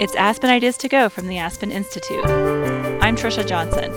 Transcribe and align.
It's 0.00 0.16
Aspen 0.16 0.50
Ideas 0.50 0.76
to 0.78 0.88
Go 0.88 1.08
from 1.08 1.28
the 1.28 1.38
Aspen 1.38 1.70
Institute. 1.70 2.26
I'm 2.26 3.14
Trisha 3.14 3.46
Johnson. 3.46 3.92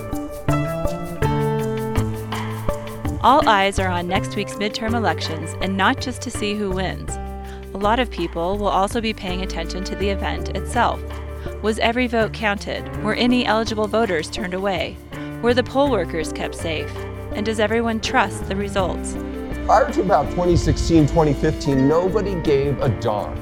All 3.24 3.50
eyes 3.50 3.80
are 3.80 3.88
on 3.88 4.08
next 4.08 4.36
week's 4.36 4.54
midterm 4.54 4.94
elections, 4.94 5.56
and 5.60 5.76
not 5.76 6.00
just 6.00 6.22
to 6.22 6.30
see 6.30 6.54
who 6.54 6.70
wins. 6.70 7.16
A 7.74 7.80
lot 7.80 8.00
of 8.00 8.12
people 8.12 8.60
will 8.60 8.68
also 8.68 9.02
be 9.02 9.12
paying 9.12 9.42
attention 9.42 9.84
to 9.86 9.96
the 9.96 10.10
event 10.10 10.56
itself. 10.56 11.02
Was 11.64 11.80
every 11.80 12.06
vote 12.06 12.32
counted? 12.32 13.04
Were 13.04 13.16
any 13.16 13.48
eligible 13.48 13.88
voters 13.88 14.30
turned 14.30 14.54
away? 14.54 14.96
Were 15.42 15.56
the 15.56 15.64
poll 15.64 15.90
workers 15.90 16.32
kept 16.32 16.54
safe? 16.54 16.96
And 17.34 17.44
does 17.44 17.60
everyone 17.60 18.02
trust 18.02 18.48
the 18.48 18.56
results? 18.56 19.14
Prior 19.66 19.92
to 19.94 20.02
about 20.02 20.30
2016, 20.30 21.08
2015, 21.08 21.88
nobody 21.88 22.40
gave 22.42 22.80
a 22.82 22.90
darn. 23.02 23.36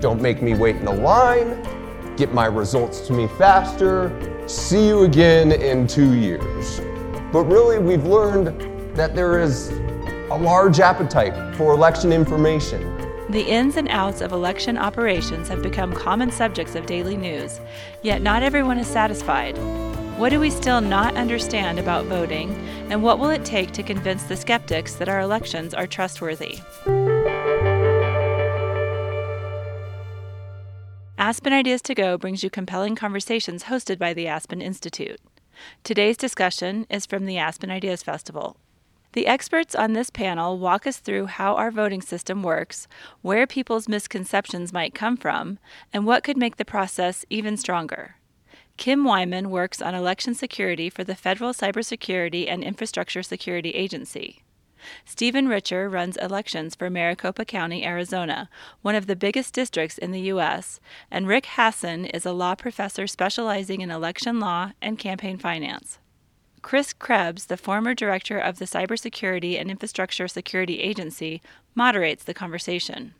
Don't 0.00 0.20
make 0.20 0.42
me 0.42 0.54
wait 0.54 0.76
in 0.76 0.86
a 0.86 0.92
line, 0.92 1.60
get 2.18 2.34
my 2.34 2.46
results 2.46 3.00
to 3.06 3.12
me 3.12 3.28
faster, 3.38 4.12
see 4.48 4.88
you 4.88 5.04
again 5.04 5.52
in 5.52 5.86
two 5.86 6.14
years. 6.14 6.80
But 7.32 7.44
really, 7.44 7.78
we've 7.78 8.04
learned 8.04 8.48
that 8.96 9.14
there 9.14 9.40
is 9.40 9.68
a 10.30 10.36
large 10.36 10.80
appetite 10.80 11.56
for 11.56 11.72
election 11.72 12.12
information. 12.12 12.82
The 13.30 13.42
ins 13.42 13.76
and 13.76 13.88
outs 13.88 14.20
of 14.20 14.32
election 14.32 14.76
operations 14.76 15.48
have 15.48 15.62
become 15.62 15.92
common 15.92 16.32
subjects 16.32 16.74
of 16.74 16.86
daily 16.86 17.16
news, 17.16 17.60
yet 18.02 18.20
not 18.20 18.42
everyone 18.42 18.78
is 18.78 18.88
satisfied. 18.88 19.56
What 20.18 20.30
do 20.30 20.40
we 20.40 20.50
still 20.50 20.80
not 20.80 21.14
understand 21.16 21.78
about 21.78 22.06
voting, 22.06 22.50
and 22.90 23.00
what 23.00 23.20
will 23.20 23.30
it 23.30 23.44
take 23.44 23.70
to 23.72 23.84
convince 23.84 24.24
the 24.24 24.36
skeptics 24.36 24.96
that 24.96 25.08
our 25.08 25.20
elections 25.20 25.72
are 25.72 25.86
trustworthy? 25.86 26.58
Aspen 31.28 31.52
Ideas 31.52 31.82
to 31.82 31.94
Go 31.94 32.16
brings 32.16 32.42
you 32.42 32.48
compelling 32.48 32.96
conversations 32.96 33.64
hosted 33.64 33.98
by 33.98 34.14
the 34.14 34.26
Aspen 34.26 34.62
Institute. 34.62 35.20
Today's 35.84 36.16
discussion 36.16 36.86
is 36.88 37.04
from 37.04 37.26
the 37.26 37.36
Aspen 37.36 37.70
Ideas 37.70 38.02
Festival. 38.02 38.56
The 39.12 39.26
experts 39.26 39.74
on 39.74 39.92
this 39.92 40.08
panel 40.08 40.58
walk 40.58 40.86
us 40.86 40.96
through 40.96 41.26
how 41.26 41.54
our 41.56 41.70
voting 41.70 42.00
system 42.00 42.42
works, 42.42 42.88
where 43.20 43.46
people's 43.46 43.90
misconceptions 43.90 44.72
might 44.72 44.94
come 44.94 45.18
from, 45.18 45.58
and 45.92 46.06
what 46.06 46.24
could 46.24 46.38
make 46.38 46.56
the 46.56 46.64
process 46.64 47.26
even 47.28 47.58
stronger. 47.58 48.16
Kim 48.78 49.04
Wyman 49.04 49.50
works 49.50 49.82
on 49.82 49.94
election 49.94 50.32
security 50.32 50.88
for 50.88 51.04
the 51.04 51.14
Federal 51.14 51.52
Cybersecurity 51.52 52.48
and 52.48 52.64
Infrastructure 52.64 53.22
Security 53.22 53.72
Agency. 53.72 54.44
Stephen 55.04 55.48
Richer 55.48 55.88
runs 55.88 56.16
elections 56.16 56.74
for 56.74 56.90
Maricopa 56.90 57.44
County, 57.44 57.84
Arizona, 57.84 58.48
one 58.82 58.94
of 58.94 59.06
the 59.06 59.16
biggest 59.16 59.54
districts 59.54 59.98
in 59.98 60.12
the 60.12 60.20
U.S., 60.22 60.80
and 61.10 61.26
Rick 61.26 61.46
Hasen 61.56 62.06
is 62.06 62.26
a 62.26 62.32
law 62.32 62.54
professor 62.54 63.06
specializing 63.06 63.80
in 63.80 63.90
election 63.90 64.40
law 64.40 64.72
and 64.80 64.98
campaign 64.98 65.38
finance. 65.38 65.98
Chris 66.62 66.92
Krebs, 66.92 67.46
the 67.46 67.56
former 67.56 67.94
director 67.94 68.38
of 68.38 68.58
the 68.58 68.64
Cybersecurity 68.64 69.60
and 69.60 69.70
Infrastructure 69.70 70.28
Security 70.28 70.80
Agency, 70.80 71.40
moderates 71.74 72.24
the 72.24 72.34
conversation. 72.34 73.14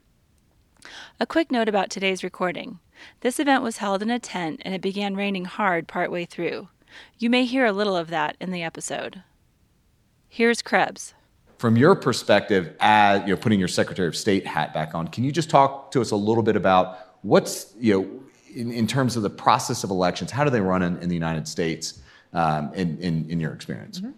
A 1.21 1.27
quick 1.27 1.51
note 1.51 1.69
about 1.69 1.91
today's 1.91 2.25
recording. 2.25 2.79
This 3.21 3.39
event 3.39 3.63
was 3.63 3.79
held 3.79 4.03
in 4.03 4.11
a 4.11 4.19
tent 4.19 4.61
and 4.65 4.75
it 4.75 4.81
began 4.81 5.17
raining 5.17 5.45
hard 5.45 5.89
partway 5.89 6.25
through. 6.25 6.69
You 7.19 7.31
may 7.31 7.45
hear 7.45 7.65
a 7.65 7.73
little 7.73 7.97
of 7.97 8.09
that 8.09 8.37
in 8.41 8.51
the 8.51 8.63
episode. 8.63 9.23
Here's 10.29 10.63
Krebs. 10.63 11.15
From 11.59 11.77
your 11.77 11.97
perspective, 11.97 12.77
as 12.79 13.27
you're 13.27 13.37
putting 13.37 13.59
your 13.59 13.67
Secretary 13.67 14.07
of 14.07 14.17
State 14.17 14.47
hat 14.47 14.73
back 14.73 14.95
on, 14.95 15.09
can 15.09 15.25
you 15.25 15.33
just 15.33 15.51
talk 15.51 15.91
to 15.91 16.01
us 16.01 16.13
a 16.13 16.17
little 16.17 16.45
bit 16.45 16.55
about 16.55 17.17
what's, 17.23 17.75
you 17.81 18.01
know, 18.01 18.21
in, 18.55 18.71
in 18.71 18.87
terms 18.87 19.17
of 19.17 19.25
the 19.25 19.31
process 19.31 19.83
of 19.83 19.91
elections, 19.91 20.31
how 20.31 20.45
do 20.45 20.51
they 20.51 20.61
run 20.61 20.83
in, 20.83 20.97
in 20.99 21.09
the 21.09 21.17
United 21.17 21.49
States 21.49 22.01
um, 22.33 22.73
in, 22.75 22.97
in, 22.99 23.29
in 23.29 23.41
your 23.41 23.53
experience? 23.53 23.99
Mm-hmm. 23.99 24.13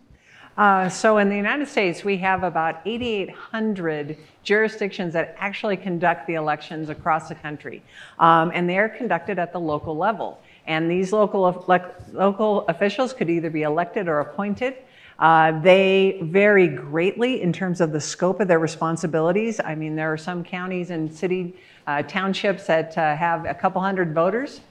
Uh, 0.59 0.91
so 0.91 1.17
in 1.17 1.31
the 1.31 1.37
United 1.37 1.67
States, 1.67 2.05
we 2.05 2.19
have 2.19 2.43
about 2.43 2.83
8,800 2.85 4.19
jurisdictions 4.43 5.15
that 5.15 5.35
actually 5.39 5.79
conduct 5.79 6.27
the 6.27 6.35
elections 6.35 6.91
across 6.91 7.31
the 7.31 7.35
country. 7.35 7.83
Um, 8.19 8.53
and 8.53 8.69
they 8.69 8.77
are 8.77 8.91
conducted 8.91 9.39
at 9.39 9.55
the 9.55 9.61
local 9.61 9.97
level. 9.97 10.43
And 10.67 10.91
these 10.91 11.11
local, 11.11 11.65
local 12.13 12.67
officials 12.69 13.15
could 13.15 13.31
either 13.31 13.49
be 13.49 13.63
elected 13.63 14.09
or 14.09 14.21
appointed. 14.21 14.75
Uh, 15.21 15.61
they 15.61 16.19
vary 16.23 16.67
greatly 16.67 17.43
in 17.43 17.53
terms 17.53 17.83
of 17.83 17.93
the 17.93 18.01
scope 18.01 18.41
of 18.41 18.49
their 18.49 18.59
responsibilities. 18.59 19.61
I 19.61 19.75
mean, 19.75 19.95
there 19.95 20.11
are 20.11 20.17
some 20.17 20.43
counties 20.43 20.89
and 20.89 21.13
city 21.13 21.55
uh, 21.87 22.03
townships 22.03 22.67
that 22.67 22.97
uh, 22.97 23.15
have 23.17 23.45
a 23.45 23.55
couple 23.55 23.83
hundred 23.83 24.15
voters 24.15 24.63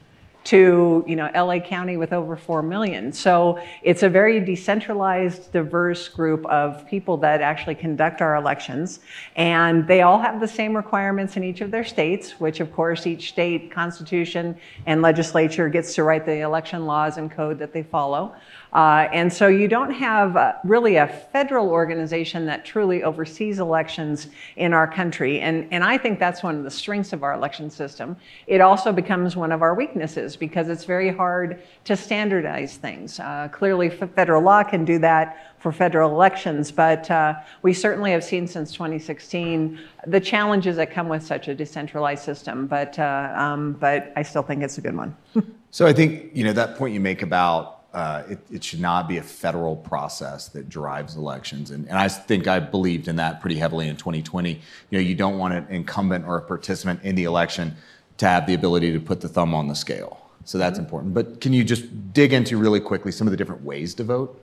to 0.42 1.04
you 1.06 1.16
know 1.16 1.30
LA 1.36 1.60
County 1.60 1.98
with 1.98 2.14
over 2.14 2.36
4 2.36 2.64
million. 2.64 3.12
So 3.12 3.60
it's 3.84 4.04
a 4.04 4.10
very 4.10 4.40
decentralized, 4.40 5.52
diverse 5.52 6.08
group 6.08 6.46
of 6.46 6.88
people 6.88 7.18
that 7.18 7.42
actually 7.42 7.76
conduct 7.76 8.22
our 8.22 8.36
elections. 8.36 9.02
And 9.36 9.86
they 9.86 10.02
all 10.02 10.18
have 10.18 10.40
the 10.40 10.48
same 10.48 10.76
requirements 10.76 11.36
in 11.38 11.44
each 11.44 11.62
of 11.62 11.72
their 11.72 11.84
states, 11.84 12.40
which 12.40 12.62
of 12.62 12.74
course 12.74 13.06
each 13.06 13.30
state 13.30 13.70
constitution 13.70 14.58
and 14.86 15.02
legislature 15.02 15.70
gets 15.70 15.94
to 15.96 16.04
write 16.04 16.26
the 16.26 16.40
election 16.40 16.86
laws 16.86 17.18
and 17.18 17.30
code 17.30 17.60
that 17.60 17.74
they 17.74 17.84
follow. 17.84 18.34
Uh, 18.74 19.08
and 19.12 19.32
so 19.34 19.48
you 19.48 19.68
don't 19.68 19.92
have 19.92 20.38
uh, 20.38 20.54
really 20.64 20.98
a 20.98 21.08
federal 21.08 21.70
organization 21.70 22.46
that 22.46 22.64
truly 22.66 23.04
oversees 23.04 23.60
elections 23.60 24.28
in 24.58 24.74
our 24.74 24.88
country. 24.88 25.40
And, 25.40 25.68
and 25.72 25.84
I 25.84 25.98
think 25.98 26.20
that's 26.20 26.44
one 26.44 26.56
of 26.56 26.64
the 26.64 26.72
strengths 26.72 27.12
of 27.12 27.24
our 27.24 27.34
election 27.34 27.72
system. 27.72 28.16
It 28.46 28.62
also 28.62 28.92
becomes 28.92 29.36
one 29.36 29.52
of 29.52 29.64
our 29.64 29.74
weaknesses 29.74 30.36
because 30.36 30.70
it's 30.70 30.86
very 30.86 31.10
hard 31.10 31.64
to 31.86 31.98
standardize 31.98 32.78
things. 32.78 33.20
Uh, 33.20 33.50
clearly, 33.52 33.90
federal 33.90 34.44
law 34.44 34.62
can 34.64 34.86
do 34.86 35.00
that 35.00 35.56
for 35.60 35.72
federal 35.72 36.12
elections, 36.12 36.72
but 36.72 37.10
uh, 37.12 37.34
we 37.64 37.74
certainly 37.74 38.12
have 38.12 38.24
seen 38.24 38.48
since 38.48 38.72
2016 38.72 39.80
the 40.08 40.20
challenges 40.20 40.78
that 40.78 40.92
come 40.92 41.10
with 41.10 41.24
such 41.24 41.48
a 41.48 41.56
decentralized 41.56 42.24
system. 42.24 42.68
But, 42.68 42.98
uh, 43.00 43.34
um, 43.36 43.74
but 43.74 44.14
I 44.16 44.22
still 44.22 44.44
think 44.44 44.64
it's 44.64 44.78
a 44.78 44.82
good 44.82 44.96
one. 44.96 45.18
so 45.72 45.86
I 45.86 45.94
think 45.94 46.32
you 46.34 46.44
know 46.44 46.54
that 46.54 46.78
point 46.78 46.94
you 46.94 47.00
make 47.00 47.24
about 47.24 47.79
uh, 48.00 48.24
it, 48.30 48.40
it, 48.50 48.64
should 48.64 48.80
not 48.80 49.10
be 49.10 49.18
a 49.18 49.22
federal 49.22 49.76
process 49.76 50.48
that 50.48 50.70
drives 50.70 51.18
elections. 51.18 51.72
And, 51.72 51.86
and, 51.90 51.98
I 51.98 52.08
think 52.08 52.48
I 52.48 52.58
believed 52.58 53.10
in 53.10 53.18
that 53.18 53.42
pretty 53.42 53.58
heavily 53.58 53.90
in 53.90 53.98
2020. 53.98 54.52
You 54.52 54.60
know, 54.92 55.00
you 55.00 55.16
don't 55.16 55.38
want 55.38 55.54
an 55.54 55.68
incumbent 55.70 56.26
or 56.26 56.38
a 56.38 56.42
participant 56.42 57.04
in 57.04 57.16
the 57.16 57.26
election 57.26 57.76
to 58.20 58.26
have 58.26 58.48
the 58.48 58.54
ability 58.54 58.94
to 58.94 59.02
put 59.02 59.20
the 59.20 59.28
thumb 59.28 59.54
on 59.54 59.68
the 59.68 59.76
scale. 59.76 60.30
So 60.46 60.58
that's 60.58 60.80
mm-hmm. 60.80 60.86
important. 60.86 61.14
But 61.14 61.42
can 61.42 61.52
you 61.52 61.66
just 61.66 62.14
dig 62.14 62.32
into 62.32 62.58
really 62.58 62.80
quickly 62.80 63.12
some 63.12 63.28
of 63.28 63.32
the 63.32 63.38
different 63.38 63.64
ways 63.64 63.94
to 63.96 64.06
vote? 64.06 64.42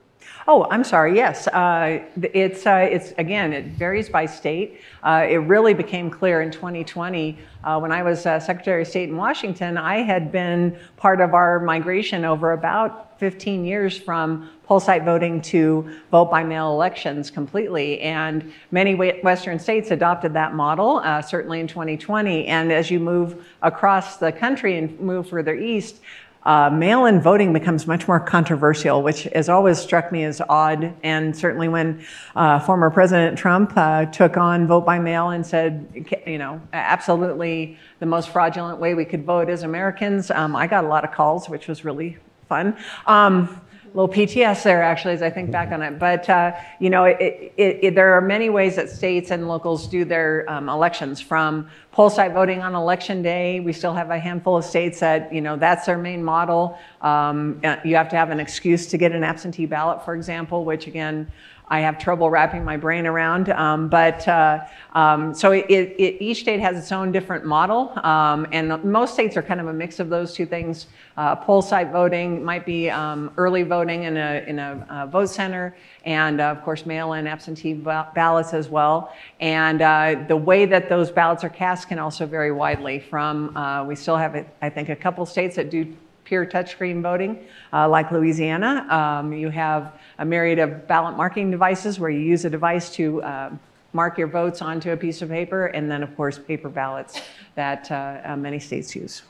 Oh, 0.48 0.66
I'm 0.70 0.84
sorry. 0.84 1.16
Yes, 1.16 1.48
uh, 1.48 2.04
it's 2.22 2.66
uh, 2.66 2.88
it's 2.90 3.12
again 3.18 3.52
it 3.52 3.66
varies 3.66 4.08
by 4.08 4.26
state. 4.26 4.80
Uh, 5.02 5.26
it 5.28 5.36
really 5.36 5.74
became 5.74 6.08
clear 6.08 6.40
in 6.40 6.50
2020 6.50 7.38
uh, 7.64 7.78
when 7.78 7.90
I 7.90 8.02
was 8.02 8.26
uh, 8.26 8.38
Secretary 8.38 8.82
of 8.82 8.88
State 8.88 9.08
in 9.08 9.16
Washington. 9.16 9.76
I 9.76 10.02
had 10.02 10.30
been 10.30 10.78
part 10.96 11.20
of 11.20 11.34
our 11.34 11.58
migration 11.60 12.24
over 12.24 12.52
about 12.52 13.18
15 13.18 13.64
years 13.64 13.96
from 13.96 14.50
poll 14.64 14.78
site 14.78 15.04
voting 15.04 15.40
to 15.40 15.90
vote 16.10 16.30
by 16.30 16.44
mail 16.44 16.70
elections 16.72 17.30
completely, 17.30 18.00
and 18.00 18.52
many 18.70 18.94
Western 18.94 19.58
states 19.58 19.90
adopted 19.90 20.32
that 20.34 20.54
model. 20.54 20.98
Uh, 20.98 21.22
certainly 21.22 21.60
in 21.60 21.66
2020, 21.66 22.46
and 22.46 22.72
as 22.72 22.90
you 22.90 23.00
move 23.00 23.44
across 23.62 24.18
the 24.18 24.30
country 24.30 24.76
and 24.76 24.98
move 25.00 25.28
further 25.28 25.54
east, 25.54 26.00
uh, 26.46 26.70
mail 26.70 27.06
in 27.06 27.20
voting 27.20 27.52
becomes 27.52 27.88
much 27.88 28.06
more 28.06 28.20
controversial, 28.20 29.02
which 29.02 29.24
has 29.34 29.48
always 29.48 29.78
struck 29.78 30.12
me 30.12 30.22
as 30.22 30.40
odd. 30.48 30.94
And 31.02 31.36
certainly 31.36 31.66
when 31.66 32.06
uh, 32.36 32.60
former 32.60 32.88
President 32.88 33.36
Trump 33.36 33.72
uh, 33.76 34.06
took 34.06 34.36
on 34.36 34.68
vote 34.68 34.86
by 34.86 35.00
mail 35.00 35.30
and 35.30 35.44
said, 35.44 36.06
you 36.24 36.38
know, 36.38 36.60
absolutely 36.72 37.76
the 37.98 38.06
most 38.06 38.28
fraudulent 38.28 38.78
way 38.78 38.94
we 38.94 39.04
could 39.04 39.24
vote 39.24 39.50
as 39.50 39.64
Americans, 39.64 40.30
um, 40.30 40.54
I 40.54 40.68
got 40.68 40.84
a 40.84 40.88
lot 40.88 41.04
of 41.04 41.10
calls, 41.10 41.48
which 41.48 41.66
was 41.66 41.84
really 41.84 42.16
fun. 42.48 42.76
Um, 43.08 43.60
little 43.96 44.14
PTS 44.14 44.62
there, 44.62 44.82
actually, 44.82 45.14
as 45.14 45.22
I 45.22 45.30
think 45.30 45.50
back 45.50 45.72
on 45.72 45.80
it. 45.80 45.98
But, 45.98 46.28
uh, 46.28 46.52
you 46.78 46.90
know, 46.90 47.04
it, 47.04 47.52
it, 47.56 47.78
it, 47.82 47.94
there 47.94 48.12
are 48.12 48.20
many 48.20 48.50
ways 48.50 48.76
that 48.76 48.90
states 48.90 49.30
and 49.30 49.48
locals 49.48 49.88
do 49.88 50.04
their 50.04 50.44
um, 50.50 50.68
elections 50.68 51.18
from 51.18 51.70
poll 51.92 52.10
site 52.10 52.34
voting 52.34 52.60
on 52.60 52.74
election 52.74 53.22
day. 53.22 53.58
We 53.60 53.72
still 53.72 53.94
have 53.94 54.10
a 54.10 54.18
handful 54.18 54.58
of 54.58 54.66
states 54.66 55.00
that, 55.00 55.32
you 55.32 55.40
know, 55.40 55.56
that's 55.56 55.86
their 55.86 55.96
main 55.96 56.22
model. 56.22 56.78
Um, 57.00 57.58
uh, 57.64 57.76
you 57.86 57.96
have 57.96 58.10
to 58.10 58.16
have 58.16 58.28
an 58.28 58.38
excuse 58.38 58.86
to 58.88 58.98
get 58.98 59.12
an 59.12 59.24
absentee 59.24 59.64
ballot, 59.64 60.04
for 60.04 60.14
example, 60.14 60.66
which 60.66 60.86
again, 60.86 61.32
I 61.68 61.80
have 61.80 61.98
trouble 61.98 62.30
wrapping 62.30 62.64
my 62.64 62.76
brain 62.76 63.06
around. 63.06 63.48
Um, 63.48 63.88
but 63.88 64.26
uh, 64.28 64.64
um, 64.92 65.34
so 65.34 65.50
it, 65.50 65.66
it, 65.68 66.22
each 66.22 66.40
state 66.40 66.60
has 66.60 66.78
its 66.78 66.92
own 66.92 67.10
different 67.10 67.44
model, 67.44 67.92
um, 68.04 68.46
and 68.52 68.82
most 68.84 69.14
states 69.14 69.36
are 69.36 69.42
kind 69.42 69.60
of 69.60 69.66
a 69.66 69.72
mix 69.72 69.98
of 69.98 70.08
those 70.08 70.32
two 70.32 70.46
things. 70.46 70.86
Uh, 71.16 71.34
poll 71.34 71.62
site 71.62 71.90
voting 71.90 72.44
might 72.44 72.64
be 72.64 72.88
um, 72.90 73.32
early 73.36 73.62
voting 73.62 74.04
in 74.04 74.16
a, 74.16 74.44
in 74.46 74.58
a 74.58 74.86
uh, 74.88 75.06
vote 75.06 75.26
center, 75.26 75.76
and 76.04 76.40
uh, 76.40 76.44
of 76.44 76.62
course 76.62 76.86
mail-in 76.86 77.26
absentee 77.26 77.74
ballots 77.74 78.54
as 78.54 78.68
well. 78.68 79.12
And 79.40 79.82
uh, 79.82 80.24
the 80.28 80.36
way 80.36 80.66
that 80.66 80.88
those 80.88 81.10
ballots 81.10 81.42
are 81.42 81.48
cast 81.48 81.88
can 81.88 81.98
also 81.98 82.26
vary 82.26 82.52
widely. 82.52 83.00
From 83.00 83.56
uh, 83.56 83.84
we 83.84 83.96
still 83.96 84.16
have, 84.16 84.46
I 84.62 84.70
think, 84.70 84.88
a 84.88 84.96
couple 84.96 85.26
states 85.26 85.56
that 85.56 85.70
do 85.70 85.96
pure 86.26 86.44
touchscreen 86.44 87.00
voting, 87.00 87.46
uh, 87.72 87.88
like 87.88 88.10
Louisiana. 88.10 88.86
Um, 88.90 89.32
you 89.32 89.48
have 89.48 89.92
a 90.18 90.24
myriad 90.24 90.58
of 90.58 90.86
ballot 90.86 91.16
marking 91.16 91.50
devices 91.50 91.98
where 92.00 92.10
you 92.10 92.20
use 92.20 92.44
a 92.44 92.50
device 92.50 92.90
to 92.94 93.22
uh, 93.22 93.50
mark 93.92 94.18
your 94.18 94.28
votes 94.28 94.62
onto 94.62 94.90
a 94.90 94.96
piece 94.96 95.22
of 95.22 95.28
paper, 95.28 95.66
and 95.66 95.90
then, 95.90 96.02
of 96.02 96.14
course, 96.16 96.38
paper 96.38 96.68
ballots 96.68 97.20
that 97.54 97.90
uh, 97.90 98.20
uh 98.24 98.36
many 98.36 98.58
states 98.58 98.94
use. 98.94 99.22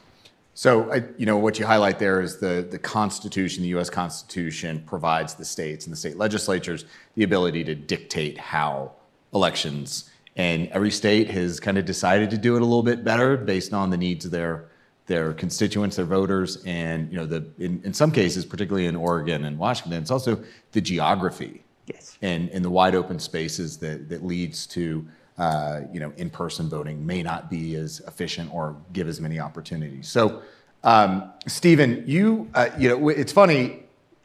So, 0.54 0.90
you 1.18 1.26
know, 1.26 1.36
what 1.36 1.58
you 1.58 1.66
highlight 1.66 1.98
there 1.98 2.22
is 2.22 2.38
the, 2.38 2.66
the 2.68 2.78
Constitution, 2.78 3.62
the 3.62 3.68
U.S. 3.70 3.90
Constitution 3.90 4.82
provides 4.86 5.34
the 5.34 5.44
states 5.44 5.84
and 5.84 5.92
the 5.92 5.98
state 5.98 6.16
legislatures 6.16 6.86
the 7.14 7.24
ability 7.24 7.62
to 7.64 7.74
dictate 7.74 8.38
how 8.38 8.92
elections, 9.34 10.10
and 10.34 10.68
every 10.68 10.90
state 10.90 11.28
has 11.30 11.60
kind 11.60 11.76
of 11.76 11.84
decided 11.84 12.30
to 12.30 12.38
do 12.38 12.56
it 12.56 12.62
a 12.62 12.64
little 12.64 12.82
bit 12.82 13.04
better 13.04 13.36
based 13.36 13.74
on 13.74 13.90
the 13.90 13.98
needs 13.98 14.24
of 14.24 14.30
their 14.30 14.70
their 15.06 15.32
constituents, 15.32 15.96
their 15.96 16.04
voters, 16.04 16.62
and 16.64 17.10
you 17.10 17.16
know, 17.16 17.26
the 17.26 17.46
in, 17.58 17.80
in 17.84 17.94
some 17.94 18.10
cases, 18.10 18.44
particularly 18.44 18.86
in 18.86 18.96
Oregon 18.96 19.44
and 19.44 19.58
Washington, 19.58 20.02
it's 20.02 20.10
also 20.10 20.42
the 20.72 20.80
geography 20.80 21.62
yes. 21.86 22.18
and, 22.22 22.50
and 22.50 22.64
the 22.64 22.70
wide 22.70 22.94
open 22.94 23.18
spaces 23.18 23.78
that, 23.78 24.08
that 24.08 24.24
leads 24.24 24.66
to 24.66 25.06
uh, 25.38 25.82
you 25.92 26.00
know, 26.00 26.12
in-person 26.16 26.68
voting 26.68 27.04
may 27.04 27.22
not 27.22 27.50
be 27.50 27.74
as 27.76 28.00
efficient 28.06 28.52
or 28.54 28.76
give 28.92 29.06
as 29.06 29.20
many 29.20 29.38
opportunities. 29.38 30.08
So, 30.08 30.42
um, 30.82 31.32
Stephen, 31.46 32.04
you, 32.06 32.48
uh, 32.54 32.70
you 32.78 32.88
know, 32.88 33.08
it's 33.10 33.32
funny, 33.32 33.84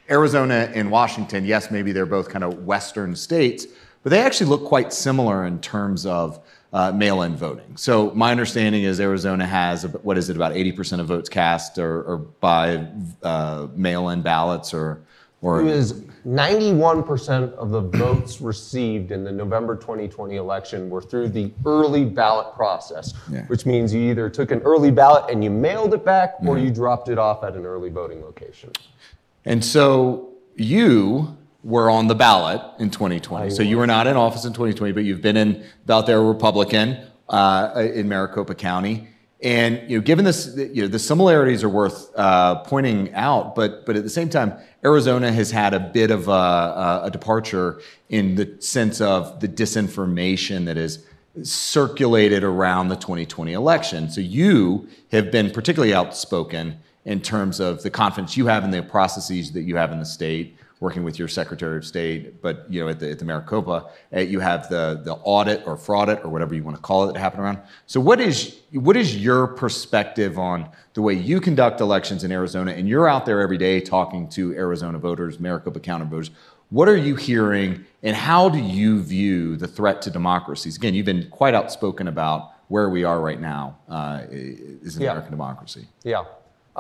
Arizona 0.10 0.72
and 0.74 0.90
Washington, 0.90 1.46
yes, 1.46 1.70
maybe 1.70 1.92
they're 1.92 2.06
both 2.06 2.30
kind 2.30 2.44
of 2.44 2.66
Western 2.66 3.16
states, 3.16 3.68
but 4.04 4.10
they 4.10 4.20
actually 4.20 4.50
look 4.50 4.66
quite 4.66 4.94
similar 4.94 5.46
in 5.46 5.60
terms 5.60 6.06
of 6.06 6.40
uh, 6.74 6.92
mail-in 6.92 7.36
voting. 7.36 7.76
So 7.76 8.12
my 8.12 8.32
understanding 8.32 8.84
is 8.84 9.00
Arizona 9.00 9.46
has 9.46 9.84
what 10.04 10.18
is 10.18 10.30
it 10.30 10.36
about 10.36 10.54
80% 10.54 11.00
of 11.00 11.08
votes 11.08 11.30
cast 11.30 11.78
or, 11.78 12.04
or 12.04 12.18
by 12.18 12.88
uh, 13.24 13.68
mail-in 13.76 14.22
ballots 14.22 14.74
or 14.74 15.02
or 15.42 15.60
it 15.60 15.64
was 15.64 15.94
91% 16.26 17.54
of 17.54 17.72
the 17.72 17.82
votes 17.82 18.42
received 18.42 19.12
in 19.12 19.24
the 19.24 19.32
November 19.32 19.76
2020 19.76 20.36
election 20.36 20.88
were 20.88 21.02
through 21.02 21.30
the 21.30 21.52
early 21.66 22.06
ballot 22.06 22.54
process, 22.54 23.16
yeah. 23.32 23.46
which 23.48 23.66
means 23.66 23.92
you 23.92 24.12
either 24.12 24.30
took 24.30 24.52
an 24.52 24.60
early 24.60 24.92
ballot 24.92 25.32
and 25.32 25.44
you 25.44 25.50
mailed 25.50 25.96
it 25.96 26.06
back 26.06 26.36
or 26.42 26.56
mm-hmm. 26.56 26.66
you 26.66 26.72
dropped 26.72 27.10
it 27.10 27.18
off 27.18 27.44
at 27.44 27.56
an 27.56 27.66
early 27.66 27.90
voting 27.90 28.22
location. 28.22 28.72
And 29.46 29.66
so 29.66 30.30
you 30.56 31.36
were 31.64 31.90
on 31.90 32.08
the 32.08 32.16
ballot 32.16 32.62
in 32.80 32.90
2020. 32.90 33.46
I 33.46 33.50
so 33.50 33.60
was. 33.60 33.68
you 33.68 33.78
were 33.78 33.88
not 33.88 34.08
in 34.08 34.16
office 34.16 34.46
in 34.46 34.54
2020, 34.54 34.94
but 34.94 35.04
you've 35.04 35.22
been 35.22 35.38
in 35.38 35.64
out 35.90 36.08
there 36.08 36.22
Republican 36.22 36.98
uh, 37.30 37.90
in 37.94 38.08
Maricopa 38.08 38.56
County. 38.56 39.08
And 39.44 39.90
you 39.90 39.98
know, 39.98 40.04
given 40.04 40.24
this, 40.24 40.56
you 40.56 40.84
know, 40.84 40.88
the 40.88 41.00
similarities 41.00 41.64
are 41.64 41.70
worth 41.70 42.12
uh, 42.16 42.56
pointing 42.64 43.12
out, 43.14 43.56
but 43.56 43.86
but 43.88 43.96
at 43.96 44.04
the 44.04 44.10
same 44.10 44.30
time, 44.30 44.54
Arizona 44.84 45.32
has 45.32 45.50
had 45.50 45.74
a 45.74 45.80
bit 45.80 46.12
of 46.12 46.28
a, 46.28 47.02
a 47.04 47.10
departure 47.12 47.82
in 48.10 48.36
the 48.36 48.56
sense 48.60 49.02
of 49.02 49.40
the 49.40 49.48
disinformation 49.48 50.66
that 50.66 50.78
is 50.78 51.06
circulated 51.44 52.44
around 52.44 52.90
the 52.90 52.96
2020 52.96 53.54
election. 53.54 54.10
So 54.10 54.22
you 54.22 54.88
have 55.12 55.32
been 55.32 55.50
particularly 55.50 55.94
outspoken 55.94 56.78
in 57.06 57.22
terms 57.22 57.60
of 57.60 57.82
the 57.82 57.90
confidence 57.90 58.38
you 58.38 58.46
have 58.48 58.64
in 58.64 58.70
the 58.70 58.84
processes 58.84 59.54
that 59.54 59.64
you 59.64 59.76
have 59.76 59.92
in 59.92 60.00
the 60.00 60.06
state 60.06 60.56
working 60.82 61.04
with 61.04 61.20
your 61.20 61.28
Secretary 61.28 61.78
of 61.78 61.86
State, 61.86 62.42
but 62.42 62.66
you 62.68 62.82
know, 62.82 62.90
at 62.90 63.00
the, 63.00 63.12
at 63.12 63.20
the 63.20 63.24
Maricopa, 63.24 63.92
uh, 64.14 64.20
you 64.20 64.40
have 64.40 64.68
the, 64.68 65.00
the 65.06 65.14
audit 65.14 65.66
or 65.68 65.78
fraudit 65.78 66.26
or 66.26 66.30
whatever 66.30 66.56
you 66.56 66.64
want 66.64 66.76
to 66.76 66.82
call 66.82 67.08
it 67.08 67.14
that 67.14 67.20
happen 67.20 67.40
around. 67.40 67.60
So 67.86 68.02
what 68.02 68.20
is, 68.20 68.58
what 68.74 68.98
is 68.98 69.16
your 69.16 69.48
perspective 69.48 70.40
on 70.40 70.68
the 70.96 71.04
way 71.04 71.14
you 71.14 71.40
conduct 71.40 71.82
elections 71.82 72.24
in 72.24 72.32
Arizona? 72.32 72.72
And 72.72 72.90
you're 72.90 73.08
out 73.08 73.28
there 73.28 73.42
every 73.42 73.60
day 73.60 73.80
talking 73.80 74.28
to 74.30 74.54
Arizona 74.56 74.98
voters, 74.98 75.40
Maricopa 75.40 75.80
County 75.80 76.06
voters. 76.06 76.32
What 76.72 76.90
are 76.90 76.98
you 76.98 77.16
hearing 77.16 77.86
and 78.02 78.16
how 78.16 78.50
do 78.50 78.58
you 78.58 79.04
view 79.04 79.58
the 79.58 79.68
threat 79.68 80.02
to 80.02 80.10
democracies? 80.10 80.78
Again, 80.78 80.96
you've 80.96 81.06
been 81.06 81.30
quite 81.30 81.54
outspoken 81.54 82.08
about 82.08 82.54
where 82.70 82.90
we 82.90 83.04
are 83.04 83.22
right 83.22 83.40
now 83.40 83.78
uh, 83.88 84.22
is 84.32 84.98
yeah. 84.98 85.12
American 85.12 85.30
democracy. 85.30 85.88
Yeah. 86.04 86.24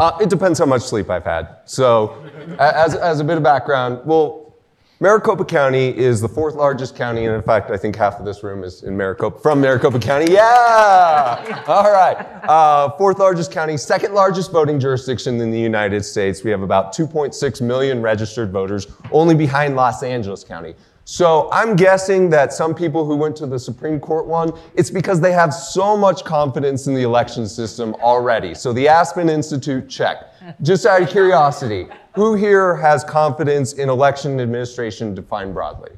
Uh, 0.01 0.17
it 0.19 0.29
depends 0.29 0.57
how 0.57 0.65
much 0.65 0.81
sleep 0.81 1.11
I've 1.11 1.23
had. 1.23 1.57
So, 1.65 2.25
as, 2.57 2.95
as 2.95 3.19
a 3.19 3.23
bit 3.23 3.37
of 3.37 3.43
background, 3.43 3.99
well, 4.03 4.55
Maricopa 4.99 5.45
County 5.45 5.95
is 5.95 6.19
the 6.19 6.27
fourth 6.27 6.55
largest 6.55 6.95
county, 6.95 7.25
and 7.25 7.35
in 7.35 7.41
fact, 7.43 7.69
I 7.69 7.77
think 7.77 7.95
half 7.95 8.19
of 8.19 8.25
this 8.25 8.41
room 8.41 8.63
is 8.63 8.81
in 8.81 8.97
Maricopa, 8.97 9.37
from 9.37 9.61
Maricopa 9.61 9.99
County. 9.99 10.31
Yeah! 10.31 11.63
All 11.67 11.91
right. 11.91 12.17
Uh, 12.49 12.89
fourth 12.97 13.19
largest 13.19 13.51
county, 13.51 13.77
second 13.77 14.15
largest 14.15 14.51
voting 14.51 14.79
jurisdiction 14.79 15.39
in 15.39 15.51
the 15.51 15.59
United 15.59 16.03
States. 16.03 16.43
We 16.43 16.49
have 16.49 16.63
about 16.63 16.95
2.6 16.95 17.61
million 17.61 18.01
registered 18.01 18.51
voters, 18.51 18.87
only 19.11 19.35
behind 19.35 19.75
Los 19.75 20.01
Angeles 20.01 20.43
County. 20.43 20.73
So 21.05 21.49
I'm 21.51 21.75
guessing 21.75 22.29
that 22.29 22.53
some 22.53 22.75
people 22.75 23.05
who 23.05 23.15
went 23.15 23.35
to 23.37 23.47
the 23.47 23.59
Supreme 23.59 23.99
Court 23.99 24.27
won, 24.27 24.51
it's 24.75 24.91
because 24.91 25.19
they 25.19 25.31
have 25.31 25.53
so 25.53 25.97
much 25.97 26.23
confidence 26.23 26.87
in 26.87 26.93
the 26.93 27.01
election 27.01 27.47
system 27.47 27.95
already. 27.95 28.53
So 28.53 28.71
the 28.71 28.87
Aspen 28.87 29.27
Institute, 29.27 29.89
check. 29.89 30.27
Just 30.61 30.85
out 30.85 31.01
of 31.01 31.09
curiosity, 31.09 31.87
who 32.13 32.35
here 32.35 32.75
has 32.75 33.03
confidence 33.03 33.73
in 33.73 33.89
election 33.89 34.39
administration 34.39 35.15
defined 35.15 35.53
broadly? 35.53 35.91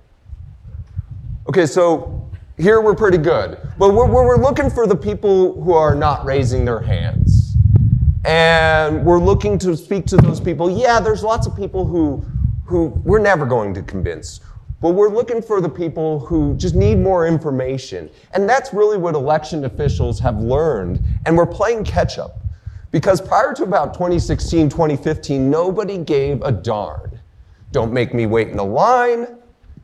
Okay, 1.50 1.65
so 1.65 2.29
here 2.57 2.79
we're 2.81 2.95
pretty 2.95 3.17
good. 3.17 3.57
But 3.77 3.94
we're, 3.94 4.09
we're 4.09 4.41
looking 4.41 4.69
for 4.69 4.88
the 4.88 4.95
people 4.95 5.61
who 5.61 5.73
are 5.73 5.95
not 5.95 6.25
raising 6.25 6.63
their 6.63 6.79
hands. 6.79 7.55
And 8.25 9.05
we're 9.05 9.19
looking 9.19 9.57
to 9.59 9.75
speak 9.75 10.05
to 10.07 10.17
those 10.17 10.39
people. 10.39 10.69
Yeah, 10.69 11.01
there's 11.01 11.23
lots 11.23 11.45
of 11.45 11.55
people 11.57 11.85
who, 11.85 12.25
who 12.65 12.88
we're 13.03 13.19
never 13.19 13.45
going 13.45 13.73
to 13.73 13.81
convince. 13.81 14.39
But 14.83 14.95
we're 14.95 15.07
looking 15.07 15.41
for 15.41 15.62
the 15.62 15.69
people 15.69 16.19
who 16.19 16.57
just 16.57 16.75
need 16.75 16.95
more 17.00 17.25
information. 17.25 18.09
And 18.33 18.50
that's 18.50 18.74
really 18.74 18.97
what 18.97 19.15
election 19.15 19.63
officials 19.63 20.19
have 20.19 20.39
learned. 20.39 21.01
And 21.25 21.38
we're 21.38 21.45
playing 21.45 21.85
catch 21.85 22.19
up. 22.19 22.41
Because 22.91 23.21
prior 23.21 23.53
to 23.53 23.63
about 23.63 23.94
2016, 23.94 24.68
2015, 24.68 25.50
nobody 25.50 25.97
gave 25.97 26.41
a 26.41 26.51
darn. 26.51 27.18
Don't 27.71 27.94
make 27.94 28.13
me 28.13 28.25
wait 28.25 28.50
in 28.50 28.59
a 28.59 28.63
line, 28.63 29.38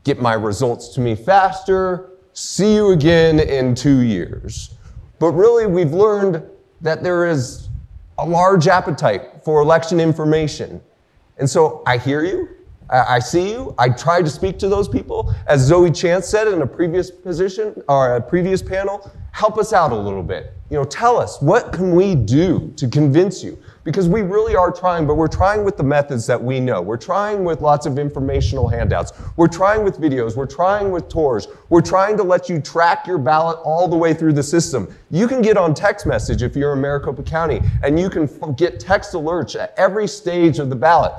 get 0.04 0.22
my 0.22 0.34
results 0.34 0.90
to 0.90 1.00
me 1.00 1.16
faster, 1.16 2.10
see 2.34 2.76
you 2.76 2.92
again 2.92 3.40
in 3.40 3.76
two 3.76 4.02
years. 4.02 4.76
But 5.18 5.32
really, 5.32 5.66
we've 5.66 5.94
learned 5.94 6.44
that 6.82 7.04
there 7.04 7.26
is 7.26 7.70
a 8.18 8.26
large 8.26 8.68
appetite 8.68 9.46
for 9.46 9.62
election 9.62 10.02
information. 10.02 10.82
And 11.38 11.50
so 11.50 11.84
I 11.88 11.98
hear 11.98 12.26
you. 12.26 12.50
I 12.92 13.20
see 13.20 13.52
you. 13.52 13.76
I 13.78 13.90
tried 13.90 14.24
to 14.24 14.32
speak 14.32 14.58
to 14.60 14.70
those 14.70 14.88
people. 14.88 15.34
As 15.48 15.62
Zoe 15.62 15.92
Chance 15.92 16.28
said 16.28 16.48
in 16.48 16.62
a 16.62 16.68
previous 16.68 17.12
position 17.12 17.82
or 17.88 18.16
a 18.16 18.22
previous 18.22 18.64
panel, 18.64 19.12
help 19.32 19.58
us 19.60 19.74
out 19.74 19.92
a 19.92 19.96
little 19.96 20.24
bit. 20.24 20.54
You 20.72 20.78
know, 20.78 20.84
tell 20.84 21.18
us 21.18 21.42
what 21.42 21.72
can 21.72 21.96
we 21.96 22.16
do 22.16 22.74
to 22.78 22.88
convince 22.88 23.44
you? 23.44 23.58
Because 23.84 24.08
we 24.08 24.22
really 24.22 24.56
are 24.56 24.72
trying, 24.72 25.08
but 25.08 25.16
we're 25.16 25.28
trying 25.28 25.64
with 25.64 25.78
the 25.78 25.84
methods 25.84 26.28
that 26.28 26.44
we 26.44 26.60
know. 26.60 26.82
We're 26.82 26.98
trying 26.98 27.44
with 27.44 27.62
lots 27.62 27.86
of 27.86 27.98
informational 27.98 28.68
handouts. 28.68 29.14
We're 29.36 29.48
trying 29.48 29.84
with 29.84 30.00
videos. 30.00 30.36
We're 30.36 30.46
trying 30.46 30.92
with 30.92 31.10
tours. 31.10 31.48
We're 31.70 31.82
trying 31.82 32.18
to 32.18 32.24
let 32.24 32.50
you 32.50 32.60
track 32.60 33.08
your 33.08 33.18
ballot 33.18 33.60
all 33.64 33.88
the 33.88 33.98
way 33.98 34.14
through 34.14 34.34
the 34.34 34.44
system. 34.44 34.94
You 35.10 35.28
can 35.28 35.42
get 35.42 35.58
on 35.58 35.74
text 35.74 36.06
message 36.06 36.44
if 36.44 36.56
you're 36.56 36.74
in 36.74 36.82
Maricopa 36.82 37.24
County, 37.24 37.62
and 37.84 38.00
you 38.00 38.10
can 38.10 38.28
get 38.54 38.80
text 38.80 39.14
alerts 39.14 39.60
at 39.60 39.74
every 39.78 40.08
stage 40.08 40.60
of 40.60 40.70
the 40.70 40.76
ballot. 40.76 41.14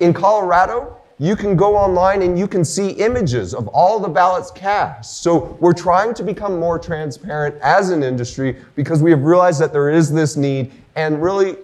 In 0.00 0.12
Colorado, 0.12 0.99
you 1.20 1.36
can 1.36 1.54
go 1.54 1.76
online 1.76 2.22
and 2.22 2.38
you 2.38 2.48
can 2.48 2.64
see 2.64 2.92
images 2.92 3.52
of 3.52 3.68
all 3.68 4.00
the 4.00 4.08
ballots 4.08 4.50
cast. 4.50 5.22
So 5.22 5.58
we're 5.60 5.74
trying 5.74 6.14
to 6.14 6.22
become 6.22 6.58
more 6.58 6.78
transparent 6.78 7.56
as 7.60 7.90
an 7.90 8.02
industry 8.02 8.56
because 8.74 9.02
we 9.02 9.10
have 9.10 9.22
realized 9.22 9.60
that 9.60 9.70
there 9.70 9.90
is 9.90 10.10
this 10.10 10.34
need. 10.34 10.72
And 10.96 11.22
really, 11.22 11.58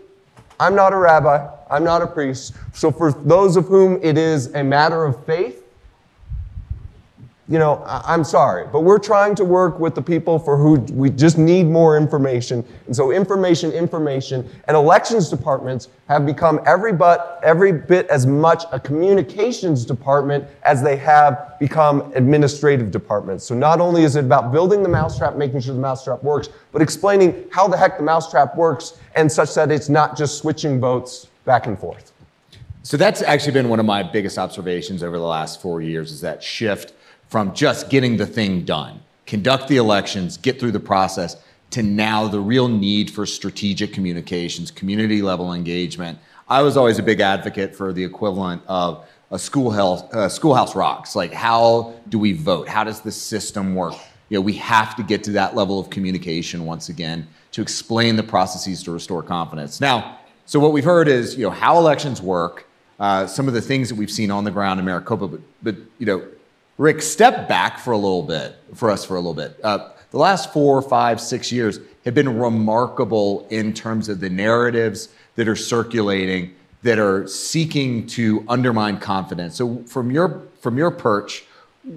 I'm 0.61 0.75
not 0.75 0.93
a 0.93 0.97
rabbi, 0.97 1.49
I'm 1.71 1.85
not 1.85 2.03
a 2.03 2.07
priest. 2.07 2.53
So 2.75 2.91
for 2.91 3.13
those 3.13 3.57
of 3.57 3.65
whom 3.65 3.99
it 4.03 4.19
is 4.19 4.55
a 4.55 4.63
matter 4.63 5.07
of 5.07 5.25
faith, 5.25 5.66
you 7.49 7.61
know, 7.61 7.81
I- 7.87 8.03
I'm 8.07 8.25
sorry, 8.25 8.67
but 8.73 8.81
we're 8.81 8.99
trying 8.99 9.37
to 9.37 9.45
work 9.45 9.79
with 9.79 9.95
the 9.95 10.03
people 10.03 10.39
for 10.39 10.57
who 10.57 10.81
we 10.93 11.11
just 11.11 11.39
need 11.39 11.67
more 11.69 11.97
information. 11.97 12.65
And 12.87 12.97
so 12.97 13.13
information, 13.13 13.71
information, 13.71 14.49
and 14.67 14.77
elections 14.77 15.31
departments 15.31 15.89
have 16.09 16.27
become 16.27 16.61
every 16.67 16.93
but 16.93 17.41
every 17.45 17.71
bit 17.71 18.09
as 18.09 18.27
much 18.27 18.65
a 18.73 18.81
communications 18.81 19.85
department 19.85 20.45
as 20.65 20.83
they 20.83 20.97
have 20.97 21.55
become 21.61 22.13
administrative 22.17 22.91
departments. 22.91 23.45
So 23.45 23.55
not 23.55 23.81
only 23.81 24.03
is 24.03 24.17
it 24.17 24.25
about 24.25 24.51
building 24.51 24.83
the 24.83 24.89
mousetrap, 24.89 25.37
making 25.37 25.61
sure 25.61 25.75
the 25.75 25.81
mousetrap 25.81 26.25
works, 26.25 26.49
but 26.73 26.83
explaining 26.83 27.45
how 27.53 27.69
the 27.69 27.77
heck 27.77 27.97
the 27.97 28.05
mousetrap 28.05 28.57
works 28.57 28.95
and 29.15 29.31
such 29.31 29.55
that 29.55 29.71
it's 29.71 29.89
not 29.89 30.17
just 30.17 30.39
switching 30.39 30.81
votes 30.81 31.29
back 31.45 31.69
and 31.69 31.79
forth. 31.79 32.13
So 32.83 32.97
that's 32.97 33.23
actually 33.23 33.53
been 33.53 33.69
one 33.69 33.81
of 33.81 33.87
my 33.87 34.03
biggest 34.03 34.37
observations 34.39 35.03
over 35.03 35.17
the 35.19 35.25
last 35.25 35.61
four 35.61 35.81
years 35.81 36.13
is 36.13 36.21
that 36.21 36.43
shift 36.43 36.93
from 37.29 37.55
just 37.55 37.91
getting 37.91 38.17
the 38.17 38.27
thing 38.27 38.65
done, 38.65 39.01
conduct 39.27 39.69
the 39.69 39.77
elections, 39.77 40.37
get 40.37 40.61
through 40.61 40.73
the 40.73 40.81
process, 40.81 41.37
to 41.71 41.83
now 41.83 42.29
the 42.29 42.41
real 42.41 42.69
need 42.69 43.11
for 43.11 43.27
strategic 43.27 43.93
communications, 43.93 44.71
community 44.71 45.21
level 45.21 45.53
engagement. 45.53 46.19
I 46.49 46.63
was 46.63 46.77
always 46.77 46.99
a 46.99 47.03
big 47.03 47.21
advocate 47.21 47.75
for 47.75 47.93
the 47.93 48.05
equivalent 48.05 48.63
of 48.69 49.05
a 49.31 49.39
schoolhouse, 49.39 50.03
uh, 50.15 50.29
schoolhouse 50.29 50.77
rocks. 50.77 51.17
Like, 51.17 51.33
how 51.33 51.95
do 52.09 52.19
we 52.19 52.33
vote? 52.33 52.69
How 52.69 52.85
does 52.85 53.01
the 53.01 53.11
system 53.11 53.75
work? 53.75 53.95
You 54.29 54.39
know, 54.39 54.43
we 54.43 54.55
have 54.55 54.95
to 54.97 55.03
get 55.03 55.25
to 55.25 55.33
that 55.33 55.57
level 55.57 55.81
of 55.81 55.91
communication 55.91 56.65
once 56.65 56.89
again 56.89 57.27
to 57.53 57.63
explain 57.63 58.17
the 58.17 58.23
processes 58.23 58.83
to 58.85 58.93
restore 58.93 59.23
confidence. 59.23 59.81
Now, 59.81 60.19
so 60.47 60.61
what 60.61 60.73
we've 60.73 60.85
heard 60.85 61.09
is, 61.09 61.37
you 61.37 61.43
know, 61.43 61.51
how 61.51 61.79
elections 61.79 62.23
work, 62.23 62.69
uh, 63.01 63.27
some 63.27 63.49
of 63.49 63.55
the 63.55 63.61
things 63.61 63.89
that 63.89 63.97
we've 63.97 64.11
seen 64.11 64.31
on 64.31 64.45
the 64.45 64.51
ground 64.51 64.79
in 64.79 64.87
Maricopa, 64.87 65.27
but, 65.27 65.41
but 65.63 65.77
you 65.99 66.07
know, 66.07 66.25
Rick, 66.79 67.01
step 67.01 67.49
back 67.49 67.79
for 67.79 67.93
a 67.93 67.97
little 67.97 68.23
bit, 68.23 68.57
for 68.75 68.91
us 68.91 69.05
for 69.05 69.15
a 69.15 69.21
little 69.21 69.35
bit. 69.35 69.59
Uh, 69.65 69.91
the 70.11 70.19
last 70.19 70.53
four, 70.53 70.83
five, 70.83 71.21
six 71.21 71.51
years 71.51 71.81
have 72.05 72.15
been 72.15 72.39
remarkable 72.39 73.47
in 73.51 73.73
terms 73.73 74.09
of 74.09 74.21
the 74.21 74.31
narratives 74.31 75.09
that 75.37 75.49
are 75.49 75.57
circulating 75.57 76.55
that 76.83 76.99
are 76.99 77.27
seeking 77.27 78.07
to 78.07 78.45
undermine 78.49 78.99
confidence. 78.99 79.57
So, 79.57 79.83
from 79.85 80.11
your 80.11 80.43
from 80.61 80.79
your 80.79 80.91
perch, 80.91 81.45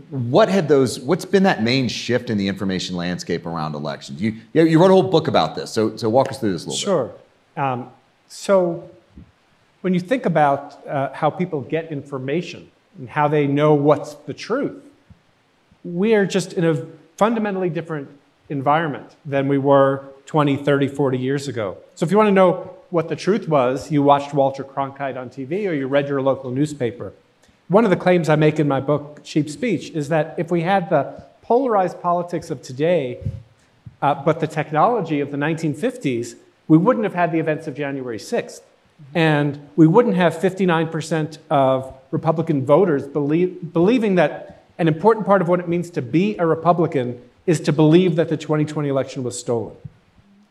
what 0.09 0.49
had 0.49 0.67
those? 0.67 0.99
What's 0.99 1.25
been 1.25 1.43
that 1.43 1.61
main 1.61 1.87
shift 1.87 2.29
in 2.29 2.37
the 2.37 2.47
information 2.47 2.95
landscape 2.95 3.45
around 3.45 3.75
elections? 3.75 4.21
You 4.21 4.37
you 4.53 4.79
wrote 4.79 4.91
a 4.91 4.93
whole 4.93 5.03
book 5.03 5.27
about 5.27 5.55
this. 5.55 5.71
So, 5.71 5.95
so 5.95 6.09
walk 6.09 6.29
us 6.29 6.39
through 6.39 6.53
this 6.53 6.65
a 6.65 6.69
little 6.69 6.79
sure. 6.79 7.05
bit. 7.05 7.19
Sure. 7.55 7.63
Um, 7.63 7.91
so, 8.27 8.89
when 9.81 9.93
you 9.93 9.99
think 9.99 10.25
about 10.25 10.85
uh, 10.87 11.13
how 11.13 11.29
people 11.29 11.61
get 11.61 11.91
information 11.91 12.71
and 12.99 13.09
how 13.09 13.27
they 13.27 13.47
know 13.47 13.73
what's 13.73 14.13
the 14.13 14.33
truth. 14.33 14.83
We 15.83 16.13
are 16.13 16.25
just 16.25 16.53
in 16.53 16.65
a 16.65 16.85
fundamentally 17.17 17.69
different 17.69 18.09
environment 18.49 19.15
than 19.25 19.47
we 19.47 19.57
were 19.57 20.05
20, 20.25 20.57
30, 20.57 20.87
40 20.89 21.17
years 21.17 21.47
ago. 21.47 21.77
So 21.95 22.05
if 22.05 22.11
you 22.11 22.17
want 22.17 22.27
to 22.27 22.33
know 22.33 22.75
what 22.89 23.09
the 23.09 23.15
truth 23.15 23.47
was, 23.47 23.91
you 23.91 24.03
watched 24.03 24.33
Walter 24.33 24.63
Cronkite 24.63 25.17
on 25.17 25.29
TV 25.29 25.67
or 25.67 25.73
you 25.73 25.87
read 25.87 26.07
your 26.07 26.21
local 26.21 26.51
newspaper. 26.51 27.13
One 27.67 27.83
of 27.83 27.89
the 27.89 27.97
claims 27.97 28.29
I 28.29 28.35
make 28.35 28.59
in 28.59 28.67
my 28.67 28.81
book, 28.81 29.21
Cheap 29.23 29.49
Speech, 29.49 29.91
is 29.91 30.09
that 30.09 30.35
if 30.37 30.51
we 30.51 30.61
had 30.61 30.89
the 30.89 31.23
polarized 31.41 32.01
politics 32.01 32.49
of 32.49 32.61
today, 32.61 33.19
uh, 34.01 34.15
but 34.15 34.39
the 34.39 34.47
technology 34.47 35.19
of 35.19 35.31
the 35.31 35.37
1950s, 35.37 36.35
we 36.67 36.77
wouldn't 36.77 37.03
have 37.03 37.13
had 37.13 37.31
the 37.31 37.39
events 37.39 37.67
of 37.67 37.75
January 37.75 38.17
6th. 38.17 38.61
And 39.13 39.69
we 39.75 39.87
wouldn't 39.87 40.15
have 40.15 40.35
59% 40.35 41.37
of 41.49 41.93
Republican 42.11 42.65
voters 42.65 43.07
believe, 43.07 43.73
believing 43.73 44.15
that 44.15 44.63
an 44.77 44.87
important 44.87 45.25
part 45.25 45.41
of 45.41 45.47
what 45.47 45.59
it 45.59 45.67
means 45.67 45.89
to 45.91 46.01
be 46.01 46.37
a 46.37 46.45
Republican 46.45 47.21
is 47.45 47.59
to 47.61 47.73
believe 47.73 48.15
that 48.15 48.29
the 48.29 48.37
2020 48.37 48.87
election 48.89 49.23
was 49.23 49.37
stolen. 49.37 49.75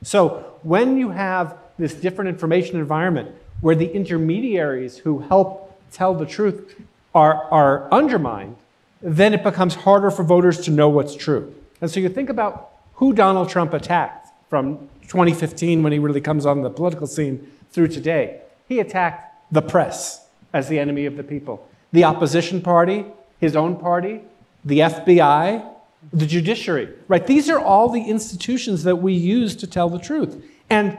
So 0.03 0.59
when 0.63 0.97
you 0.99 1.11
have 1.11 1.57
this 1.79 1.95
different 1.95 2.29
information 2.29 2.79
environment 2.79 3.35
where 3.61 3.75
the 3.75 3.91
intermediaries 3.91 4.99
who 4.99 5.21
help 5.21 5.81
tell 5.91 6.15
the 6.15 6.27
truth 6.27 6.81
are, 7.15 7.45
are 7.51 7.91
undermined, 7.93 8.57
then 9.01 9.33
it 9.33 9.43
becomes 9.43 9.75
harder 9.75 10.11
for 10.11 10.23
voters 10.23 10.61
to 10.63 10.71
know 10.71 10.89
what's 10.89 11.15
true. 11.15 11.55
And 11.81 11.91
so 11.91 12.01
you 12.01 12.09
think 12.09 12.29
about 12.29 12.71
who 12.95 13.13
Donald 13.13 13.49
Trump 13.49 13.73
attacked 13.73 14.29
from 14.51 14.89
2015 15.03 15.83
when 15.83 15.93
he 15.93 15.99
really 15.99 16.21
comes 16.21 16.47
on 16.47 16.63
the 16.63 16.71
political 16.71 17.07
scene 17.07 17.51
through 17.71 17.89
today. 17.89 18.41
He 18.69 18.81
attacked 18.81 19.53
the 19.53 19.63
press 19.63 20.28
as 20.53 20.69
the 20.69 20.79
enemy 20.79 21.07
of 21.07 21.17
the 21.17 21.23
people, 21.23 21.69
the 21.93 22.05
opposition 22.05 22.61
party, 22.61 23.05
his 23.41 23.57
own 23.57 23.77
party, 23.77 24.23
the 24.65 24.81
FBI, 24.81 25.65
the 26.13 26.27
judiciary, 26.27 26.89
right? 27.09 27.27
These 27.27 27.49
are 27.51 27.59
all 27.59 27.89
the 27.89 28.03
institutions 28.03 28.85
that 28.85 28.97
we 28.97 29.13
use 29.13 29.57
to 29.57 29.67
tell 29.67 29.89
the 29.89 29.99
truth. 29.99 30.43
And, 30.71 30.99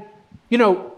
you 0.50 0.58
know, 0.58 0.94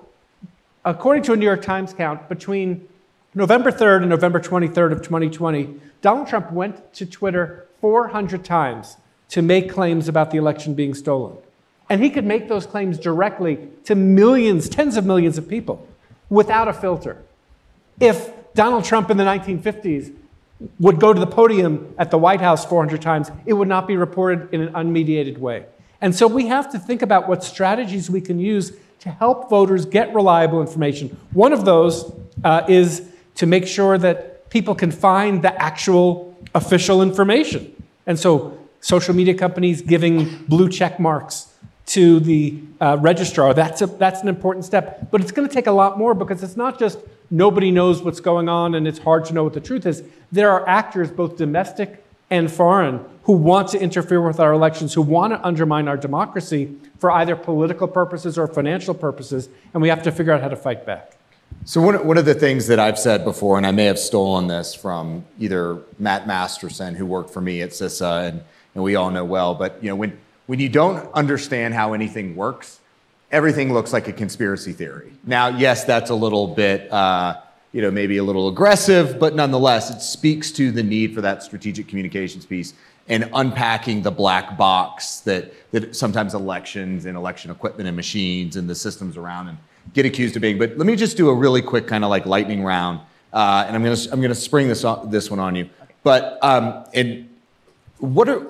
according 0.86 1.24
to 1.24 1.34
a 1.34 1.36
New 1.36 1.46
York 1.46 1.62
Times 1.62 1.94
count, 1.94 2.28
between 2.30 2.88
November 3.34 3.72
3rd 3.72 4.02
and 4.02 4.10
November 4.10 4.40
23rd 4.40 4.92
of 4.92 5.02
2020, 5.02 5.80
Donald 6.02 6.28
Trump 6.28 6.52
went 6.52 6.94
to 6.94 7.06
Twitter 7.06 7.68
400 7.80 8.44
times 8.44 8.98
to 9.30 9.42
make 9.42 9.72
claims 9.72 10.08
about 10.08 10.32
the 10.32 10.38
election 10.38 10.74
being 10.74 10.94
stolen. 10.94 11.38
And 11.90 12.02
he 12.02 12.10
could 12.10 12.26
make 12.26 12.48
those 12.48 12.66
claims 12.66 12.98
directly 12.98 13.68
to 13.86 13.96
millions, 13.96 14.70
tens 14.70 14.98
of 14.98 15.06
millions 15.06 15.38
of 15.38 15.48
people 15.48 15.88
without 16.30 16.68
a 16.68 16.74
filter. 16.74 17.18
If 18.00 18.32
Donald 18.54 18.84
Trump 18.84 19.10
in 19.10 19.18
the 19.18 19.24
1950s 19.24 20.14
would 20.80 21.00
go 21.00 21.14
to 21.14 21.20
the 21.20 21.28
podium 21.28 21.94
at 21.98 22.12
the 22.12 22.18
White 22.18 22.42
House 22.42 22.66
400 22.66 23.02
times, 23.02 23.32
it 23.46 23.54
would 23.54 23.68
not 23.68 23.88
be 23.88 23.98
reported 23.98 24.54
in 24.54 24.62
an 24.62 24.74
unmediated 24.74 25.38
way. 25.38 25.66
And 26.02 26.16
so 26.16 26.28
we 26.28 26.48
have 26.48 26.72
to 26.72 26.80
think 26.80 27.02
about 27.02 27.28
what 27.28 27.44
strategies 27.44 28.10
we 28.10 28.22
can 28.22 28.40
use 28.40 28.74
to 29.00 29.10
help 29.10 29.50
voters 29.50 29.86
get 29.86 30.14
reliable 30.14 30.62
information. 30.62 31.18
One 31.34 31.54
of 31.54 31.66
those 31.66 32.12
uh, 32.44 32.66
is 32.68 33.08
to 33.36 33.46
make 33.46 33.66
sure 33.66 33.98
that 33.98 34.50
people 34.50 34.76
can 34.76 34.92
find 34.92 35.42
the 35.42 35.60
actual 35.62 36.36
official 36.54 37.02
information. 37.02 37.84
And 38.06 38.20
so 38.20 38.58
social 38.80 39.16
media 39.16 39.34
companies 39.34 39.82
giving 39.82 40.44
blue 40.46 40.70
check 40.70 41.00
marks 41.00 41.51
to 41.92 42.22
the 42.22 42.58
uh, 42.80 42.98
registrar, 43.02 43.54
that's, 43.54 43.82
a, 43.82 43.86
that's 43.86 44.22
an 44.22 44.30
important 44.30 44.64
step. 44.64 45.12
But 45.12 45.20
it's 45.20 45.34
going 45.34 45.46
to 45.46 45.54
take 45.54 45.68
a 45.68 45.74
lot 45.74 45.98
more 45.98 46.14
because 46.14 46.42
it's 46.42 46.56
not 46.56 46.80
just 46.80 46.98
nobody 47.30 47.70
knows 47.70 48.02
what's 48.02 48.22
going 48.22 48.48
on 48.48 48.76
and 48.76 48.88
it's 48.88 49.00
hard 49.00 49.26
to 49.26 49.34
know 49.34 49.44
what 49.44 49.54
the 49.54 49.60
truth 49.60 49.86
is. 49.86 50.02
There 50.32 50.50
are 50.50 50.68
actors, 50.70 51.12
both 51.12 51.36
domestic 51.36 52.02
and 52.30 52.50
foreign, 52.50 53.04
who 53.24 53.34
want 53.34 53.68
to 53.70 53.80
interfere 53.80 54.22
with 54.22 54.40
our 54.40 54.54
elections, 54.54 54.94
who 54.94 55.02
want 55.02 55.34
to 55.34 55.46
undermine 55.46 55.90
our 55.90 55.98
democracy 55.98 56.78
for 56.98 57.12
either 57.12 57.36
political 57.36 57.90
purposes 57.90 58.38
or 58.38 58.48
financial 58.48 58.94
purposes, 58.94 59.50
and 59.74 59.82
we 59.82 59.90
have 59.90 60.02
to 60.04 60.14
figure 60.14 60.32
out 60.32 60.42
how 60.42 60.48
to 60.48 60.56
fight 60.56 60.86
back. 60.86 61.18
So 61.66 61.82
one, 61.82 62.08
one 62.08 62.18
of 62.18 62.24
the 62.24 62.34
things 62.34 62.68
that 62.68 62.80
I've 62.80 62.98
said 62.98 63.26
before, 63.26 63.58
and 63.58 63.68
I 63.68 63.72
may 63.72 63.84
have 63.84 64.00
stolen 64.00 64.48
this 64.48 64.74
from 64.74 65.26
either 65.40 65.80
Matt 66.00 66.26
Masterson, 66.26 66.96
who 66.96 67.06
worked 67.06 67.32
for 67.32 67.42
me 67.42 67.62
at 67.62 67.72
CISA, 67.72 68.30
and, 68.30 68.44
and 68.76 68.84
we 68.84 68.96
all 68.96 69.12
know 69.12 69.26
well, 69.26 69.54
but 69.54 69.78
you 69.84 69.90
know, 69.90 69.98
when, 69.98 70.18
when 70.52 70.60
you 70.60 70.68
don't 70.68 71.10
understand 71.14 71.74
how 71.74 71.94
anything 71.94 72.36
works, 72.36 72.82
everything 73.32 73.72
looks 73.72 73.94
like 73.94 74.10
a 74.10 74.12
conspiracy 74.12 74.74
theory. 74.74 75.14
Now, 75.26 75.48
yes, 75.48 75.86
that's 75.86 76.10
a 76.10 76.14
little 76.14 76.46
bit, 76.46 76.92
uh, 76.92 77.40
you 77.72 77.82
know, 77.82 77.90
maybe 77.90 78.18
a 78.18 78.24
little 78.26 78.50
aggressive, 78.50 79.18
but 79.18 79.34
nonetheless, 79.34 79.90
it 79.90 80.02
speaks 80.02 80.52
to 80.52 80.70
the 80.70 80.84
need 80.84 81.16
for 81.16 81.22
that 81.22 81.42
strategic 81.42 81.88
communications 81.88 82.46
piece 82.46 82.74
and 83.08 83.30
unpacking 83.34 84.02
the 84.02 84.12
black 84.12 84.58
box 84.58 85.22
that, 85.22 85.54
that 85.72 85.96
sometimes 85.96 86.34
elections 86.34 87.06
and 87.06 87.16
election 87.16 87.50
equipment 87.50 87.88
and 87.88 87.96
machines 87.96 88.58
and 88.58 88.70
the 88.70 88.76
systems 88.76 89.16
around 89.16 89.48
and 89.48 89.58
get 89.94 90.06
accused 90.06 90.36
of 90.36 90.42
being. 90.42 90.60
But 90.60 90.78
let 90.78 90.86
me 90.86 90.98
just 90.98 91.16
do 91.16 91.30
a 91.30 91.34
really 91.34 91.62
quick 91.62 91.88
kind 91.88 92.04
of 92.04 92.10
like 92.10 92.26
lightning 92.26 92.62
round, 92.62 93.00
uh, 93.32 93.64
and 93.66 93.74
I'm 93.74 93.84
gonna 93.86 93.96
I'm 94.12 94.22
gonna 94.22 94.36
spring 94.36 94.68
this 94.68 94.84
on, 94.84 95.10
this 95.10 95.32
one 95.32 95.40
on 95.40 95.56
you. 95.56 95.70
But 96.04 96.40
um, 96.42 96.84
and 96.94 97.30
what 98.00 98.28
are 98.28 98.46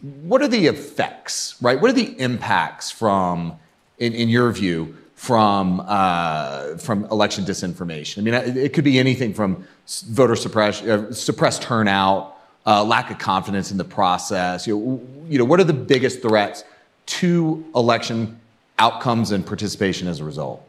what 0.00 0.42
are 0.42 0.48
the 0.48 0.66
effects, 0.66 1.56
right? 1.60 1.80
What 1.80 1.90
are 1.90 1.94
the 1.94 2.18
impacts 2.20 2.90
from, 2.90 3.58
in, 3.98 4.12
in 4.14 4.28
your 4.28 4.50
view, 4.52 4.96
from 5.14 5.82
uh, 5.86 6.76
from 6.76 7.04
election 7.06 7.44
disinformation? 7.44 8.18
I 8.18 8.20
mean, 8.22 8.56
it, 8.56 8.72
could 8.72 8.84
be 8.84 8.98
anything 8.98 9.34
from 9.34 9.66
voter 10.06 10.36
suppression, 10.36 10.88
uh, 10.88 11.12
suppressed 11.12 11.62
turnout, 11.62 12.36
uh, 12.66 12.84
lack 12.84 13.10
of 13.10 13.18
confidence 13.18 13.72
in 13.72 13.78
the 13.78 13.84
process. 13.84 14.66
You 14.66 14.78
know, 14.78 15.00
you 15.28 15.38
know, 15.38 15.44
what 15.44 15.58
are 15.58 15.64
the 15.64 15.72
biggest 15.72 16.22
threats 16.22 16.62
to 17.06 17.64
election 17.74 18.38
outcomes 18.78 19.32
and 19.32 19.44
participation 19.44 20.06
as 20.06 20.20
a 20.20 20.24
result? 20.24 20.67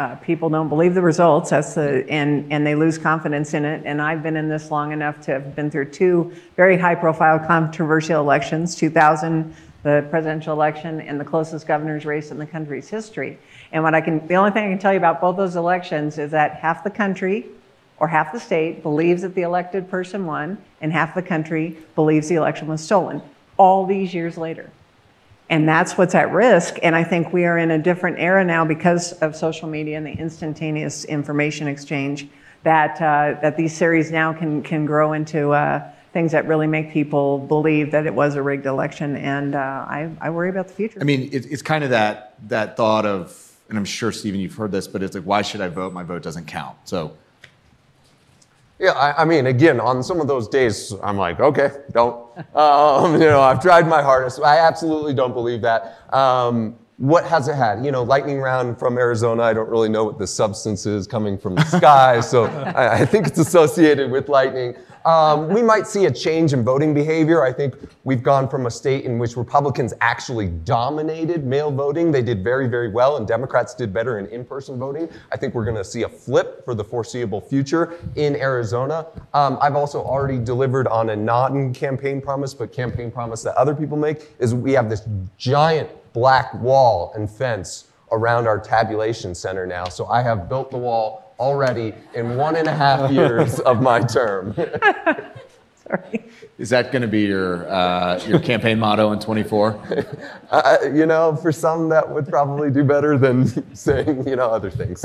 Uh, 0.00 0.16
people 0.16 0.48
don't 0.48 0.70
believe 0.70 0.94
the 0.94 1.02
results 1.02 1.50
that's 1.50 1.74
the, 1.74 2.08
and, 2.08 2.50
and 2.50 2.66
they 2.66 2.74
lose 2.74 2.96
confidence 2.96 3.52
in 3.52 3.66
it. 3.66 3.82
And 3.84 4.00
I've 4.00 4.22
been 4.22 4.36
in 4.36 4.48
this 4.48 4.70
long 4.70 4.92
enough 4.92 5.20
to 5.22 5.32
have 5.32 5.54
been 5.54 5.70
through 5.70 5.90
two 5.90 6.32
very 6.56 6.78
high 6.78 6.94
profile 6.94 7.38
controversial 7.38 8.18
elections 8.18 8.74
2000, 8.76 9.54
the 9.82 10.06
presidential 10.08 10.54
election, 10.54 11.02
and 11.02 11.20
the 11.20 11.24
closest 11.24 11.66
governor's 11.66 12.06
race 12.06 12.30
in 12.30 12.38
the 12.38 12.46
country's 12.46 12.88
history. 12.88 13.38
And 13.72 13.82
what 13.84 13.94
I 13.94 14.00
can, 14.00 14.26
the 14.26 14.36
only 14.36 14.52
thing 14.52 14.64
I 14.64 14.70
can 14.70 14.78
tell 14.78 14.92
you 14.92 14.98
about 14.98 15.20
both 15.20 15.36
those 15.36 15.56
elections 15.56 16.16
is 16.16 16.30
that 16.30 16.54
half 16.54 16.82
the 16.82 16.90
country 16.90 17.44
or 17.98 18.08
half 18.08 18.32
the 18.32 18.40
state 18.40 18.82
believes 18.82 19.20
that 19.20 19.34
the 19.34 19.42
elected 19.42 19.90
person 19.90 20.24
won, 20.24 20.56
and 20.80 20.94
half 20.94 21.14
the 21.14 21.22
country 21.22 21.76
believes 21.94 22.30
the 22.30 22.36
election 22.36 22.68
was 22.68 22.82
stolen, 22.82 23.20
all 23.58 23.84
these 23.84 24.14
years 24.14 24.38
later. 24.38 24.70
And 25.50 25.68
that's 25.68 25.98
what's 25.98 26.14
at 26.14 26.30
risk. 26.32 26.78
And 26.82 26.94
I 26.94 27.04
think 27.04 27.32
we 27.32 27.44
are 27.44 27.58
in 27.58 27.72
a 27.72 27.78
different 27.78 28.20
era 28.20 28.44
now 28.44 28.64
because 28.64 29.12
of 29.14 29.34
social 29.34 29.68
media 29.68 29.96
and 29.98 30.06
the 30.06 30.12
instantaneous 30.12 31.04
information 31.04 31.66
exchange 31.66 32.28
that, 32.62 33.02
uh, 33.02 33.40
that 33.42 33.56
these 33.56 33.76
series 33.76 34.12
now 34.12 34.32
can, 34.32 34.62
can 34.62 34.86
grow 34.86 35.12
into 35.12 35.50
uh, 35.50 35.90
things 36.12 36.30
that 36.32 36.46
really 36.46 36.68
make 36.68 36.92
people 36.92 37.38
believe 37.38 37.90
that 37.90 38.06
it 38.06 38.14
was 38.14 38.36
a 38.36 38.42
rigged 38.42 38.66
election. 38.66 39.16
And 39.16 39.56
uh, 39.56 39.58
I, 39.58 40.10
I 40.20 40.30
worry 40.30 40.50
about 40.50 40.68
the 40.68 40.74
future. 40.74 41.00
I 41.00 41.04
mean, 41.04 41.28
it, 41.32 41.46
it's 41.46 41.62
kind 41.62 41.82
of 41.82 41.90
that 41.90 42.34
that 42.48 42.76
thought 42.76 43.04
of, 43.04 43.56
and 43.68 43.76
I'm 43.76 43.84
sure 43.84 44.12
Stephen, 44.12 44.40
you've 44.40 44.54
heard 44.54 44.72
this, 44.72 44.86
but 44.88 45.02
it's 45.02 45.14
like, 45.14 45.24
why 45.24 45.42
should 45.42 45.60
I 45.60 45.68
vote? 45.68 45.92
My 45.92 46.02
vote 46.04 46.22
doesn't 46.22 46.46
count. 46.46 46.76
So 46.84 47.16
Yeah, 48.80 48.92
I, 48.92 49.22
I 49.22 49.24
mean, 49.26 49.46
again, 49.46 49.78
on 49.78 50.02
some 50.02 50.22
of 50.22 50.26
those 50.26 50.48
days, 50.48 50.94
I'm 51.02 51.18
like, 51.18 51.38
okay, 51.38 51.70
don't. 51.92 52.16
Um, 52.56 53.12
you 53.20 53.28
know, 53.28 53.42
I've 53.42 53.60
tried 53.60 53.86
my 53.86 54.00
hardest. 54.00 54.40
I 54.40 54.56
absolutely 54.58 55.12
don't 55.12 55.34
believe 55.34 55.60
that. 55.60 55.98
Um, 56.14 56.76
what 56.96 57.26
has 57.26 57.46
it 57.46 57.56
had? 57.56 57.84
You 57.84 57.92
know, 57.92 58.02
lightning 58.02 58.40
round 58.40 58.78
from 58.78 58.96
Arizona. 58.96 59.42
I 59.42 59.52
don't 59.52 59.68
really 59.68 59.90
know 59.90 60.04
what 60.04 60.18
the 60.18 60.26
substance 60.26 60.86
is 60.86 61.06
coming 61.06 61.36
from 61.36 61.56
the 61.56 61.64
sky, 61.64 62.20
so 62.32 62.44
I, 62.44 63.00
I 63.00 63.04
think 63.04 63.26
it's 63.26 63.38
associated 63.38 64.10
with 64.10 64.30
lightning. 64.30 64.74
Um, 65.04 65.48
we 65.48 65.62
might 65.62 65.86
see 65.86 66.06
a 66.06 66.10
change 66.10 66.52
in 66.52 66.62
voting 66.62 66.92
behavior. 66.92 67.42
I 67.42 67.52
think 67.52 67.74
we've 68.04 68.22
gone 68.22 68.48
from 68.48 68.66
a 68.66 68.70
state 68.70 69.04
in 69.04 69.18
which 69.18 69.36
Republicans 69.36 69.94
actually 70.00 70.48
dominated 70.48 71.44
mail 71.44 71.70
voting. 71.70 72.10
They 72.12 72.22
did 72.22 72.44
very, 72.44 72.68
very 72.68 72.90
well, 72.90 73.16
and 73.16 73.26
Democrats 73.26 73.74
did 73.74 73.92
better 73.92 74.18
in 74.18 74.26
in 74.26 74.44
person 74.44 74.78
voting. 74.78 75.08
I 75.32 75.36
think 75.36 75.54
we're 75.54 75.64
going 75.64 75.76
to 75.76 75.84
see 75.84 76.02
a 76.02 76.08
flip 76.08 76.64
for 76.64 76.74
the 76.74 76.84
foreseeable 76.84 77.40
future 77.40 77.94
in 78.16 78.36
Arizona. 78.36 79.06
Um, 79.32 79.58
I've 79.60 79.76
also 79.76 80.02
already 80.02 80.38
delivered 80.38 80.86
on 80.88 81.10
a 81.10 81.16
non 81.16 81.72
campaign 81.72 82.20
promise, 82.20 82.52
but 82.54 82.72
campaign 82.72 83.10
promise 83.10 83.42
that 83.42 83.56
other 83.56 83.74
people 83.74 83.96
make 83.96 84.30
is 84.38 84.54
we 84.54 84.72
have 84.72 84.90
this 84.90 85.02
giant 85.38 85.88
black 86.12 86.52
wall 86.54 87.12
and 87.14 87.30
fence 87.30 87.88
around 88.12 88.46
our 88.46 88.58
tabulation 88.58 89.34
center 89.34 89.66
now. 89.66 89.84
So 89.84 90.06
I 90.06 90.22
have 90.22 90.48
built 90.48 90.70
the 90.70 90.78
wall 90.78 91.29
already 91.40 91.94
in 92.14 92.36
one 92.36 92.54
and 92.54 92.68
a 92.68 92.74
half 92.74 93.10
years 93.10 93.58
of 93.60 93.82
my 93.82 94.00
term. 94.00 94.54
Sorry. 95.90 96.24
is 96.58 96.68
that 96.68 96.92
going 96.92 97.02
to 97.02 97.08
be 97.08 97.22
your 97.22 97.68
uh, 97.68 98.20
your 98.28 98.38
campaign 98.38 98.78
motto 98.78 99.10
in 99.10 99.18
24? 99.18 100.06
Uh, 100.50 100.76
you 100.94 101.06
know, 101.06 101.34
for 101.34 101.50
some 101.50 101.88
that 101.88 102.08
would 102.08 102.28
probably 102.28 102.70
do 102.70 102.84
better 102.84 103.18
than 103.18 103.74
saying, 103.74 104.28
you 104.28 104.36
know, 104.36 104.50
other 104.50 104.70
things. 104.70 105.04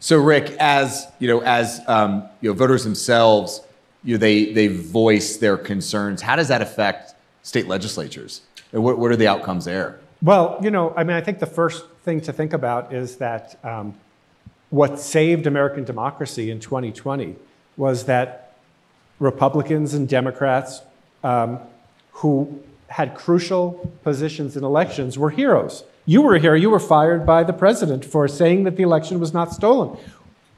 So, 0.00 0.16
Rick, 0.18 0.56
as 0.58 1.06
you 1.20 1.28
know, 1.28 1.40
as 1.42 1.80
um, 1.86 2.28
you 2.40 2.50
know, 2.50 2.54
voters 2.54 2.82
themselves, 2.82 3.60
you 4.02 4.14
know, 4.14 4.18
they 4.18 4.52
they 4.52 4.66
voice 4.66 5.36
their 5.36 5.56
concerns. 5.56 6.22
How 6.22 6.34
does 6.34 6.48
that 6.48 6.62
affect 6.62 7.14
state 7.42 7.68
legislatures? 7.68 8.40
And 8.72 8.82
what, 8.82 8.98
what 8.98 9.12
are 9.12 9.16
the 9.16 9.28
outcomes 9.28 9.66
there? 9.66 10.00
Well, 10.20 10.58
you 10.62 10.70
know, 10.70 10.92
I 10.96 11.04
mean, 11.04 11.16
I 11.16 11.20
think 11.20 11.38
the 11.38 11.46
first 11.46 11.86
thing 12.02 12.20
to 12.22 12.32
think 12.32 12.52
about 12.52 12.92
is 12.92 13.16
that 13.16 13.58
um, 13.64 13.94
what 14.70 14.98
saved 14.98 15.46
American 15.46 15.84
democracy 15.84 16.50
in 16.50 16.60
2020 16.60 17.36
was 17.76 18.04
that 18.04 18.56
Republicans 19.18 19.94
and 19.94 20.08
Democrats 20.08 20.82
um, 21.24 21.58
who 22.12 22.62
had 22.88 23.14
crucial 23.14 23.92
positions 24.02 24.56
in 24.56 24.64
elections 24.64 25.18
were 25.18 25.30
heroes. 25.30 25.84
You 26.06 26.22
were 26.22 26.34
a 26.34 26.40
hero. 26.40 26.56
You 26.56 26.70
were 26.70 26.80
fired 26.80 27.26
by 27.26 27.44
the 27.44 27.52
president 27.52 28.04
for 28.04 28.26
saying 28.28 28.64
that 28.64 28.76
the 28.76 28.82
election 28.82 29.20
was 29.20 29.34
not 29.34 29.52
stolen. 29.52 29.98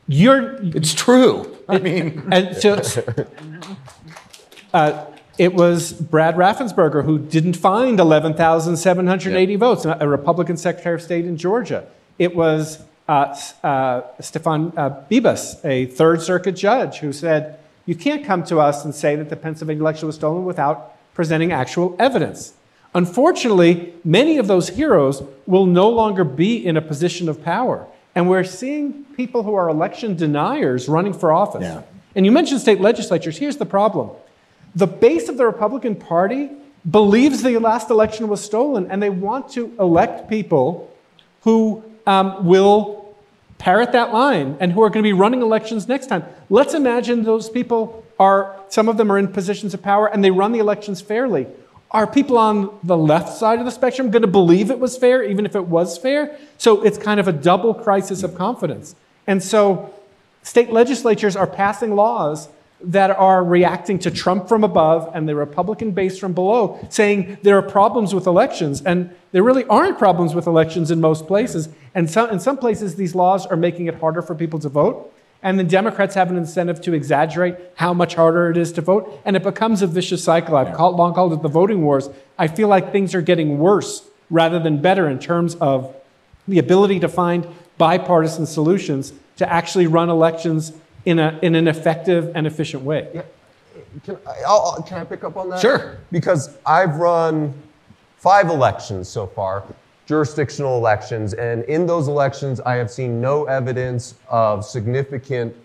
You're, 0.07 0.59
It's 0.77 0.95
true. 0.95 1.57
I 1.69 1.79
mean, 1.79 2.23
and 2.33 2.57
so, 2.57 2.83
uh, 4.75 5.07
it 5.39 5.55
was 5.55 5.93
Brad 5.93 6.37
Raffensperger 6.37 7.05
who 7.05 7.19
didn't 7.19 7.55
find 7.55 7.99
11,780 7.99 9.57
votes, 9.57 9.85
a 9.85 10.09
Republican 10.09 10.57
Secretary 10.57 10.97
of 10.97 11.03
State 11.03 11.25
in 11.25 11.37
Georgia. 11.37 11.87
It 12.19 12.35
was 12.37 12.83
uh, 13.11 13.37
uh, 13.67 14.03
Stefan 14.21 14.73
uh, 14.77 15.03
Bibas, 15.11 15.65
a 15.65 15.87
Third 15.87 16.23
Circuit 16.23 16.53
judge, 16.53 16.99
who 16.99 17.13
said, 17.13 17.59
You 17.85 17.97
can't 17.97 18.25
come 18.25 18.45
to 18.45 18.61
us 18.61 18.85
and 18.85 18.95
say 18.95 19.17
that 19.17 19.29
the 19.29 19.35
Pennsylvania 19.37 19.83
election 19.83 20.07
was 20.07 20.15
stolen 20.15 20.45
without 20.45 20.97
presenting 21.13 21.51
actual 21.51 21.97
evidence. 21.99 22.55
Unfortunately, 22.95 23.95
many 24.05 24.39
of 24.39 24.47
those 24.47 24.69
heroes 24.69 25.25
will 25.47 25.67
no 25.67 25.89
longer 25.89 26.23
be 26.23 26.65
in 26.65 26.77
a 26.77 26.81
position 26.83 27.29
of 27.29 27.43
power. 27.43 27.85
And 28.15 28.31
we're 28.31 28.45
seeing 28.45 29.05
people 29.17 29.43
who 29.43 29.55
are 29.55 29.69
election 29.69 30.15
deniers 30.15 30.89
running 30.89 31.13
for 31.13 31.33
office. 31.33 31.63
Yeah. 31.63 31.83
And 32.15 32.25
you 32.25 32.31
mentioned 32.31 32.61
state 32.61 32.81
legislatures. 32.81 33.39
Here's 33.39 33.57
the 33.57 33.67
problem 33.67 34.11
the 34.77 34.87
base 34.87 35.29
of 35.29 35.37
the 35.37 35.47
Republican 35.47 35.97
Party 35.97 36.49
believes 36.89 37.43
the 37.43 37.59
last 37.59 37.91
election 37.91 38.29
was 38.29 38.41
stolen, 38.41 38.89
and 38.89 39.03
they 39.03 39.11
want 39.11 39.51
to 39.51 39.75
elect 39.81 40.29
people 40.29 40.97
who 41.43 41.83
um, 42.07 42.47
will 42.47 43.00
parrot 43.61 43.93
that 43.93 44.11
line 44.13 44.57
and 44.59 44.73
who 44.73 44.83
are 44.83 44.89
going 44.89 45.05
to 45.05 45.07
be 45.07 45.13
running 45.13 45.43
elections 45.43 45.87
next 45.87 46.07
time. 46.07 46.25
Let's 46.49 46.73
imagine 46.73 47.23
those 47.23 47.51
people 47.51 48.05
are, 48.19 48.59
some 48.71 48.89
of 48.89 48.97
them 48.97 49.13
are 49.13 49.19
in 49.19 49.29
positions 49.29 49.75
of 49.75 49.83
power 49.83 50.09
and 50.09 50.25
they 50.25 50.31
run 50.31 50.53
the 50.53 50.59
elections 50.59 51.01
fairly. 51.03 51.47
Are 51.91 52.07
people 52.07 52.39
on 52.39 52.79
the 52.83 52.97
left 52.97 53.37
side 53.37 53.59
of 53.59 53.67
the 53.67 53.71
spectrum 53.71 54.11
going 54.11 54.23
to 54.23 54.29
believe 54.29 54.71
it 54.71 54.79
was 54.79 54.97
fair, 54.97 55.23
even 55.23 55.45
if 55.45 55.55
it 55.55 55.67
was 55.67 55.99
fair? 55.99 56.39
So 56.57 56.83
it's 56.83 56.97
kind 56.97 57.21
of 57.21 57.29
a 57.29 57.33
double 57.33 57.75
crisis 57.75 58.23
of 58.23 58.35
confidence. 58.35 58.97
And 59.27 59.43
so 59.43 59.93
state 60.43 60.71
legislatures 60.71 61.37
are 61.37 61.47
passing 61.47 61.95
laws 61.95 62.49
that 62.83 63.11
are 63.11 63.45
reacting 63.45 63.99
to 63.99 64.11
Trump 64.11 64.49
from 64.49 64.65
above 64.65 65.11
and 65.15 65.29
the 65.29 65.35
Republican 65.35 65.91
base 65.91 66.19
from 66.19 66.33
below, 66.33 66.79
saying 66.89 67.37
there 67.43 67.59
are 67.59 67.63
problems 67.63 68.15
with 68.15 68.27
elections. 68.27 68.81
And 68.81 69.15
there 69.33 69.43
really 69.43 69.65
aren't 69.67 69.99
problems 69.99 70.35
with 70.35 70.47
elections 70.47 70.91
in 70.91 71.01
most 71.01 71.27
places. 71.27 71.69
And 71.95 72.11
some, 72.11 72.31
in 72.31 72.41
some 72.41 72.57
places, 72.57 72.97
these 72.97 73.15
laws 73.15 73.47
are 73.47 73.57
making 73.57 73.87
it 73.87 73.95
harder 73.97 74.23
for 74.23 74.35
people 74.35 74.59
to 74.61 74.69
vote. 74.69 75.13
And 75.43 75.59
the 75.59 75.65
Democrats 75.65 76.15
have 76.17 76.31
an 76.31 76.37
incentive 76.37 76.81
to 76.83 76.93
exaggerate 76.93 77.57
how 77.77 77.95
much 77.95 78.15
harder 78.15 78.51
it 78.51 78.57
is 78.57 78.73
to 78.73 78.81
vote. 78.83 79.21
And 79.25 79.37
it 79.37 79.43
becomes 79.43 79.81
a 79.83 79.87
vicious 79.87 80.23
cycle. 80.23 80.57
I've 80.57 80.75
called, 80.77 80.97
long 80.97 81.15
called 81.15 81.33
it 81.33 81.41
the 81.43 81.49
voting 81.49 81.83
wars. 81.83 82.11
I 82.39 82.47
feel 82.49 82.69
like 82.69 82.93
things 82.93 83.15
are 83.15 83.23
getting 83.23 83.59
worse 83.59 84.07
rather 84.29 84.59
than 84.59 84.83
better 84.83 85.09
in 85.09 85.19
terms 85.19 85.55
of 85.57 85.95
the 86.47 86.59
ability 86.59 87.01
to 87.01 87.09
find 87.09 87.47
bipartisan 87.79 88.45
solutions 88.47 89.13
to 89.37 89.51
actually 89.51 89.87
run 89.87 90.11
elections 90.11 90.73
in, 91.07 91.19
a, 91.19 91.39
in 91.41 91.55
an 91.55 91.67
effective 91.69 92.31
and 92.35 92.47
efficient 92.47 92.83
way. 92.83 93.23
Can 94.05 94.19
I, 94.27 94.31
I'll, 94.47 94.75
I'll- 94.77 94.83
can 94.83 94.99
I 94.99 95.05
pick 95.05 95.25
up 95.25 95.37
on 95.37 95.49
that? 95.51 95.61
Sure. 95.61 95.99
Because 96.13 96.55
I've 96.67 96.97
run 96.97 97.55
five 98.21 98.51
elections 98.51 99.09
so 99.09 99.27
far, 99.27 99.65
jurisdictional 100.05 100.77
elections, 100.77 101.33
and 101.35 101.65
in 101.65 101.87
those 101.87 102.07
elections, 102.07 102.61
I 102.61 102.75
have 102.75 102.91
seen 102.91 103.21
no 103.21 103.47
evidence 103.47 104.15
of 104.29 104.65
significant 104.65 105.57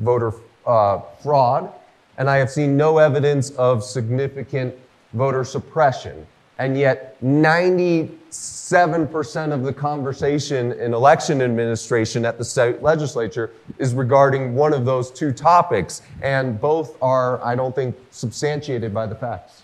voter 0.00 0.34
uh, 0.66 0.98
fraud, 1.22 1.72
and 2.18 2.28
I 2.28 2.36
have 2.38 2.50
seen 2.50 2.76
no 2.76 2.98
evidence 2.98 3.50
of 3.50 3.84
significant 3.84 4.74
voter 5.12 5.44
suppression. 5.44 6.26
And 6.58 6.76
yet, 6.76 7.16
97% 7.22 9.52
of 9.52 9.62
the 9.62 9.72
conversation 9.72 10.72
in 10.72 10.92
election 10.92 11.40
administration 11.40 12.24
at 12.24 12.38
the 12.38 12.44
state 12.44 12.82
legislature 12.82 13.52
is 13.78 13.94
regarding 13.94 14.54
one 14.54 14.72
of 14.74 14.84
those 14.84 15.12
two 15.12 15.30
topics. 15.32 16.02
And 16.22 16.60
both 16.60 17.00
are, 17.00 17.42
I 17.42 17.54
don't 17.54 17.74
think, 17.74 17.96
substantiated 18.10 18.92
by 18.92 19.06
the 19.06 19.14
facts. 19.14 19.62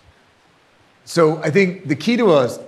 So 1.07 1.41
I 1.41 1.49
think 1.49 1.87
the 1.87 1.95
key 1.95 2.17
to 2.17 2.33
a 2.33 2.59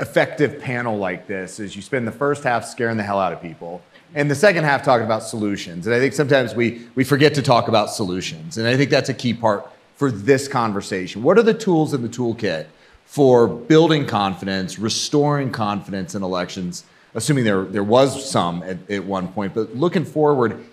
effective 0.00 0.60
panel 0.60 0.98
like 0.98 1.28
this 1.28 1.60
is 1.60 1.76
you 1.76 1.80
spend 1.80 2.08
the 2.08 2.12
first 2.12 2.42
half 2.42 2.64
scaring 2.64 2.96
the 2.96 3.04
hell 3.04 3.20
out 3.20 3.32
of 3.32 3.40
people 3.40 3.80
and 4.16 4.28
the 4.28 4.34
second 4.34 4.64
half 4.64 4.82
talking 4.82 5.04
about 5.04 5.22
solutions. 5.22 5.86
And 5.86 5.94
I 5.94 6.00
think 6.00 6.12
sometimes 6.12 6.56
we, 6.56 6.88
we 6.96 7.04
forget 7.04 7.34
to 7.34 7.42
talk 7.42 7.68
about 7.68 7.90
solutions. 7.90 8.58
And 8.58 8.66
I 8.66 8.76
think 8.76 8.90
that's 8.90 9.10
a 9.10 9.14
key 9.14 9.32
part 9.32 9.70
for 9.94 10.10
this 10.10 10.48
conversation. 10.48 11.22
What 11.22 11.38
are 11.38 11.44
the 11.44 11.54
tools 11.54 11.94
in 11.94 12.02
the 12.02 12.08
toolkit 12.08 12.66
for 13.04 13.46
building 13.46 14.06
confidence, 14.06 14.76
restoring 14.76 15.52
confidence 15.52 16.16
in 16.16 16.24
elections, 16.24 16.82
assuming 17.14 17.44
there, 17.44 17.62
there 17.62 17.84
was 17.84 18.28
some 18.28 18.64
at, 18.64 18.90
at 18.90 19.04
one 19.04 19.28
point, 19.28 19.54
but 19.54 19.76
looking 19.76 20.04
forward, 20.04 20.64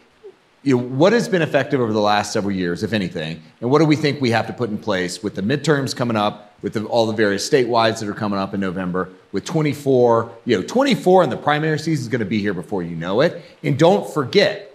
you 0.64 0.78
know, 0.78 0.84
what 0.84 1.12
has 1.14 1.28
been 1.28 1.42
effective 1.42 1.82
over 1.82 1.92
the 1.92 2.02
last 2.02 2.32
several 2.34 2.56
years, 2.56 2.84
if 2.84 2.94
anything, 2.94 3.42
and 3.62 3.72
what 3.72 3.80
do 3.80 3.86
we 3.86 3.96
think 3.96 4.22
we 4.22 4.30
have 4.30 4.46
to 4.48 4.54
put 4.54 4.70
in 4.70 4.78
place 4.78 5.24
with 5.24 5.36
the 5.36 5.42
midterms 5.42 5.96
coming 5.96 6.16
up, 6.16 6.54
with 6.62 6.74
the, 6.74 6.86
all 6.86 7.08
the 7.08 7.14
various 7.14 7.50
statewides 7.50 8.00
that 8.00 8.08
are 8.08 8.14
coming 8.14 8.38
up 8.38 8.54
in 8.54 8.60
November, 8.60 9.10
with 9.32 9.44
24, 9.44 10.32
you 10.46 10.58
know, 10.58 10.64
24 10.64 11.24
and 11.24 11.32
the 11.32 11.38
primary 11.38 11.80
season 11.80 12.04
is 12.04 12.08
going 12.08 12.20
to 12.20 12.26
be 12.26 12.40
here 12.40 12.54
before 12.54 12.84
you 12.84 12.96
know 12.96 13.22
it. 13.22 13.44
And 13.64 13.78
don't 13.80 14.12
forget 14.14 14.72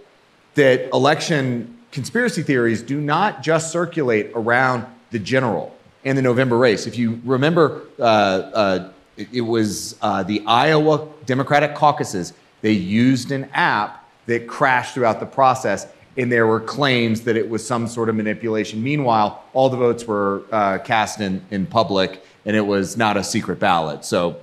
that 0.55 0.89
election 0.93 1.77
conspiracy 1.91 2.43
theories 2.43 2.81
do 2.81 2.99
not 2.99 3.41
just 3.41 3.71
circulate 3.71 4.31
around 4.35 4.85
the 5.11 5.19
general 5.19 5.75
and 6.03 6.17
the 6.17 6.21
November 6.21 6.57
race. 6.57 6.85
If 6.85 6.97
you 6.97 7.21
remember, 7.23 7.83
uh, 7.97 8.01
uh, 8.01 8.91
it, 9.15 9.41
was 9.41 9.97
uh, 10.01 10.23
the 10.23 10.43
Iowa 10.45 11.07
Democratic 11.25 11.75
caucuses. 11.75 12.33
They 12.61 12.71
used 12.71 13.31
an 13.31 13.49
app 13.53 14.06
that 14.27 14.47
crashed 14.47 14.93
throughout 14.93 15.19
the 15.19 15.25
process. 15.25 15.87
and 16.17 16.31
there 16.31 16.47
were 16.47 16.59
claims 16.59 17.21
that 17.21 17.37
it 17.37 17.47
was 17.47 17.65
some 17.65 17.87
sort 17.87 18.09
of 18.09 18.15
manipulation. 18.15 18.81
Meanwhile, 18.81 19.43
all 19.53 19.69
the 19.69 19.77
votes 19.77 20.05
were 20.05 20.43
uh, 20.51 20.79
cast 20.79 21.21
in, 21.21 21.45
in 21.51 21.67
public, 21.67 22.23
and 22.43 22.55
it 22.55 22.65
was 22.65 22.97
not 22.97 23.17
a 23.17 23.23
secret 23.23 23.59
ballot. 23.59 24.03
So 24.03 24.37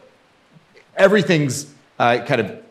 everything's 0.97 1.75
uh, 1.99 2.25
kind 2.27 2.41
of 2.41 2.63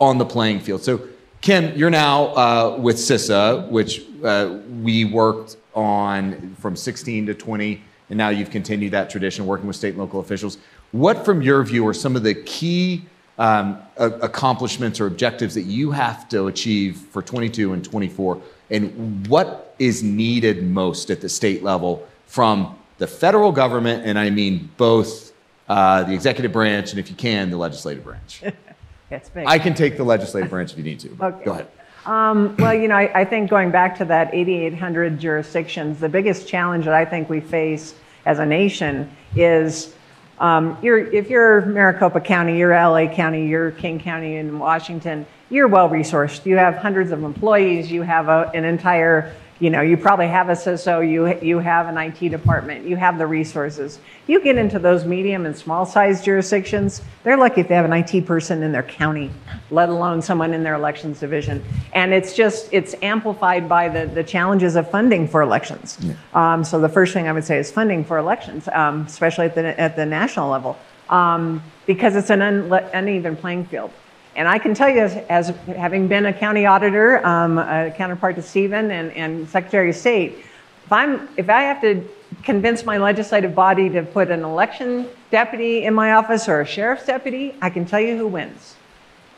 on 0.00 0.18
the 0.18 0.24
playing 0.24 0.60
field. 0.60 0.82
So, 0.82 1.00
Kim, 1.40 1.76
you're 1.76 1.90
now 1.90 2.34
uh, 2.34 2.76
with 2.80 2.96
CISA, 2.96 3.68
which 3.68 4.04
uh, 4.24 4.58
we 4.82 5.04
worked 5.04 5.56
on 5.74 6.56
from 6.58 6.74
16 6.74 7.26
to 7.26 7.34
20, 7.34 7.80
and 8.08 8.18
now 8.18 8.30
you've 8.30 8.50
continued 8.50 8.92
that 8.92 9.10
tradition 9.10 9.46
working 9.46 9.66
with 9.66 9.76
state 9.76 9.90
and 9.90 9.98
local 9.98 10.20
officials. 10.20 10.58
What, 10.92 11.24
from 11.24 11.40
your 11.40 11.62
view, 11.62 11.86
are 11.86 11.94
some 11.94 12.16
of 12.16 12.24
the 12.24 12.34
key 12.34 13.04
um, 13.40 13.78
accomplishments 13.96 15.00
or 15.00 15.06
objectives 15.06 15.54
that 15.54 15.62
you 15.62 15.90
have 15.90 16.28
to 16.28 16.46
achieve 16.46 16.98
for 16.98 17.22
22 17.22 17.72
and 17.72 17.82
24? 17.82 18.40
And 18.70 19.26
what 19.26 19.74
is 19.78 20.02
needed 20.02 20.62
most 20.62 21.10
at 21.10 21.22
the 21.22 21.28
state 21.28 21.62
level 21.62 22.06
from 22.26 22.78
the 22.98 23.06
federal 23.06 23.50
government, 23.50 24.06
and 24.06 24.18
I 24.18 24.28
mean 24.28 24.70
both 24.76 25.32
uh, 25.68 26.02
the 26.04 26.12
executive 26.12 26.52
branch 26.52 26.90
and, 26.90 27.00
if 27.00 27.08
you 27.08 27.16
can, 27.16 27.50
the 27.50 27.56
legislative 27.56 28.04
branch? 28.04 28.42
Big. 29.10 29.44
I 29.44 29.58
can 29.58 29.74
take 29.74 29.96
the 29.96 30.04
legislative 30.04 30.50
branch 30.50 30.70
if 30.70 30.78
you 30.78 30.84
need 30.84 31.00
to. 31.00 31.16
Okay. 31.20 31.44
Go 31.44 31.50
ahead. 31.50 31.66
Um, 32.06 32.54
well, 32.58 32.74
you 32.74 32.86
know, 32.86 32.94
I, 32.94 33.20
I, 33.20 33.24
think 33.24 33.50
going 33.50 33.70
back 33.72 33.98
to 33.98 34.04
that 34.04 34.32
8,800 34.32 35.18
jurisdictions, 35.18 35.98
the 35.98 36.08
biggest 36.08 36.46
challenge 36.46 36.84
that 36.84 36.94
I 36.94 37.04
think 37.04 37.28
we 37.28 37.40
face 37.40 37.94
as 38.24 38.38
a 38.38 38.46
nation 38.46 39.10
is 39.34 39.94
um, 40.40 40.78
you're, 40.82 40.98
if 40.98 41.28
you're 41.28 41.60
Maricopa 41.66 42.20
County, 42.20 42.58
you're 42.58 42.72
LA 42.72 43.06
County, 43.06 43.46
you're 43.46 43.70
King 43.72 44.00
County 44.00 44.36
in 44.36 44.58
Washington, 44.58 45.26
you're 45.50 45.68
well 45.68 45.88
resourced. 45.90 46.46
You 46.46 46.56
have 46.56 46.76
hundreds 46.76 47.10
of 47.12 47.22
employees, 47.22 47.92
you 47.92 48.02
have 48.02 48.28
a, 48.28 48.50
an 48.54 48.64
entire 48.64 49.34
you 49.60 49.68
know, 49.68 49.82
you 49.82 49.98
probably 49.98 50.26
have 50.26 50.48
a 50.48 50.54
CISO, 50.54 51.08
you, 51.08 51.38
you 51.46 51.58
have 51.58 51.86
an 51.86 51.98
IT 51.98 52.30
department, 52.30 52.86
you 52.86 52.96
have 52.96 53.18
the 53.18 53.26
resources. 53.26 53.98
You 54.26 54.42
get 54.42 54.56
into 54.56 54.78
those 54.78 55.04
medium 55.04 55.44
and 55.44 55.54
small 55.54 55.84
size 55.84 56.24
jurisdictions, 56.24 57.02
they're 57.22 57.36
lucky 57.36 57.60
if 57.60 57.68
they 57.68 57.74
have 57.74 57.84
an 57.84 57.92
IT 57.92 58.24
person 58.24 58.62
in 58.62 58.72
their 58.72 58.82
county, 58.82 59.30
let 59.70 59.90
alone 59.90 60.22
someone 60.22 60.54
in 60.54 60.62
their 60.62 60.74
elections 60.74 61.20
division. 61.20 61.62
And 61.92 62.14
it's 62.14 62.34
just, 62.34 62.72
it's 62.72 62.94
amplified 63.02 63.68
by 63.68 63.90
the, 63.90 64.06
the 64.06 64.24
challenges 64.24 64.76
of 64.76 64.90
funding 64.90 65.28
for 65.28 65.42
elections. 65.42 65.98
Yeah. 66.00 66.14
Um, 66.32 66.64
so 66.64 66.80
the 66.80 66.88
first 66.88 67.12
thing 67.12 67.28
I 67.28 67.32
would 67.32 67.44
say 67.44 67.58
is 67.58 67.70
funding 67.70 68.02
for 68.02 68.16
elections, 68.16 68.66
um, 68.72 69.02
especially 69.02 69.46
at 69.46 69.54
the, 69.54 69.78
at 69.78 69.94
the 69.94 70.06
national 70.06 70.48
level, 70.48 70.78
um, 71.10 71.62
because 71.84 72.16
it's 72.16 72.30
an 72.30 72.40
un- 72.40 72.72
uneven 72.94 73.36
playing 73.36 73.66
field. 73.66 73.90
And 74.36 74.46
I 74.46 74.58
can 74.58 74.74
tell 74.74 74.88
you, 74.88 75.00
as, 75.00 75.16
as 75.28 75.48
having 75.66 76.06
been 76.06 76.26
a 76.26 76.32
county 76.32 76.66
auditor, 76.66 77.24
um, 77.26 77.58
a 77.58 77.92
counterpart 77.96 78.36
to 78.36 78.42
Stephen 78.42 78.90
and, 78.90 79.10
and 79.12 79.48
Secretary 79.48 79.90
of 79.90 79.96
State, 79.96 80.38
if, 80.84 80.92
I'm, 80.92 81.28
if 81.36 81.50
I 81.50 81.62
have 81.62 81.80
to 81.82 82.06
convince 82.42 82.84
my 82.84 82.98
legislative 82.98 83.54
body 83.54 83.88
to 83.90 84.02
put 84.02 84.30
an 84.30 84.44
election 84.44 85.08
deputy 85.30 85.84
in 85.84 85.94
my 85.94 86.12
office 86.12 86.48
or 86.48 86.60
a 86.60 86.66
sheriff's 86.66 87.06
deputy, 87.06 87.54
I 87.60 87.70
can 87.70 87.84
tell 87.84 88.00
you 88.00 88.16
who 88.16 88.28
wins. 88.28 88.76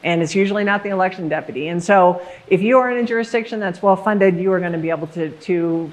And 0.05 0.21
it's 0.21 0.35
usually 0.35 0.65
not 0.65 0.83
the 0.83 0.91
election 0.91 1.29
deputy. 1.29 1.69
And 1.69 1.83
so 1.83 2.27
if 2.49 2.61
you 2.61 2.79
are 2.79 2.91
in 2.91 3.03
a 3.03 3.07
jurisdiction 3.07 3.61
that's 3.61 3.83
well 3.83 3.97
funded, 3.97 4.37
you 4.37 4.53
are 4.53 4.61
going 4.61 4.73
to 4.73 4.79
be 4.79 4.91
able 4.91 5.07
to, 5.09 5.31
to 5.31 5.93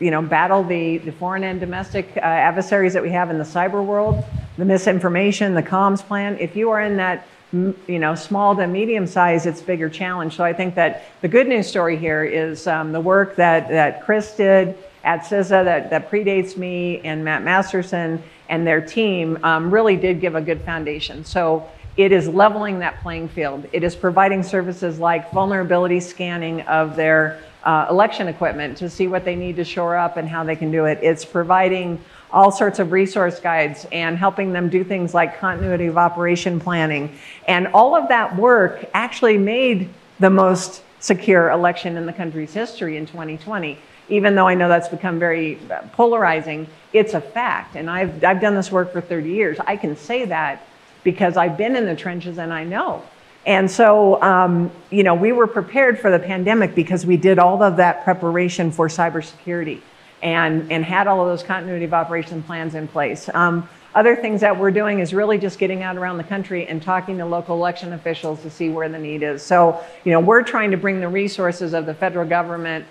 you 0.00 0.10
know, 0.10 0.20
battle 0.20 0.64
the, 0.64 0.98
the 0.98 1.12
foreign 1.12 1.44
and 1.44 1.60
domestic 1.60 2.16
uh, 2.16 2.20
adversaries 2.20 2.92
that 2.94 3.02
we 3.02 3.10
have 3.10 3.30
in 3.30 3.38
the 3.38 3.44
cyber 3.44 3.84
world, 3.84 4.24
the 4.58 4.64
misinformation, 4.64 5.54
the 5.54 5.62
comms 5.62 6.04
plan. 6.04 6.36
If 6.40 6.56
you 6.56 6.70
are 6.70 6.80
in 6.80 6.96
that 6.96 7.26
you 7.54 7.98
know, 7.98 8.14
small 8.14 8.56
to 8.56 8.66
medium 8.66 9.06
size, 9.06 9.46
it's 9.46 9.60
bigger 9.60 9.88
challenge. 9.88 10.36
So 10.36 10.44
I 10.44 10.52
think 10.52 10.74
that 10.74 11.04
the 11.20 11.28
good 11.28 11.46
news 11.46 11.66
story 11.68 11.96
here 11.96 12.24
is 12.24 12.66
um, 12.66 12.92
the 12.92 13.00
work 13.00 13.36
that, 13.36 13.68
that 13.68 14.04
Chris 14.04 14.34
did 14.36 14.76
at 15.04 15.20
CISA 15.20 15.64
that, 15.64 15.90
that 15.90 16.10
predates 16.10 16.56
me 16.56 17.00
and 17.00 17.24
Matt 17.24 17.42
Masterson 17.42 18.22
and 18.48 18.66
their 18.66 18.80
team 18.80 19.38
um, 19.42 19.70
really 19.70 19.96
did 19.96 20.20
give 20.20 20.34
a 20.34 20.40
good 20.40 20.62
foundation. 20.62 21.24
So 21.24 21.68
it 21.96 22.10
is 22.10 22.28
leveling 22.28 22.80
that 22.80 23.00
playing 23.02 23.28
field. 23.28 23.68
It 23.72 23.84
is 23.84 23.94
providing 23.94 24.42
services 24.42 24.98
like 24.98 25.30
vulnerability 25.30 26.00
scanning 26.00 26.62
of 26.62 26.96
their 26.96 27.40
uh, 27.62 27.86
election 27.88 28.28
equipment 28.28 28.76
to 28.78 28.90
see 28.90 29.06
what 29.06 29.24
they 29.24 29.36
need 29.36 29.56
to 29.56 29.64
shore 29.64 29.96
up 29.96 30.16
and 30.16 30.28
how 30.28 30.44
they 30.44 30.56
can 30.56 30.70
do 30.70 30.86
it. 30.86 30.98
It's 31.02 31.24
providing 31.24 32.00
all 32.34 32.50
sorts 32.50 32.80
of 32.80 32.90
resource 32.90 33.38
guides 33.38 33.86
and 33.92 34.18
helping 34.18 34.52
them 34.52 34.68
do 34.68 34.82
things 34.82 35.14
like 35.14 35.38
continuity 35.38 35.86
of 35.86 35.96
operation 35.96 36.58
planning. 36.58 37.16
And 37.46 37.68
all 37.68 37.94
of 37.94 38.08
that 38.08 38.36
work 38.36 38.84
actually 38.92 39.38
made 39.38 39.88
the 40.18 40.30
most 40.30 40.82
secure 40.98 41.50
election 41.50 41.96
in 41.96 42.06
the 42.06 42.12
country's 42.12 42.52
history 42.52 42.96
in 42.96 43.06
2020. 43.06 43.78
Even 44.08 44.34
though 44.34 44.48
I 44.48 44.54
know 44.54 44.68
that's 44.68 44.88
become 44.88 45.18
very 45.18 45.58
polarizing, 45.92 46.66
it's 46.92 47.14
a 47.14 47.20
fact. 47.20 47.76
And 47.76 47.88
I've, 47.88 48.22
I've 48.24 48.40
done 48.40 48.54
this 48.54 48.70
work 48.70 48.92
for 48.92 49.00
30 49.00 49.30
years. 49.30 49.58
I 49.66 49.76
can 49.76 49.96
say 49.96 50.24
that 50.26 50.66
because 51.04 51.36
I've 51.36 51.56
been 51.56 51.76
in 51.76 51.86
the 51.86 51.96
trenches 51.96 52.38
and 52.38 52.52
I 52.52 52.64
know. 52.64 53.02
And 53.46 53.70
so, 53.70 54.20
um, 54.22 54.72
you 54.90 55.04
know, 55.04 55.14
we 55.14 55.32
were 55.32 55.46
prepared 55.46 56.00
for 56.00 56.10
the 56.10 56.18
pandemic 56.18 56.74
because 56.74 57.06
we 57.06 57.16
did 57.16 57.38
all 57.38 57.62
of 57.62 57.76
that 57.76 58.02
preparation 58.02 58.72
for 58.72 58.88
cybersecurity 58.88 59.80
and, 60.24 60.72
and 60.72 60.84
had 60.84 61.06
all 61.06 61.20
of 61.20 61.28
those 61.28 61.46
continuity 61.46 61.84
of 61.84 61.94
operation 61.94 62.42
plans 62.42 62.74
in 62.74 62.88
place. 62.88 63.28
Um, 63.34 63.68
other 63.94 64.16
things 64.16 64.40
that 64.40 64.58
we're 64.58 64.72
doing 64.72 64.98
is 64.98 65.14
really 65.14 65.38
just 65.38 65.58
getting 65.58 65.82
out 65.82 65.96
around 65.96 66.16
the 66.16 66.24
country 66.24 66.66
and 66.66 66.82
talking 66.82 67.18
to 67.18 67.26
local 67.26 67.54
election 67.54 67.92
officials 67.92 68.42
to 68.42 68.50
see 68.50 68.70
where 68.70 68.88
the 68.88 68.98
need 68.98 69.22
is. 69.22 69.42
So, 69.42 69.78
you 70.02 70.10
know, 70.10 70.18
we're 70.18 70.42
trying 70.42 70.72
to 70.72 70.76
bring 70.76 70.98
the 70.98 71.08
resources 71.08 71.74
of 71.74 71.86
the 71.86 71.94
federal 71.94 72.26
government. 72.26 72.86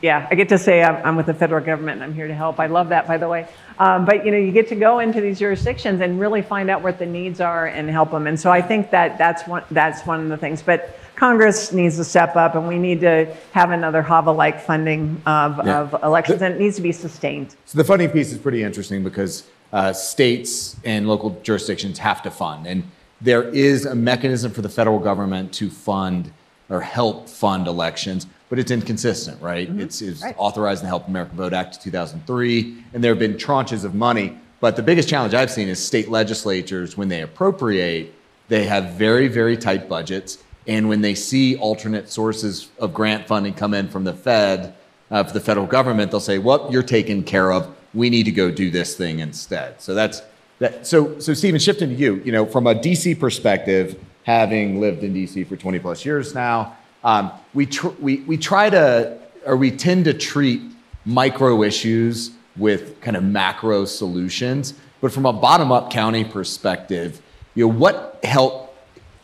Yeah, 0.00 0.26
I 0.28 0.34
get 0.34 0.48
to 0.48 0.58
say 0.58 0.82
I'm, 0.82 0.96
I'm 1.06 1.16
with 1.16 1.26
the 1.26 1.34
federal 1.34 1.64
government 1.64 2.02
and 2.02 2.04
I'm 2.04 2.14
here 2.14 2.26
to 2.26 2.34
help. 2.34 2.58
I 2.58 2.66
love 2.66 2.88
that, 2.88 3.06
by 3.06 3.18
the 3.18 3.28
way. 3.28 3.46
Um, 3.78 4.04
but 4.04 4.24
you 4.24 4.32
know, 4.32 4.38
you 4.38 4.50
get 4.50 4.68
to 4.70 4.74
go 4.74 4.98
into 4.98 5.20
these 5.20 5.38
jurisdictions 5.38 6.00
and 6.00 6.18
really 6.18 6.42
find 6.42 6.70
out 6.70 6.82
what 6.82 6.98
the 6.98 7.06
needs 7.06 7.40
are 7.40 7.66
and 7.66 7.88
help 7.88 8.10
them. 8.10 8.26
And 8.26 8.40
so 8.40 8.50
I 8.50 8.62
think 8.62 8.90
that 8.90 9.18
that's 9.18 9.46
one 9.46 9.62
that's 9.70 10.04
one 10.04 10.20
of 10.20 10.28
the 10.28 10.36
things. 10.36 10.60
But 10.60 10.98
Congress 11.22 11.70
needs 11.72 11.96
to 11.98 12.02
step 12.02 12.34
up 12.34 12.56
and 12.56 12.66
we 12.66 12.76
need 12.80 12.98
to 12.98 13.32
have 13.52 13.70
another 13.70 14.02
HAVA 14.02 14.32
like 14.32 14.60
funding 14.60 15.22
of, 15.24 15.64
yeah. 15.64 15.78
of 15.78 16.02
elections, 16.02 16.42
and 16.42 16.52
it 16.52 16.58
needs 16.58 16.74
to 16.74 16.82
be 16.82 16.90
sustained. 16.90 17.54
So 17.64 17.78
the 17.78 17.84
funding 17.84 18.10
piece 18.10 18.32
is 18.32 18.38
pretty 18.38 18.64
interesting 18.64 19.04
because 19.04 19.44
uh, 19.72 19.92
states 19.92 20.74
and 20.84 21.06
local 21.06 21.30
jurisdictions 21.44 22.00
have 22.00 22.22
to 22.22 22.30
fund. 22.32 22.66
And 22.66 22.82
there 23.20 23.44
is 23.44 23.86
a 23.86 23.94
mechanism 23.94 24.50
for 24.50 24.62
the 24.62 24.68
federal 24.68 24.98
government 24.98 25.52
to 25.54 25.70
fund 25.70 26.32
or 26.68 26.80
help 26.80 27.28
fund 27.28 27.68
elections, 27.68 28.26
but 28.48 28.58
it's 28.58 28.72
inconsistent, 28.72 29.40
right? 29.40 29.68
Mm-hmm. 29.68 29.78
It's, 29.78 30.02
it's 30.02 30.24
right. 30.24 30.34
authorized 30.38 30.80
in 30.80 30.86
the 30.86 30.88
Help 30.88 31.06
America 31.06 31.36
Vote 31.36 31.52
Act 31.52 31.76
of 31.76 31.82
2003, 31.82 32.82
and 32.94 33.04
there 33.04 33.12
have 33.12 33.20
been 33.20 33.34
tranches 33.34 33.84
of 33.84 33.94
money. 33.94 34.36
But 34.58 34.74
the 34.74 34.82
biggest 34.82 35.08
challenge 35.08 35.34
I've 35.34 35.52
seen 35.52 35.68
is 35.68 35.78
state 35.78 36.08
legislatures, 36.08 36.96
when 36.96 37.08
they 37.08 37.22
appropriate, 37.22 38.12
they 38.48 38.64
have 38.64 38.94
very, 38.94 39.28
very 39.28 39.56
tight 39.56 39.88
budgets 39.88 40.38
and 40.66 40.88
when 40.88 41.00
they 41.00 41.14
see 41.14 41.56
alternate 41.56 42.08
sources 42.08 42.68
of 42.78 42.94
grant 42.94 43.26
funding 43.26 43.54
come 43.54 43.74
in 43.74 43.88
from 43.88 44.04
the 44.04 44.14
Fed, 44.14 44.74
uh, 45.10 45.22
for 45.24 45.32
the 45.32 45.40
federal 45.40 45.66
government, 45.66 46.10
they'll 46.10 46.20
say, 46.20 46.38
"Well, 46.38 46.68
you're 46.70 46.82
taken 46.82 47.22
care 47.22 47.52
of. 47.52 47.68
We 47.92 48.08
need 48.08 48.24
to 48.24 48.32
go 48.32 48.50
do 48.50 48.70
this 48.70 48.96
thing 48.96 49.18
instead." 49.18 49.80
So 49.80 49.94
that's 49.94 50.22
that. 50.58 50.86
So, 50.86 51.18
so 51.18 51.34
Stephen, 51.34 51.60
shifting 51.60 51.90
to 51.90 51.94
you, 51.94 52.22
you 52.24 52.32
know, 52.32 52.46
from 52.46 52.66
a 52.66 52.74
DC 52.74 53.18
perspective, 53.18 53.98
having 54.24 54.80
lived 54.80 55.02
in 55.02 55.12
DC 55.12 55.46
for 55.46 55.56
20 55.56 55.78
plus 55.80 56.04
years 56.04 56.34
now, 56.34 56.76
um, 57.04 57.30
we 57.52 57.66
tr- 57.66 57.88
we 58.00 58.20
we 58.20 58.36
try 58.36 58.70
to 58.70 59.18
or 59.44 59.56
we 59.56 59.70
tend 59.70 60.04
to 60.06 60.14
treat 60.14 60.62
micro 61.04 61.62
issues 61.62 62.30
with 62.56 63.00
kind 63.00 63.16
of 63.16 63.24
macro 63.24 63.84
solutions. 63.84 64.74
But 65.00 65.12
from 65.12 65.26
a 65.26 65.32
bottom-up 65.32 65.90
county 65.90 66.24
perspective, 66.24 67.20
you 67.54 67.66
know, 67.66 67.74
what 67.74 68.20
help 68.22 68.71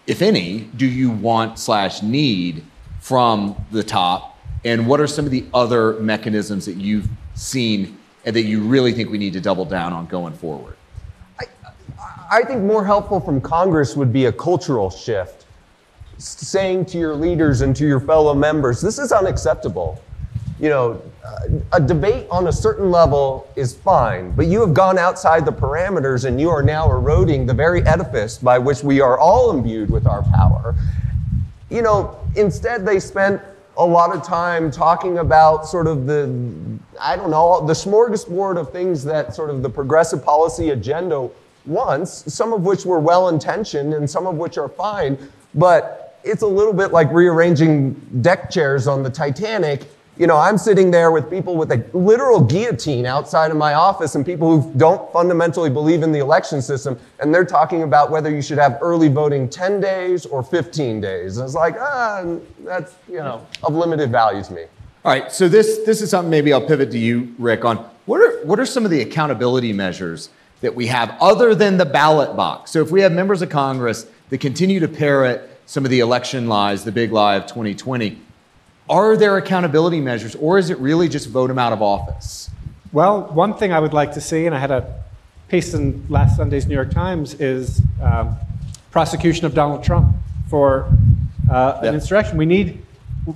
if 0.09 0.23
any, 0.23 0.61
do 0.75 0.87
you 0.87 1.11
want 1.11 1.59
slash 1.59 2.03
need 2.03 2.65
from 2.99 3.55
the 3.71 3.85
top? 3.85 4.39
And 4.65 4.89
what 4.89 5.01
are 5.01 5.07
some 5.07 5.27
of 5.27 5.31
the 5.31 5.45
other 5.53 6.01
mechanisms 6.01 6.65
that 6.65 6.77
you've 6.77 7.09
seen 7.35 7.97
and 8.25 8.35
that 8.35 8.43
you 8.43 8.61
really 8.61 8.93
think 8.93 9.11
we 9.11 9.19
need 9.19 9.35
to 9.35 9.41
double 9.41 9.67
down 9.67 9.93
on 9.93 10.07
going 10.07 10.33
forward? 10.33 10.77
I, 11.39 11.45
I 12.31 12.43
think 12.43 12.63
more 12.63 12.85
helpful 12.85 13.21
from 13.21 13.41
Congress 13.41 13.97
would 13.97 14.11
be 14.11 14.25
a 14.25 14.33
cultural 14.33 14.91
shift, 14.91 15.45
saying 16.17 16.87
to 16.87 16.99
your 16.99 17.15
leaders 17.15 17.61
and 17.61 17.77
to 17.77 17.87
your 17.87 18.01
fellow 18.01 18.35
members, 18.35 18.81
this 18.81 18.99
is 18.99 19.13
unacceptable 19.13 20.03
you 20.61 20.69
know, 20.69 21.01
uh, 21.25 21.39
a 21.73 21.81
debate 21.81 22.27
on 22.31 22.49
a 22.49 22.53
certain 22.53 22.91
level 22.91 23.49
is 23.55 23.75
fine, 23.75 24.33
but 24.33 24.47
you 24.47 24.61
have 24.61 24.75
gone 24.75 24.99
outside 24.99 25.45
the 25.45 25.53
parameters 25.53 26.25
and 26.25 26.41
you 26.41 26.51
are 26.51 26.63
now 26.63 26.91
eroding 26.91 27.47
the 27.47 27.55
very 27.55 27.83
edifice 27.87 28.39
by 28.39 28.59
which 28.59 28.83
we 28.83 29.01
are 29.01 29.19
all 29.19 29.51
imbued 29.51 29.91
with 29.91 30.07
our 30.07 30.23
power. 30.23 30.75
You 31.71 31.83
know, 31.83 32.19
instead 32.35 32.85
they 32.85 32.99
spent 32.99 33.41
a 33.77 33.85
lot 33.85 34.15
of 34.15 34.25
time 34.25 34.71
talking 34.71 35.19
about 35.19 35.67
sort 35.67 35.87
of 35.87 36.07
the, 36.07 36.25
I 37.01 37.15
don't 37.15 37.31
know, 37.31 37.65
the 37.65 37.73
smorgasbord 37.73 38.59
of 38.59 38.73
things 38.73 39.05
that 39.05 39.37
sort 39.37 39.51
of 39.51 39.63
the 39.63 39.71
progressive 39.71 40.25
policy 40.25 40.71
agenda 40.71 41.31
wants, 41.65 42.33
some 42.33 42.53
of 42.53 42.63
which 42.63 42.85
were 42.85 42.99
well 42.99 43.29
intentioned 43.29 43.95
and 43.95 44.11
some 44.11 44.27
of 44.27 44.37
which 44.37 44.59
are 44.59 44.69
fine, 44.69 45.17
but 45.55 46.19
it's 46.25 46.43
a 46.43 46.47
little 46.47 46.73
bit 46.73 46.91
like 46.93 47.13
rearranging 47.13 47.93
deck 48.21 48.51
chairs 48.51 48.89
on 48.89 49.05
the 49.05 49.11
Titanic. 49.11 49.89
You 50.19 50.27
know, 50.27 50.37
I'm 50.37 50.59
sitting 50.59 50.91
there 50.91 51.13
with 51.13 51.31
people 51.31 51.57
with 51.57 51.71
a 51.71 51.85
literal 51.93 52.41
guillotine 52.41 53.07
outside 53.07 53.53
of 53.53 53.57
my 53.57 53.75
office 53.75 54.17
and 54.17 54.27
people 54.27 54.61
who 54.61 54.75
don't 54.75 55.13
fundamentally 55.13 55.71
believe 55.71 56.03
in 56.03 56.11
the 56.11 56.19
election 56.19 56.61
system, 56.61 56.99
and 57.21 57.33
they're 57.33 57.45
talking 57.45 57.85
about 57.85 58.11
whether 58.11 58.29
you 58.29 58.43
should 58.43 58.59
have 58.59 58.79
early 58.81 59.09
voting 59.09 59.49
10 59.49 59.81
days 59.81 60.27
or 60.27 60.43
15 60.43 61.01
days. 61.01 61.37
And 61.37 61.45
it's 61.47 61.55
like, 61.55 61.77
ah, 61.79 62.37
that's, 62.65 62.97
you 63.09 63.19
know, 63.19 63.47
of 63.63 63.75
limited 63.75 64.11
value 64.11 64.43
to 64.43 64.53
me. 64.53 64.65
All 65.05 65.13
right, 65.13 65.31
so 65.31 65.49
this 65.49 65.79
this 65.87 66.03
is 66.03 66.11
something 66.11 66.29
maybe 66.29 66.53
I'll 66.53 66.67
pivot 66.67 66.91
to 66.91 66.99
you, 66.99 67.33
Rick, 67.39 67.65
on 67.65 67.77
what 68.07 68.21
are 68.21 68.45
what 68.45 68.59
are 68.59 68.67
some 68.67 68.85
of 68.85 68.91
the 68.91 69.01
accountability 69.01 69.73
measures 69.73 70.31
that 70.61 70.75
we 70.75 70.89
have 70.89 71.17
other 71.21 71.55
than 71.55 71.77
the 71.77 71.87
ballot 71.87 72.37
box? 72.37 72.73
So 72.73 72.83
if 72.83 72.91
we 72.91 73.01
have 73.03 73.13
members 73.13 73.41
of 73.41 73.51
Congress 73.51 74.07
that 74.31 74.41
continue 74.41 74.81
to 74.81 74.89
parrot 74.89 75.49
some 75.67 75.85
of 75.85 75.93
the 75.93 76.01
election 76.01 76.49
lies, 76.49 76.83
the 76.83 76.91
big 76.91 77.13
lie 77.13 77.37
of 77.37 77.47
2020, 77.47 78.21
are 78.89 79.17
there 79.17 79.37
accountability 79.37 80.01
measures 80.01 80.35
or 80.37 80.59
is 80.59 80.71
it 80.71 80.79
really 80.79 81.09
just 81.09 81.29
vote 81.29 81.49
them 81.49 81.59
out 81.59 81.73
of 81.73 81.83
office? 81.83 82.51
Well, 82.93 83.23
one 83.25 83.55
thing 83.55 83.73
I 83.73 83.81
would 83.81 83.93
like 83.93 84.13
to 84.15 84.21
see, 84.21 84.47
and 84.47 84.55
I 84.55 84.59
had 84.59 84.71
a 84.71 85.03
piece 85.49 85.75
in 85.75 86.05
last 86.09 86.37
Sunday's 86.37 86.67
New 86.67 86.75
York 86.75 86.91
Times, 86.91 87.35
is 87.35 87.83
um, 88.03 88.37
prosecution 88.91 89.45
of 89.47 89.55
Donald 89.55 89.85
Trump 89.85 90.17
for 90.49 90.89
uh, 91.51 91.81
Yeah. 91.83 91.89
an 91.91 91.95
insurrection. 91.95 92.39
We 92.39 92.47
need 92.47 92.83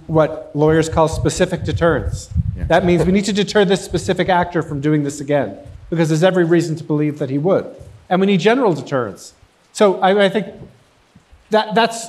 what 0.06 0.50
lawyers 0.54 0.88
call 0.88 1.06
specific 1.08 1.64
deterrence. 1.64 2.30
Yeah. 2.56 2.64
That 2.64 2.84
means 2.86 3.04
we 3.04 3.12
need 3.12 3.26
to 3.26 3.32
deter 3.32 3.64
this 3.66 3.84
specific 3.84 4.30
actor 4.30 4.62
from 4.62 4.80
doing 4.80 5.02
this 5.02 5.20
again, 5.20 5.56
because 5.90 6.08
there's 6.08 6.22
every 6.24 6.44
reason 6.44 6.76
to 6.76 6.84
believe 6.84 7.18
that 7.18 7.28
he 7.28 7.36
would. 7.36 7.66
And 8.08 8.20
we 8.20 8.26
need 8.26 8.40
general 8.40 8.72
deterrence. 8.72 9.34
So 9.72 10.00
I, 10.00 10.24
I 10.24 10.28
think 10.30 10.46
that, 11.50 11.74
that's 11.74 12.06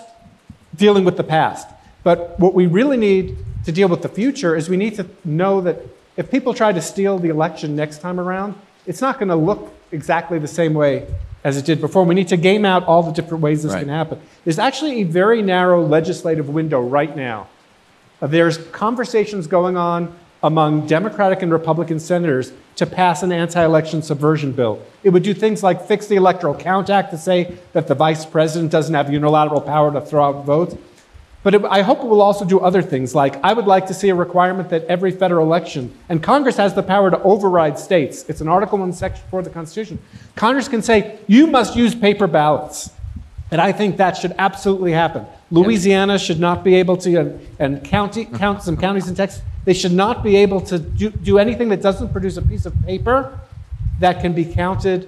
dealing 0.76 1.04
with 1.04 1.18
the 1.18 1.24
past. 1.24 1.68
But 2.04 2.40
what 2.40 2.54
we 2.54 2.66
really 2.68 2.98
need 2.98 3.38
to 3.66 3.72
deal 3.72 3.88
with 3.88 4.02
the 4.02 4.10
future 4.10 4.56
is 4.56 4.70
we 4.70 4.78
need 4.78 4.96
to 4.96 5.08
know 5.24 5.62
that 5.62 5.80
if 6.18 6.30
people 6.30 6.54
try 6.54 6.72
to 6.72 6.82
steal 6.82 7.18
the 7.18 7.30
election 7.30 7.76
next 7.76 8.00
time 8.02 8.20
around, 8.20 8.56
it's 8.86 9.02
not 9.02 9.18
going 9.20 9.30
to 9.30 9.36
look 9.36 9.72
exactly 9.92 10.38
the 10.40 10.48
same 10.48 10.74
way 10.74 11.08
as 11.44 11.58
it 11.58 11.66
did 11.66 11.82
before. 11.82 12.04
We 12.04 12.16
need 12.16 12.28
to 12.30 12.38
game 12.38 12.66
out 12.66 12.86
all 12.86 13.04
the 13.04 13.12
different 13.12 13.44
ways 13.44 13.64
this 13.64 13.74
Right. 13.74 13.80
can 13.80 13.90
happen. 13.90 14.20
There's 14.44 14.60
actually 14.60 15.02
a 15.02 15.04
very 15.04 15.42
narrow 15.42 15.84
legislative 15.86 16.50
window 16.50 16.82
right 16.82 17.16
now. 17.16 17.48
Uh, 18.22 18.28
There's 18.28 18.58
conversations 18.58 19.48
going 19.48 19.76
on 19.78 20.14
among 20.42 20.88
Democratic 20.88 21.42
and 21.42 21.52
Republican 21.52 22.00
senators 22.00 22.52
to 22.76 22.86
pass 22.86 23.24
an 23.24 23.32
anti 23.32 23.64
election 23.64 24.02
subversion 24.02 24.52
bill. 24.52 24.82
It 25.04 25.10
would 25.12 25.24
do 25.24 25.34
things 25.34 25.64
like 25.64 25.86
fix 25.86 26.08
the 26.08 26.16
Electoral 26.16 26.54
Count 26.56 26.90
Act 26.90 27.12
to 27.12 27.18
say 27.18 27.58
that 27.74 27.88
the 27.88 27.96
vice 27.96 28.26
president 28.26 28.72
doesn't 28.72 28.94
have 28.94 29.12
unilateral 29.12 29.62
power 29.62 29.92
to 29.94 30.02
throw 30.02 30.24
out 30.26 30.46
votes. 30.46 30.76
But 31.44 31.56
it, 31.56 31.66
I 31.66 31.82
hope 31.82 32.00
it 32.00 32.06
will 32.06 32.22
also 32.22 32.46
do 32.46 32.60
other 32.60 32.82
things, 32.82 33.14
like 33.14 33.36
I 33.44 33.52
would 33.52 33.68
like 33.68 33.88
to 33.88 33.94
see 33.94 34.10
a 34.10 34.16
requirement 34.16 34.70
that 34.70 34.86
every 34.86 35.12
federal 35.12 35.46
election, 35.46 35.94
and 36.08 36.24
Congress 36.24 36.56
has 36.56 36.74
the 36.74 36.84
power 36.84 37.12
to 37.12 37.22
override 37.22 37.78
states. 37.78 38.24
It's 38.30 38.40
an 38.40 38.48
Article 38.48 38.78
1, 38.78 38.94
Section 38.94 39.26
4 39.30 39.40
of 39.40 39.46
the 39.46 39.52
Constitution. 39.52 40.00
Congress 40.36 40.70
can 40.70 40.82
say, 40.82 41.20
you 41.28 41.48
must 41.48 41.76
use 41.76 41.94
paper 41.94 42.28
ballots. 42.28 42.92
And 43.52 43.62
I 43.62 43.72
think 43.72 43.98
that 43.98 44.18
should 44.18 44.34
absolutely 44.40 44.94
happen. 44.94 45.28
Louisiana 45.52 46.18
should 46.18 46.40
not 46.40 46.64
be 46.64 46.74
able 46.76 46.98
to, 46.98 47.16
and, 47.18 47.48
and 47.60 47.84
county, 47.84 48.26
count, 48.26 48.64
some 48.64 48.78
counties 48.78 49.08
in 49.08 49.14
Texas, 49.14 49.44
they 49.66 49.74
should 49.74 49.92
not 49.92 50.24
be 50.24 50.38
able 50.38 50.60
to 50.62 50.80
do, 50.80 51.12
do 51.12 51.38
anything 51.38 51.70
that 51.70 51.82
doesn't 51.82 52.12
produce 52.12 52.38
a 52.38 52.42
piece 52.42 52.66
of 52.66 52.74
paper 52.84 53.40
that 54.00 54.22
can 54.22 54.34
be 54.34 54.46
counted 54.46 55.08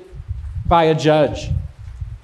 by 0.68 0.86
a 0.86 0.96
judge. 0.96 1.50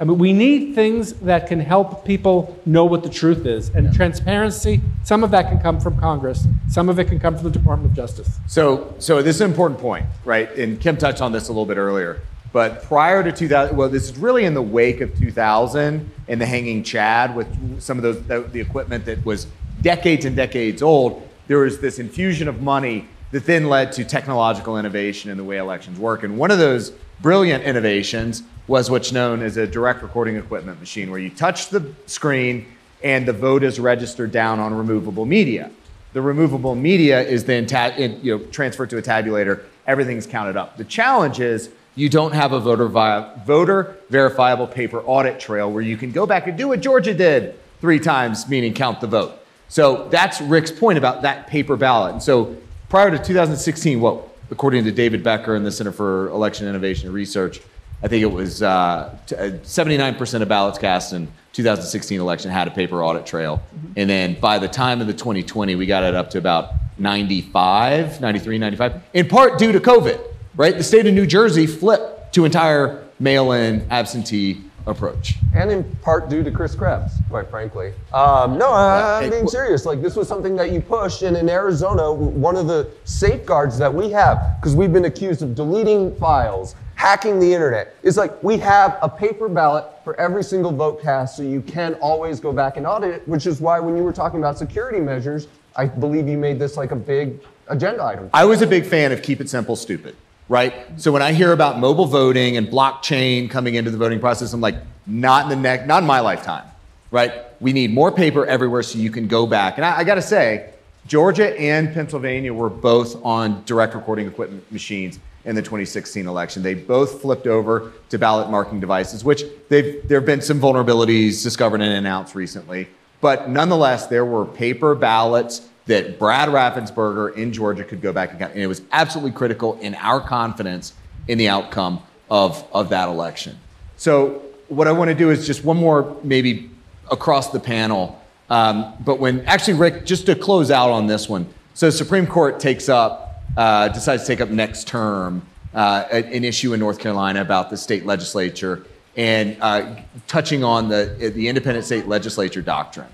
I 0.01 0.03
mean, 0.03 0.17
we 0.17 0.33
need 0.33 0.73
things 0.73 1.13
that 1.13 1.45
can 1.45 1.59
help 1.59 2.03
people 2.03 2.57
know 2.65 2.85
what 2.85 3.03
the 3.03 3.09
truth 3.09 3.45
is. 3.45 3.69
And 3.69 3.93
transparency, 3.93 4.81
some 5.03 5.23
of 5.23 5.29
that 5.29 5.47
can 5.47 5.59
come 5.59 5.79
from 5.79 5.99
Congress, 5.99 6.47
some 6.69 6.89
of 6.89 6.97
it 6.97 7.05
can 7.05 7.19
come 7.19 7.35
from 7.35 7.43
the 7.43 7.51
Department 7.51 7.91
of 7.91 7.95
Justice. 7.95 8.39
So, 8.47 8.95
so 8.97 9.21
this 9.21 9.35
is 9.35 9.41
an 9.41 9.51
important 9.51 9.79
point, 9.79 10.07
right? 10.25 10.51
And 10.57 10.81
Kim 10.81 10.97
touched 10.97 11.21
on 11.21 11.31
this 11.31 11.49
a 11.49 11.51
little 11.51 11.67
bit 11.67 11.77
earlier. 11.77 12.19
But 12.51 12.81
prior 12.81 13.23
to 13.23 13.31
2000, 13.31 13.77
well, 13.77 13.89
this 13.89 14.09
is 14.09 14.17
really 14.17 14.45
in 14.45 14.55
the 14.55 14.61
wake 14.61 15.01
of 15.01 15.15
2000 15.19 16.09
and 16.27 16.41
the 16.41 16.47
hanging 16.47 16.83
Chad 16.83 17.35
with 17.35 17.79
some 17.79 17.99
of 17.99 18.03
those, 18.03 18.23
the, 18.23 18.41
the 18.41 18.59
equipment 18.59 19.05
that 19.05 19.23
was 19.23 19.45
decades 19.83 20.25
and 20.25 20.35
decades 20.35 20.81
old. 20.81 21.29
There 21.45 21.59
was 21.59 21.79
this 21.79 21.99
infusion 21.99 22.47
of 22.47 22.59
money 22.59 23.07
that 23.29 23.45
then 23.45 23.69
led 23.69 23.91
to 23.93 24.03
technological 24.03 24.79
innovation 24.79 25.29
in 25.29 25.37
the 25.37 25.43
way 25.43 25.57
elections 25.57 25.99
work. 25.99 26.23
And 26.23 26.39
one 26.39 26.49
of 26.49 26.57
those 26.57 26.91
brilliant 27.21 27.63
innovations 27.63 28.41
was 28.71 28.89
what's 28.89 29.11
known 29.11 29.43
as 29.43 29.57
a 29.57 29.67
direct 29.67 30.01
recording 30.01 30.37
equipment 30.37 30.79
machine, 30.79 31.11
where 31.11 31.19
you 31.19 31.29
touch 31.29 31.67
the 31.67 31.93
screen 32.05 32.65
and 33.03 33.27
the 33.27 33.33
vote 33.33 33.63
is 33.63 33.81
registered 33.81 34.31
down 34.31 34.61
on 34.61 34.73
removable 34.73 35.25
media. 35.25 35.69
The 36.13 36.21
removable 36.21 36.73
media 36.73 37.21
is 37.21 37.43
then 37.43 37.65
ta- 37.65 37.91
you 37.97 38.37
know, 38.37 38.45
transferred 38.45 38.89
to 38.91 38.97
a 38.97 39.01
tabulator. 39.01 39.63
Everything's 39.85 40.25
counted 40.25 40.55
up. 40.55 40.77
The 40.77 40.85
challenge 40.85 41.41
is 41.41 41.69
you 41.95 42.07
don't 42.07 42.31
have 42.31 42.53
a 42.53 42.61
voter, 42.61 42.87
vi- 42.87 43.43
voter 43.45 43.97
verifiable 44.09 44.67
paper 44.67 45.01
audit 45.01 45.37
trail 45.37 45.69
where 45.69 45.83
you 45.83 45.97
can 45.97 46.13
go 46.13 46.25
back 46.25 46.47
and 46.47 46.57
do 46.57 46.69
what 46.69 46.79
Georgia 46.79 47.13
did 47.13 47.59
three 47.81 47.99
times, 47.99 48.47
meaning 48.47 48.73
count 48.73 49.01
the 49.01 49.07
vote. 49.07 49.33
So 49.67 50.07
that's 50.07 50.39
Rick's 50.39 50.71
point 50.71 50.97
about 50.97 51.23
that 51.23 51.47
paper 51.47 51.75
ballot. 51.75 52.13
And 52.13 52.23
so 52.23 52.55
prior 52.87 53.11
to 53.11 53.17
2016, 53.17 53.99
what, 53.99 54.29
according 54.49 54.85
to 54.85 54.93
David 54.93 55.23
Becker 55.23 55.55
and 55.55 55.65
the 55.65 55.73
Center 55.73 55.91
for 55.91 56.29
Election 56.29 56.69
Innovation 56.69 57.07
and 57.07 57.13
Research, 57.13 57.59
I 58.03 58.07
think 58.07 58.23
it 58.23 58.31
was 58.31 58.63
uh, 58.63 59.15
t- 59.27 59.35
uh, 59.35 59.51
79% 59.59 60.41
of 60.41 60.47
ballots 60.47 60.79
cast 60.79 61.13
in 61.13 61.27
2016 61.53 62.19
election 62.19 62.49
had 62.49 62.67
a 62.67 62.71
paper 62.71 63.03
audit 63.03 63.25
trail. 63.25 63.61
And 63.95 64.09
then 64.09 64.39
by 64.39 64.57
the 64.57 64.67
time 64.67 65.01
of 65.01 65.07
the 65.07 65.13
2020, 65.13 65.75
we 65.75 65.85
got 65.85 66.03
it 66.03 66.15
up 66.15 66.29
to 66.31 66.37
about 66.37 66.73
95, 66.97 68.21
93, 68.21 68.57
95, 68.57 69.01
in 69.13 69.27
part 69.27 69.59
due 69.59 69.71
to 69.71 69.79
COVID, 69.79 70.19
right? 70.55 70.75
The 70.75 70.83
state 70.83 71.05
of 71.05 71.13
New 71.13 71.27
Jersey 71.27 71.67
flipped 71.67 72.33
to 72.33 72.45
entire 72.45 73.03
mail-in 73.19 73.85
absentee 73.91 74.61
approach. 74.87 75.35
and 75.53 75.69
in 75.69 75.83
part 75.97 76.27
due 76.27 76.41
to 76.43 76.49
Chris 76.49 76.73
Krebs, 76.73 77.13
quite 77.29 77.47
frankly. 77.49 77.93
Um, 78.13 78.57
no, 78.57 78.71
I, 78.71 79.21
I'm 79.23 79.29
being 79.29 79.47
serious. 79.47 79.85
Like 79.85 80.01
this 80.01 80.15
was 80.15 80.27
something 80.27 80.55
that 80.55 80.71
you 80.71 80.81
pushed, 80.81 81.21
and 81.21 81.37
in 81.37 81.49
Arizona, 81.49 82.11
one 82.11 82.55
of 82.55 82.65
the 82.65 82.89
safeguards 83.03 83.77
that 83.77 83.93
we 83.93 84.09
have, 84.09 84.55
because 84.59 84.75
we've 84.75 84.91
been 84.91 85.05
accused 85.05 85.43
of 85.43 85.53
deleting 85.53 86.15
files, 86.15 86.75
hacking 87.01 87.39
the 87.39 87.51
internet, 87.51 87.95
is 88.03 88.15
like 88.15 88.43
we 88.43 88.57
have 88.57 88.99
a 89.01 89.09
paper 89.09 89.49
ballot 89.49 89.85
for 90.03 90.15
every 90.19 90.43
single 90.43 90.71
vote 90.71 91.01
cast, 91.01 91.35
so 91.35 91.41
you 91.41 91.59
can 91.59 91.95
always 91.95 92.39
go 92.39 92.53
back 92.53 92.77
and 92.77 92.85
audit 92.85 93.15
it. 93.15 93.27
Which 93.27 93.47
is 93.47 93.59
why 93.59 93.79
when 93.79 93.97
you 93.97 94.03
were 94.03 94.13
talking 94.13 94.37
about 94.39 94.55
security 94.55 94.99
measures, 94.99 95.47
I 95.75 95.87
believe 95.87 96.27
you 96.27 96.37
made 96.37 96.59
this 96.59 96.77
like 96.77 96.91
a 96.91 96.95
big 96.95 97.39
agenda 97.69 98.03
item. 98.03 98.29
I 98.35 98.45
was 98.45 98.61
a 98.61 98.67
big 98.67 98.85
fan 98.85 99.11
of 99.11 99.23
keep 99.23 99.41
it 99.41 99.49
simple, 99.49 99.75
stupid, 99.75 100.15
right? 100.47 100.75
So 100.97 101.11
when 101.11 101.23
I 101.23 101.33
hear 101.33 101.53
about 101.53 101.79
mobile 101.79 102.05
voting 102.05 102.55
and 102.57 102.67
blockchain 102.67 103.49
coming 103.49 103.73
into 103.73 103.89
the 103.89 103.97
voting 103.97 104.19
process, 104.19 104.53
I'm 104.53 104.61
like, 104.61 104.75
not 105.07 105.45
in 105.45 105.49
the 105.49 105.55
neck, 105.55 105.87
not 105.87 106.03
in 106.03 106.07
my 106.07 106.19
lifetime, 106.19 106.65
right? 107.09 107.33
We 107.59 107.73
need 107.73 107.91
more 107.91 108.11
paper 108.11 108.45
everywhere 108.45 108.83
so 108.83 108.99
you 108.99 109.09
can 109.09 109.27
go 109.27 109.47
back. 109.47 109.77
And 109.77 109.85
I, 109.85 109.99
I 109.99 110.03
got 110.03 110.15
to 110.15 110.21
say, 110.21 110.69
Georgia 111.07 111.59
and 111.59 111.91
Pennsylvania 111.95 112.53
were 112.53 112.69
both 112.69 113.25
on 113.25 113.63
direct 113.65 113.95
recording 113.95 114.27
equipment 114.27 114.71
machines 114.71 115.19
in 115.45 115.55
the 115.55 115.61
2016 115.61 116.27
election. 116.27 116.63
They 116.63 116.73
both 116.73 117.21
flipped 117.21 117.47
over 117.47 117.91
to 118.09 118.17
ballot 118.17 118.49
marking 118.49 118.79
devices, 118.79 119.23
which 119.23 119.43
there 119.69 120.01
have 120.09 120.25
been 120.25 120.41
some 120.41 120.59
vulnerabilities 120.59 121.43
discovered 121.43 121.81
and 121.81 121.93
announced 121.93 122.35
recently. 122.35 122.87
But 123.21 123.49
nonetheless, 123.49 124.07
there 124.07 124.25
were 124.25 124.45
paper 124.45 124.95
ballots 124.95 125.67
that 125.85 126.19
Brad 126.19 126.49
Raffensperger 126.49 127.35
in 127.35 127.53
Georgia 127.53 127.83
could 127.83 128.01
go 128.01 128.13
back 128.13 128.31
and 128.31 128.39
count. 128.39 128.53
And 128.53 128.61
it 128.61 128.67
was 128.67 128.81
absolutely 128.91 129.31
critical 129.31 129.77
in 129.79 129.95
our 129.95 130.21
confidence 130.21 130.93
in 131.27 131.37
the 131.37 131.49
outcome 131.49 132.01
of, 132.29 132.65
of 132.73 132.89
that 132.89 133.07
election. 133.09 133.57
So, 133.97 134.43
what 134.67 134.87
I 134.87 134.93
want 134.93 135.09
to 135.09 135.15
do 135.15 135.29
is 135.31 135.45
just 135.45 135.65
one 135.65 135.77
more, 135.77 136.15
maybe 136.23 136.71
across 137.11 137.51
the 137.51 137.59
panel. 137.59 138.21
Um, 138.49 138.93
but 139.03 139.19
when 139.19 139.41
actually, 139.41 139.73
Rick, 139.73 140.05
just 140.05 140.25
to 140.27 140.35
close 140.35 140.71
out 140.71 140.89
on 140.89 141.07
this 141.07 141.27
one. 141.27 141.47
So, 141.73 141.89
Supreme 141.89 142.25
Court 142.25 142.59
takes 142.59 142.89
up, 142.89 143.30
uh, 143.57 143.87
decides 143.89 144.23
to 144.23 144.27
take 144.27 144.41
up 144.41 144.49
next 144.49 144.87
term 144.87 145.41
uh, 145.73 146.05
an 146.11 146.43
issue 146.43 146.73
in 146.73 146.79
North 146.79 146.99
Carolina 146.99 147.41
about 147.41 147.69
the 147.69 147.77
state 147.77 148.05
legislature 148.05 148.85
and 149.17 149.57
uh, 149.61 149.95
touching 150.27 150.63
on 150.63 150.89
the, 150.89 151.31
the 151.35 151.47
independent 151.47 151.85
state 151.85 152.07
legislature 152.07 152.61
doctrine. 152.61 153.07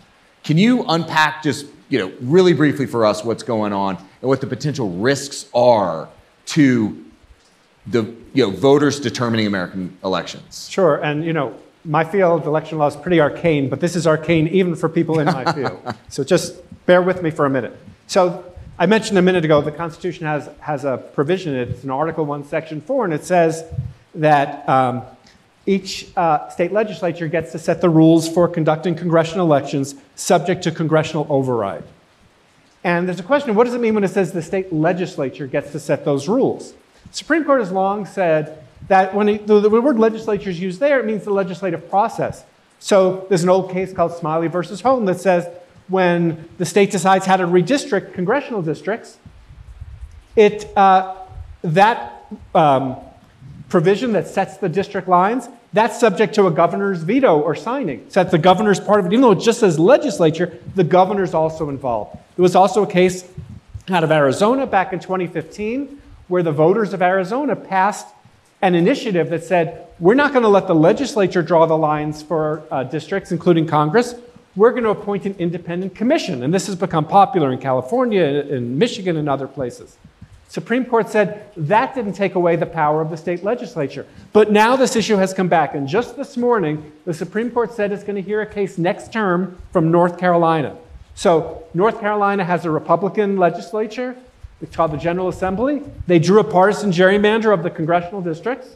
Can 0.44 0.58
you 0.58 0.86
unpack 0.88 1.44
just, 1.44 1.66
you 1.90 2.00
know, 2.00 2.12
really 2.22 2.54
briefly 2.54 2.86
for 2.86 3.06
us 3.06 3.24
what's 3.24 3.44
going 3.44 3.74
on 3.74 3.98
and 3.98 4.30
what 4.30 4.42
the 4.42 4.48
potential 4.48 4.90
risks 4.92 5.48
are 5.54 6.08
to 6.48 7.06
the, 7.88 8.04
you 8.34 8.46
know, 8.46 8.52
voters 8.52 9.00
determining 9.00 9.48
American 9.48 9.98
elections? 10.04 10.70
Sure, 10.70 11.04
and 11.04 11.26
you 11.26 11.34
know, 11.34 11.56
my 11.84 12.04
field, 12.04 12.46
election 12.46 12.78
law, 12.78 12.88
is 12.88 12.96
pretty 12.96 13.20
arcane, 13.20 13.70
but 13.70 13.80
this 13.80 13.96
is 13.96 14.06
arcane 14.06 14.48
even 14.50 14.76
for 14.76 14.90
people 14.90 15.20
in 15.20 15.26
my 15.26 15.52
field. 15.54 15.96
So 16.10 16.24
just 16.24 16.56
bear 16.86 17.02
with 17.02 17.24
me 17.24 17.32
for 17.32 17.46
a 17.46 17.50
minute. 17.50 17.78
So 18.08 18.44
I 18.80 18.86
mentioned 18.86 19.18
a 19.18 19.24
minute 19.24 19.44
ago 19.44 19.60
the 19.62 19.72
Constitution 19.72 20.28
has, 20.28 20.50
has 20.60 20.86
a 20.86 20.98
provision, 20.98 21.56
it's 21.56 21.84
in 21.84 21.90
Article 21.90 22.26
1, 22.26 22.46
Section 22.46 22.80
4, 22.80 23.06
and 23.06 23.14
it 23.14 23.24
says 23.24 23.64
that 24.14 24.70
um, 24.70 25.02
each 25.66 26.16
uh, 26.16 26.48
state 26.50 26.72
legislature 26.72 27.28
gets 27.28 27.52
to 27.54 27.60
set 27.60 27.82
the 27.82 27.90
rules 27.90 28.30
for 28.30 28.48
conducting 28.48 28.94
congressional 28.94 29.48
elections 29.48 29.96
subject 30.16 30.62
to 30.64 30.72
congressional 30.72 31.26
override. 31.28 31.84
And 32.84 33.08
there's 33.08 33.20
a 33.20 33.24
question 33.24 33.56
what 33.56 33.64
does 33.64 33.74
it 33.74 33.82
mean 33.82 33.96
when 33.96 34.04
it 34.04 34.10
says 34.10 34.32
the 34.32 34.44
state 34.44 34.72
legislature 34.72 35.48
gets 35.48 35.72
to 35.72 35.80
set 35.80 36.06
those 36.06 36.28
rules? 36.28 36.76
Supreme 37.10 37.46
Court 37.46 37.62
has 37.62 37.72
long 37.72 38.06
said 38.06 38.64
that 38.90 39.16
when 39.16 39.28
it, 39.28 39.48
the, 39.48 39.60
the 39.60 39.70
word 39.70 39.98
legislature 39.98 40.52
is 40.52 40.60
used 40.60 40.80
there, 40.80 41.00
it 41.00 41.06
means 41.08 41.24
the 41.24 41.34
legislative 41.34 41.90
process. 41.90 42.44
So 42.78 43.26
there's 43.28 43.42
an 43.42 43.50
old 43.50 43.72
case 43.72 43.92
called 43.92 44.14
Smiley 44.14 44.48
versus 44.50 44.82
Holm 44.82 45.06
that 45.06 45.20
says 45.20 45.48
when 45.88 46.48
the 46.58 46.66
state 46.66 46.92
decides 46.92 47.26
how 47.26 47.38
to 47.38 47.46
redistrict 47.46 48.14
congressional 48.14 48.62
districts, 48.62 49.18
it, 50.36 50.68
uh, 50.78 51.16
that 51.64 52.26
um, 52.54 52.98
provision 53.70 54.14
that 54.14 54.28
sets 54.28 54.58
the 54.58 54.70
district 54.70 55.08
lines, 55.08 55.50
that's 55.74 56.00
subject 56.00 56.36
to 56.36 56.48
a 56.48 56.52
governor's 56.52 57.04
veto 57.04 57.40
or 57.40 57.56
signing. 57.56 58.06
So 58.10 58.24
that 58.24 58.32
the 58.32 58.38
governor's 58.38 58.80
part 58.80 59.00
of 59.00 59.08
it. 59.08 59.14
Even 59.14 59.22
though 59.22 59.32
it 59.32 59.40
just 59.40 59.60
says 59.60 59.80
legislature, 59.80 60.58
the 60.76 60.84
governor's 60.84 61.34
also 61.34 61.70
involved. 61.70 62.18
There 62.36 62.44
was 62.44 62.56
also 62.56 62.84
a 62.84 62.88
case 62.88 63.28
out 63.90 64.04
of 64.04 64.12
Arizona 64.12 64.66
back 64.66 64.94
in 64.94 65.00
2015 65.00 66.02
where 66.28 66.44
the 66.44 66.52
voters 66.52 66.94
of 66.94 67.02
Arizona 67.02 67.56
passed 67.56 68.08
an 68.62 68.76
initiative 68.76 69.30
that 69.30 69.44
said, 69.44 69.88
we're 70.00 70.16
not 70.16 70.32
going 70.32 70.44
to 70.44 70.50
let 70.50 70.68
the 70.68 70.76
legislature 70.76 71.42
draw 71.42 71.66
the 71.66 71.78
lines 71.78 72.22
for 72.22 72.64
uh, 72.72 72.84
districts, 72.84 73.32
including 73.32 73.68
Congress. 73.68 74.16
We're 74.58 74.72
going 74.72 74.86
to 74.86 74.90
appoint 74.90 75.26
an 75.28 75.36
independent 75.38 75.94
commission. 75.94 76.42
And 76.42 76.52
this 76.52 76.66
has 76.66 76.76
become 76.76 77.06
popular 77.06 77.52
in 77.52 77.60
California, 77.60 78.24
in 78.24 78.80
Michigan, 78.80 79.16
and 79.16 79.30
other 79.30 79.48
places. 79.48 79.98
Supreme 80.50 80.84
Court 80.84 81.10
said 81.10 81.52
that 81.58 81.94
didn't 81.94 82.14
take 82.14 82.34
away 82.34 82.56
the 82.56 82.66
power 82.66 83.00
of 83.02 83.12
the 83.12 83.18
state 83.18 83.44
legislature. 83.44 84.08
But 84.34 84.52
now 84.52 84.76
this 84.76 84.96
issue 84.96 85.16
has 85.18 85.32
come 85.32 85.48
back. 85.48 85.76
And 85.76 85.88
just 85.88 86.18
this 86.18 86.38
morning, 86.38 86.92
the 87.06 87.14
Supreme 87.14 87.52
Court 87.52 87.72
said 87.72 87.92
it's 87.92 88.04
going 88.04 88.16
to 88.16 88.22
hear 88.22 88.42
a 88.42 88.48
case 88.48 88.80
next 88.80 89.14
term 89.14 89.62
from 89.72 89.92
North 89.92 90.18
Carolina. 90.18 90.76
So, 91.14 91.64
North 91.76 92.00
Carolina 92.00 92.44
has 92.44 92.66
a 92.66 92.72
Republican 92.72 93.38
legislature. 93.38 94.16
It's 94.60 94.76
called 94.76 94.92
the 94.92 94.98
General 94.98 95.28
Assembly. 95.28 95.84
They 96.08 96.18
drew 96.18 96.40
a 96.40 96.44
partisan 96.44 96.92
gerrymander 96.92 97.54
of 97.54 97.62
the 97.62 97.70
congressional 97.70 98.22
districts. 98.22 98.76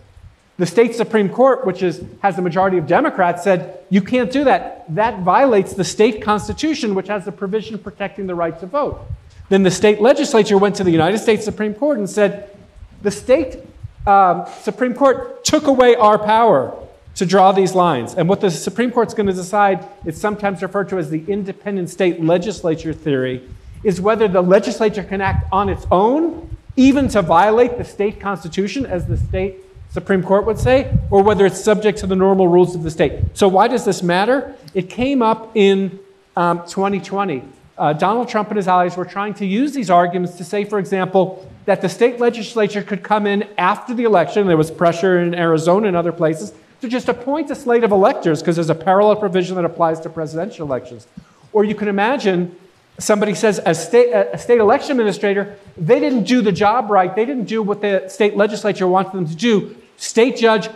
The 0.62 0.68
state 0.68 0.94
Supreme 0.94 1.28
Court, 1.28 1.66
which 1.66 1.82
is, 1.82 2.04
has 2.22 2.36
the 2.36 2.44
majority 2.44 2.78
of 2.78 2.86
Democrats, 2.86 3.44
said 3.44 3.80
you 3.90 4.00
can't 4.00 4.32
do 4.32 4.44
that. 4.44 4.86
That 4.94 5.24
violates 5.24 5.74
the 5.74 5.84
state 5.84 6.22
constitution, 6.22 6.94
which 6.94 7.08
has 7.08 7.26
a 7.26 7.32
provision 7.32 7.80
protecting 7.80 8.28
the 8.28 8.36
right 8.36 8.60
to 8.60 8.68
vote. 8.68 9.02
Then 9.50 9.64
the 9.64 9.72
state 9.72 10.02
legislature 10.02 10.60
went 10.60 10.76
to 10.76 10.84
the 10.84 10.92
United 10.92 11.18
States 11.18 11.44
Supreme 11.44 11.74
Court 11.74 11.98
and 11.98 12.08
said 12.08 12.56
the 13.02 13.10
state 13.10 13.58
um, 14.06 14.46
Supreme 14.62 14.94
Court 14.94 15.44
took 15.44 15.66
away 15.66 15.96
our 15.96 16.20
power 16.20 16.78
to 17.16 17.26
draw 17.26 17.52
these 17.52 17.74
lines. 17.74 18.14
And 18.14 18.30
what 18.30 18.40
the 18.40 18.52
Supreme 18.52 18.92
Court's 18.92 19.16
going 19.16 19.26
to 19.26 19.34
decide, 19.34 19.84
it's 20.06 20.22
sometimes 20.22 20.62
referred 20.62 20.90
to 20.90 21.00
as 21.00 21.10
the 21.10 21.24
independent 21.28 21.90
state 21.90 22.24
legislature 22.24 22.94
theory 22.94 23.42
is 23.84 24.00
whether 24.00 24.28
the 24.28 24.44
legislature 24.44 25.04
can 25.04 25.22
act 25.22 25.48
on 25.52 25.70
its 25.70 25.88
own, 25.90 26.56
even 26.76 27.08
to 27.08 27.24
violate 27.24 27.80
the 27.80 27.84
state 27.84 28.20
constitution, 28.20 28.86
as 28.86 29.08
the 29.08 29.18
state 29.18 29.56
Supreme 29.92 30.24
Court 30.24 30.46
would 30.46 30.58
say, 30.58 30.98
or 31.10 31.22
whether 31.22 31.46
it's 31.46 31.62
subject 31.62 32.00
to 32.00 32.08
the 32.08 32.16
normal 32.16 32.48
rules 32.48 32.76
of 32.76 32.84
the 32.84 32.92
state. 32.92 33.20
So, 33.34 33.48
why 33.48 33.68
does 33.68 33.84
this 33.84 34.02
matter? 34.02 34.56
It 34.74 34.90
came 34.90 35.22
up 35.22 35.52
in 35.56 36.00
um, 36.38 36.60
2020. 36.60 37.44
Uh, 37.78 37.94
Donald 37.94 38.30
Trump 38.30 38.50
and 38.50 38.58
his 38.58 38.68
allies 38.68 38.96
were 38.96 39.06
trying 39.06 39.34
to 39.36 39.46
use 39.46 39.74
these 39.74 39.90
arguments 39.90 40.38
to 40.38 40.44
say, 40.44 40.64
for 40.64 40.80
example, 40.80 41.50
that 41.66 41.82
the 41.82 41.90
state 41.90 42.20
legislature 42.20 42.82
could 42.84 43.04
come 43.04 43.28
in 43.28 43.48
after 43.58 43.94
the 43.94 44.04
election. 44.04 44.48
There 44.48 44.56
was 44.56 44.72
pressure 44.72 45.20
in 45.20 45.36
Arizona 45.36 45.88
and 45.88 45.98
other 45.98 46.12
places 46.12 46.54
to 46.82 46.88
just 46.88 47.10
appoint 47.10 47.52
a 47.52 47.56
slate 47.56 47.84
of 47.84 47.92
electors 47.92 48.42
because 48.42 48.56
there's 48.56 48.70
a 48.70 48.76
parallel 48.76 49.18
provision 49.18 49.56
that 49.56 49.66
applies 49.66 50.00
to 50.02 50.10
presidential 50.10 50.66
elections. 50.66 51.08
Or 51.54 51.64
you 51.64 51.76
can 51.76 51.88
imagine 51.88 52.56
somebody 52.98 53.34
says 53.34 53.60
a 53.66 53.74
state, 53.74 54.12
a 54.12 54.38
state 54.38 54.60
election 54.60 54.92
administrator, 54.92 55.58
they 55.78 56.00
didn't 56.00 56.24
do 56.24 56.42
the 56.42 56.52
job 56.52 56.90
right. 56.90 57.16
They 57.16 57.26
didn't 57.26 57.46
do 57.46 57.62
what 57.62 57.82
the 57.82 58.08
state 58.08 58.36
legislature 58.38 58.88
wanted 58.88 59.14
them 59.14 59.28
to 59.28 59.36
do. 59.36 59.76
State 60.02 60.36
judge, 60.36 60.68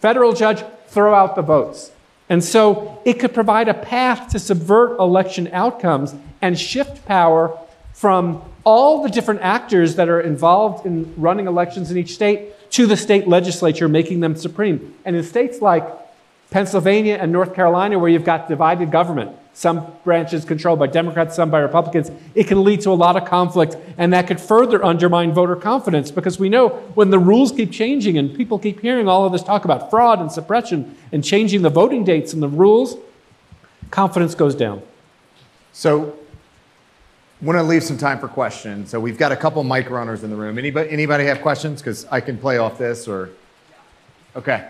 federal 0.00 0.32
judge, 0.32 0.64
throw 0.86 1.14
out 1.14 1.36
the 1.36 1.42
votes. 1.42 1.92
And 2.30 2.42
so 2.42 3.02
it 3.04 3.20
could 3.20 3.34
provide 3.34 3.68
a 3.68 3.74
path 3.74 4.32
to 4.32 4.38
subvert 4.38 4.98
election 4.98 5.50
outcomes 5.52 6.14
and 6.40 6.58
shift 6.58 7.04
power 7.04 7.54
from 7.92 8.42
all 8.64 9.02
the 9.02 9.10
different 9.10 9.42
actors 9.42 9.96
that 9.96 10.08
are 10.08 10.22
involved 10.22 10.86
in 10.86 11.12
running 11.18 11.46
elections 11.46 11.90
in 11.90 11.98
each 11.98 12.14
state 12.14 12.70
to 12.70 12.86
the 12.86 12.96
state 12.96 13.28
legislature, 13.28 13.88
making 13.88 14.20
them 14.20 14.34
supreme. 14.36 14.94
And 15.04 15.16
in 15.16 15.22
states 15.22 15.60
like 15.60 15.86
Pennsylvania 16.50 17.18
and 17.20 17.30
North 17.30 17.54
Carolina, 17.54 17.98
where 17.98 18.08
you've 18.08 18.24
got 18.24 18.48
divided 18.48 18.90
government, 18.90 19.36
some 19.54 19.86
branches 20.02 20.44
controlled 20.44 20.78
by 20.78 20.86
Democrats, 20.86 21.36
some 21.36 21.50
by 21.50 21.58
Republicans, 21.58 22.10
it 22.34 22.44
can 22.44 22.64
lead 22.64 22.80
to 22.80 22.90
a 22.90 22.94
lot 22.94 23.16
of 23.16 23.26
conflict, 23.26 23.76
and 23.98 24.12
that 24.12 24.26
could 24.26 24.40
further 24.40 24.82
undermine 24.84 25.32
voter 25.32 25.56
confidence 25.56 26.10
because 26.10 26.38
we 26.38 26.48
know 26.48 26.70
when 26.94 27.10
the 27.10 27.18
rules 27.18 27.52
keep 27.52 27.70
changing 27.70 28.16
and 28.16 28.34
people 28.34 28.58
keep 28.58 28.80
hearing 28.80 29.08
all 29.08 29.26
of 29.26 29.32
this 29.32 29.42
talk 29.42 29.64
about 29.64 29.90
fraud 29.90 30.20
and 30.20 30.32
suppression 30.32 30.96
and 31.12 31.22
changing 31.22 31.62
the 31.62 31.70
voting 31.70 32.02
dates 32.02 32.32
and 32.32 32.42
the 32.42 32.48
rules, 32.48 32.96
confidence 33.90 34.34
goes 34.34 34.54
down. 34.54 34.82
So, 35.72 36.16
I 37.42 37.44
want 37.44 37.58
to 37.58 37.64
leave 37.64 37.82
some 37.82 37.98
time 37.98 38.20
for 38.20 38.28
questions. 38.28 38.90
So 38.90 39.00
we've 39.00 39.18
got 39.18 39.32
a 39.32 39.36
couple 39.36 39.64
mic 39.64 39.90
runners 39.90 40.22
in 40.22 40.30
the 40.30 40.36
room. 40.36 40.58
Anybody, 40.58 40.90
anybody 40.90 41.24
have 41.24 41.42
questions? 41.42 41.80
Because 41.80 42.06
I 42.06 42.20
can 42.20 42.38
play 42.38 42.58
off 42.58 42.78
this 42.78 43.08
or. 43.08 43.30
Okay. 44.36 44.68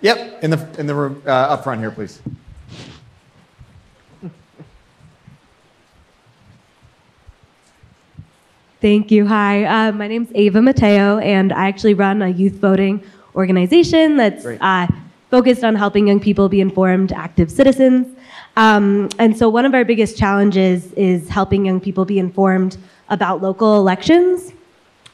Yep, 0.00 0.44
in 0.44 0.50
the 0.50 0.68
in 0.78 0.86
the 0.86 0.94
room 0.94 1.22
uh, 1.26 1.30
up 1.30 1.64
front 1.64 1.80
here, 1.80 1.90
please. 1.90 2.20
Thank 8.84 9.10
you. 9.10 9.26
Hi, 9.26 9.64
uh, 9.64 9.92
my 9.92 10.06
name's 10.08 10.28
Ava 10.34 10.60
Mateo, 10.60 11.16
and 11.16 11.54
I 11.54 11.68
actually 11.68 11.94
run 11.94 12.20
a 12.20 12.28
youth 12.28 12.56
voting 12.56 13.02
organization 13.34 14.18
that's 14.18 14.44
uh, 14.44 14.86
focused 15.30 15.64
on 15.64 15.74
helping 15.74 16.08
young 16.08 16.20
people 16.20 16.50
be 16.50 16.60
informed, 16.60 17.10
active 17.10 17.50
citizens. 17.50 18.14
Um, 18.58 19.08
and 19.18 19.38
so, 19.38 19.48
one 19.48 19.64
of 19.64 19.72
our 19.72 19.86
biggest 19.86 20.18
challenges 20.18 20.92
is 20.98 21.30
helping 21.30 21.64
young 21.64 21.80
people 21.80 22.04
be 22.04 22.18
informed 22.18 22.76
about 23.08 23.40
local 23.40 23.78
elections. 23.78 24.52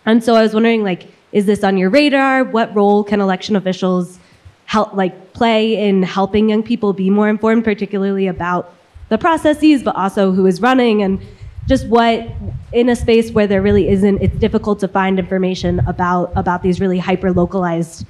And 0.05 0.25
so, 0.25 0.35
I 0.35 0.43
was 0.43 0.53
wondering, 0.53 0.83
like, 0.83 1.07
is 1.31 1.47
this 1.47 1.63
on 1.63 1.79
your 1.79 1.91
radar? 1.91 2.43
What 2.43 2.75
role 2.75 3.05
can 3.05 3.21
election 3.21 3.55
officials 3.55 4.19
help, 4.67 4.95
like, 4.95 5.33
play 5.33 5.81
in 5.89 6.03
helping 6.03 6.49
young 6.49 6.65
people 6.65 6.93
be 6.93 7.09
more 7.09 7.29
informed, 7.29 7.63
particularly 7.63 8.27
about 8.27 8.75
the 9.11 9.19
processes, 9.19 9.85
but 9.85 9.95
also 9.95 10.33
who 10.33 10.47
is 10.47 10.61
running 10.61 11.05
and 11.05 11.21
just 11.71 11.87
what 11.87 12.27
in 12.73 12.89
a 12.89 12.97
space 12.97 13.31
where 13.31 13.47
there 13.47 13.63
really 13.63 13.89
isn't 13.89 14.21
it's 14.21 14.37
difficult 14.39 14.81
to 14.81 14.89
find 14.89 15.21
information 15.21 15.79
about 15.87 16.33
about 16.35 16.65
these 16.65 16.81
really 16.81 16.99
hyper 16.99 17.33
localized 17.33 18.05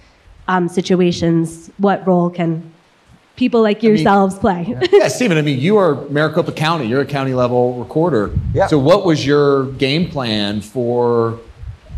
um, 0.49 0.67
situations 0.67 1.71
what 1.77 2.05
role 2.07 2.31
can 2.31 2.73
people 3.37 3.61
like 3.61 3.83
yourselves 3.83 4.39
play 4.39 4.75
yeah, 4.93 5.09
Stephen. 5.09 5.37
I 5.37 5.43
mean, 5.43 5.59
you 5.59 5.77
are 5.77 5.95
Maricopa 6.09 6.53
County. 6.53 6.87
You're 6.87 7.03
a 7.03 7.07
county 7.07 7.35
level 7.35 7.75
recorder. 7.75 8.35
Yeah. 8.55 8.67
So, 8.67 8.79
what 8.79 9.05
was 9.05 9.25
your 9.25 9.73
game 9.73 10.11
plan 10.11 10.61
for, 10.61 11.39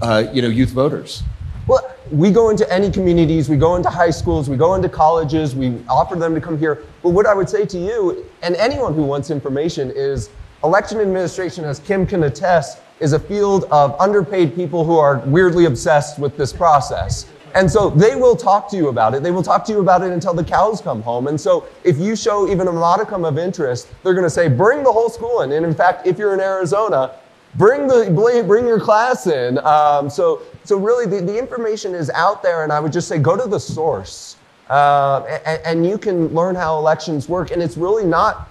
uh, 0.00 0.24
you 0.32 0.40
know, 0.40 0.48
youth 0.48 0.70
voters? 0.70 1.22
Well, 1.66 1.82
we 2.10 2.30
go 2.30 2.50
into 2.50 2.70
any 2.72 2.90
communities, 2.90 3.48
we 3.48 3.56
go 3.56 3.76
into 3.76 3.88
high 3.88 4.10
schools, 4.10 4.48
we 4.48 4.56
go 4.56 4.74
into 4.74 4.88
colleges, 4.88 5.54
we 5.54 5.82
offer 5.88 6.16
them 6.16 6.34
to 6.34 6.40
come 6.40 6.58
here. 6.58 6.84
But 7.02 7.10
what 7.10 7.26
I 7.26 7.34
would 7.34 7.48
say 7.48 7.64
to 7.66 7.78
you 7.78 8.24
and 8.42 8.54
anyone 8.56 8.94
who 8.94 9.02
wants 9.02 9.30
information 9.30 9.92
is 9.94 10.30
election 10.64 11.00
administration, 11.00 11.64
as 11.64 11.78
Kim 11.80 12.06
can 12.06 12.24
attest, 12.24 12.80
is 13.00 13.12
a 13.12 13.18
field 13.18 13.64
of 13.70 14.00
underpaid 14.00 14.54
people 14.54 14.84
who 14.84 14.96
are 14.96 15.18
weirdly 15.26 15.64
obsessed 15.64 16.18
with 16.18 16.36
this 16.36 16.52
process. 16.52 17.26
And 17.54 17.70
so 17.70 17.90
they 17.90 18.16
will 18.16 18.36
talk 18.36 18.68
to 18.70 18.76
you 18.76 18.88
about 18.88 19.14
it. 19.14 19.22
They 19.22 19.30
will 19.30 19.42
talk 19.42 19.64
to 19.66 19.72
you 19.72 19.80
about 19.80 20.02
it 20.02 20.10
until 20.10 20.32
the 20.32 20.44
cows 20.44 20.80
come 20.80 21.02
home. 21.02 21.26
And 21.26 21.38
so 21.38 21.66
if 21.84 21.98
you 21.98 22.16
show 22.16 22.48
even 22.48 22.68
a 22.68 22.72
modicum 22.72 23.24
of 23.24 23.38
interest, 23.38 23.88
they're 24.02 24.14
going 24.14 24.24
to 24.24 24.30
say, 24.30 24.48
bring 24.48 24.82
the 24.82 24.92
whole 24.92 25.10
school 25.10 25.42
in. 25.42 25.52
And 25.52 25.66
in 25.66 25.74
fact, 25.74 26.06
if 26.06 26.18
you're 26.18 26.32
in 26.32 26.40
Arizona, 26.40 27.16
bring 27.56 27.86
the 27.86 28.10
bring 28.46 28.66
your 28.66 28.80
class 28.80 29.26
in. 29.26 29.58
Um, 29.58 30.08
so 30.08 30.42
so 30.64 30.78
really, 30.78 31.06
the, 31.06 31.24
the 31.24 31.38
information 31.38 31.94
is 31.94 32.08
out 32.10 32.42
there, 32.42 32.62
and 32.62 32.72
I 32.72 32.80
would 32.80 32.92
just 32.92 33.08
say 33.08 33.18
go 33.18 33.36
to 33.36 33.48
the 33.48 33.60
source, 33.60 34.36
uh, 34.70 35.22
and, 35.44 35.60
and 35.64 35.86
you 35.86 35.98
can 35.98 36.28
learn 36.28 36.54
how 36.54 36.78
elections 36.78 37.28
work. 37.28 37.50
And 37.50 37.62
it's 37.62 37.76
really 37.76 38.04
not 38.04 38.48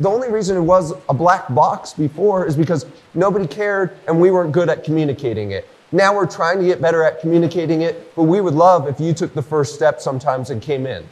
the 0.00 0.08
only 0.08 0.30
reason 0.30 0.56
it 0.56 0.60
was 0.60 0.92
a 1.08 1.14
black 1.14 1.52
box 1.54 1.92
before 1.92 2.46
is 2.46 2.56
because 2.56 2.86
nobody 3.14 3.46
cared 3.46 3.96
and 4.08 4.20
we 4.20 4.30
weren't 4.30 4.52
good 4.52 4.68
at 4.68 4.84
communicating 4.84 5.52
it. 5.52 5.68
Now 5.92 6.14
we're 6.14 6.26
trying 6.26 6.58
to 6.58 6.64
get 6.64 6.80
better 6.82 7.04
at 7.04 7.20
communicating 7.20 7.82
it, 7.82 8.14
but 8.16 8.24
we 8.24 8.40
would 8.40 8.54
love 8.54 8.88
if 8.88 8.98
you 8.98 9.14
took 9.14 9.32
the 9.34 9.42
first 9.42 9.74
step 9.74 10.00
sometimes 10.00 10.50
and 10.50 10.60
came 10.60 10.86
in. 10.86 11.06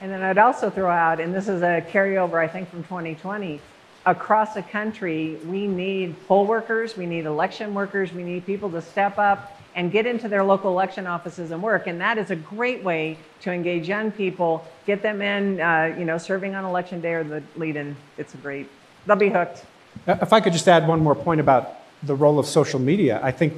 And 0.00 0.10
then 0.10 0.22
I'd 0.22 0.38
also 0.38 0.70
throw 0.70 0.90
out, 0.90 1.20
and 1.20 1.34
this 1.34 1.48
is 1.48 1.62
a 1.62 1.84
carryover, 1.90 2.34
I 2.34 2.48
think, 2.48 2.68
from 2.68 2.82
2020, 2.84 3.60
across 4.06 4.54
the 4.54 4.62
country, 4.62 5.36
we 5.46 5.66
need 5.66 6.16
poll 6.26 6.46
workers, 6.46 6.96
we 6.96 7.06
need 7.06 7.26
election 7.26 7.74
workers, 7.74 8.12
we 8.12 8.22
need 8.22 8.46
people 8.46 8.70
to 8.70 8.82
step 8.82 9.18
up 9.18 9.57
and 9.74 9.92
get 9.92 10.06
into 10.06 10.28
their 10.28 10.42
local 10.42 10.70
election 10.70 11.06
offices 11.06 11.50
and 11.50 11.62
work. 11.62 11.86
And 11.86 12.00
that 12.00 12.18
is 12.18 12.30
a 12.30 12.36
great 12.36 12.82
way 12.82 13.18
to 13.42 13.52
engage 13.52 13.88
young 13.88 14.10
people, 14.10 14.64
get 14.86 15.02
them 15.02 15.22
in, 15.22 15.60
uh, 15.60 15.94
you 15.98 16.04
know, 16.04 16.18
serving 16.18 16.54
on 16.54 16.64
election 16.64 17.00
day 17.00 17.14
or 17.14 17.24
the 17.24 17.42
lead-in. 17.56 17.96
It's 18.16 18.34
a 18.34 18.38
great. 18.38 18.68
They'll 19.06 19.16
be 19.16 19.30
hooked. 19.30 19.64
Uh, 20.06 20.16
if 20.20 20.32
I 20.32 20.40
could 20.40 20.52
just 20.52 20.68
add 20.68 20.86
one 20.86 21.00
more 21.00 21.14
point 21.14 21.40
about 21.40 21.74
the 22.02 22.14
role 22.14 22.38
of 22.38 22.46
social 22.46 22.78
media, 22.78 23.20
I 23.22 23.32
think 23.32 23.54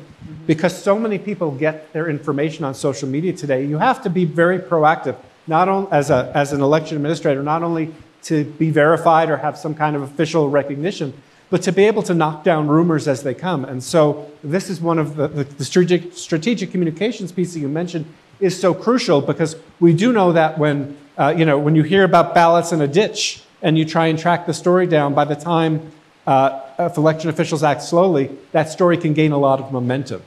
because 0.47 0.77
so 0.77 0.99
many 0.99 1.19
people 1.19 1.51
get 1.51 1.93
their 1.93 2.09
information 2.09 2.65
on 2.65 2.75
social 2.75 3.09
media 3.09 3.33
today, 3.33 3.65
you 3.65 3.79
have 3.79 4.03
to 4.03 4.11
be 4.11 4.25
very 4.25 4.59
proactive, 4.59 5.17
not 5.47 5.69
only 5.69 5.93
as, 5.93 6.11
a, 6.11 6.33
as 6.35 6.53
an 6.53 6.61
election 6.61 6.97
administrator, 6.97 7.43
not 7.43 7.63
only 7.63 7.95
to 8.23 8.45
be 8.45 8.71
verified 8.71 9.31
or 9.31 9.37
have 9.37 9.59
some 9.59 9.75
kind 9.75 9.97
of 9.97 10.03
official 10.03 10.49
recognition, 10.49 11.13
but 11.51 11.63
to 11.63 11.73
be 11.73 11.85
able 11.85 12.03
to 12.05 12.15
knock 12.15 12.45
down 12.45 12.69
rumors 12.69 13.07
as 13.09 13.23
they 13.23 13.35
come. 13.35 13.65
And 13.65 13.83
so 13.83 14.31
this 14.43 14.71
is 14.71 14.81
one 14.81 14.99
of 14.99 15.17
the, 15.17 15.29
the, 15.29 15.45
the 15.45 15.65
strategic, 15.65 16.15
strategic 16.15 16.71
communications 16.71 17.33
piece 17.33 17.53
that 17.55 17.61
you 17.61 17.69
mentioned 17.69 18.07
is 18.39 18.59
so 18.59 18.73
crucial 18.73 19.21
because 19.21 19.57
we 19.81 19.93
do 19.93 20.13
know 20.13 20.33
that 20.33 20.59
when, 20.59 20.97
uh, 21.19 21.35
you 21.37 21.45
know, 21.45 21.59
when 21.59 21.75
you 21.75 21.83
hear 21.83 22.05
about 22.05 22.35
ballots 22.35 22.73
in 22.73 22.81
a 22.81 22.89
ditch 22.89 23.43
and 23.63 23.77
you 23.77 23.85
try 23.85 24.07
and 24.07 24.19
track 24.19 24.47
the 24.47 24.55
story 24.55 24.87
down, 24.87 25.13
by 25.13 25.25
the 25.25 25.35
time 25.35 25.93
uh, 26.27 26.61
if 26.79 26.97
election 26.97 27.29
officials 27.29 27.63
act 27.63 27.83
slowly, 27.83 28.31
that 28.53 28.69
story 28.69 28.97
can 28.97 29.13
gain 29.13 29.33
a 29.33 29.39
lot 29.39 29.61
of 29.61 29.73
momentum. 29.73 30.23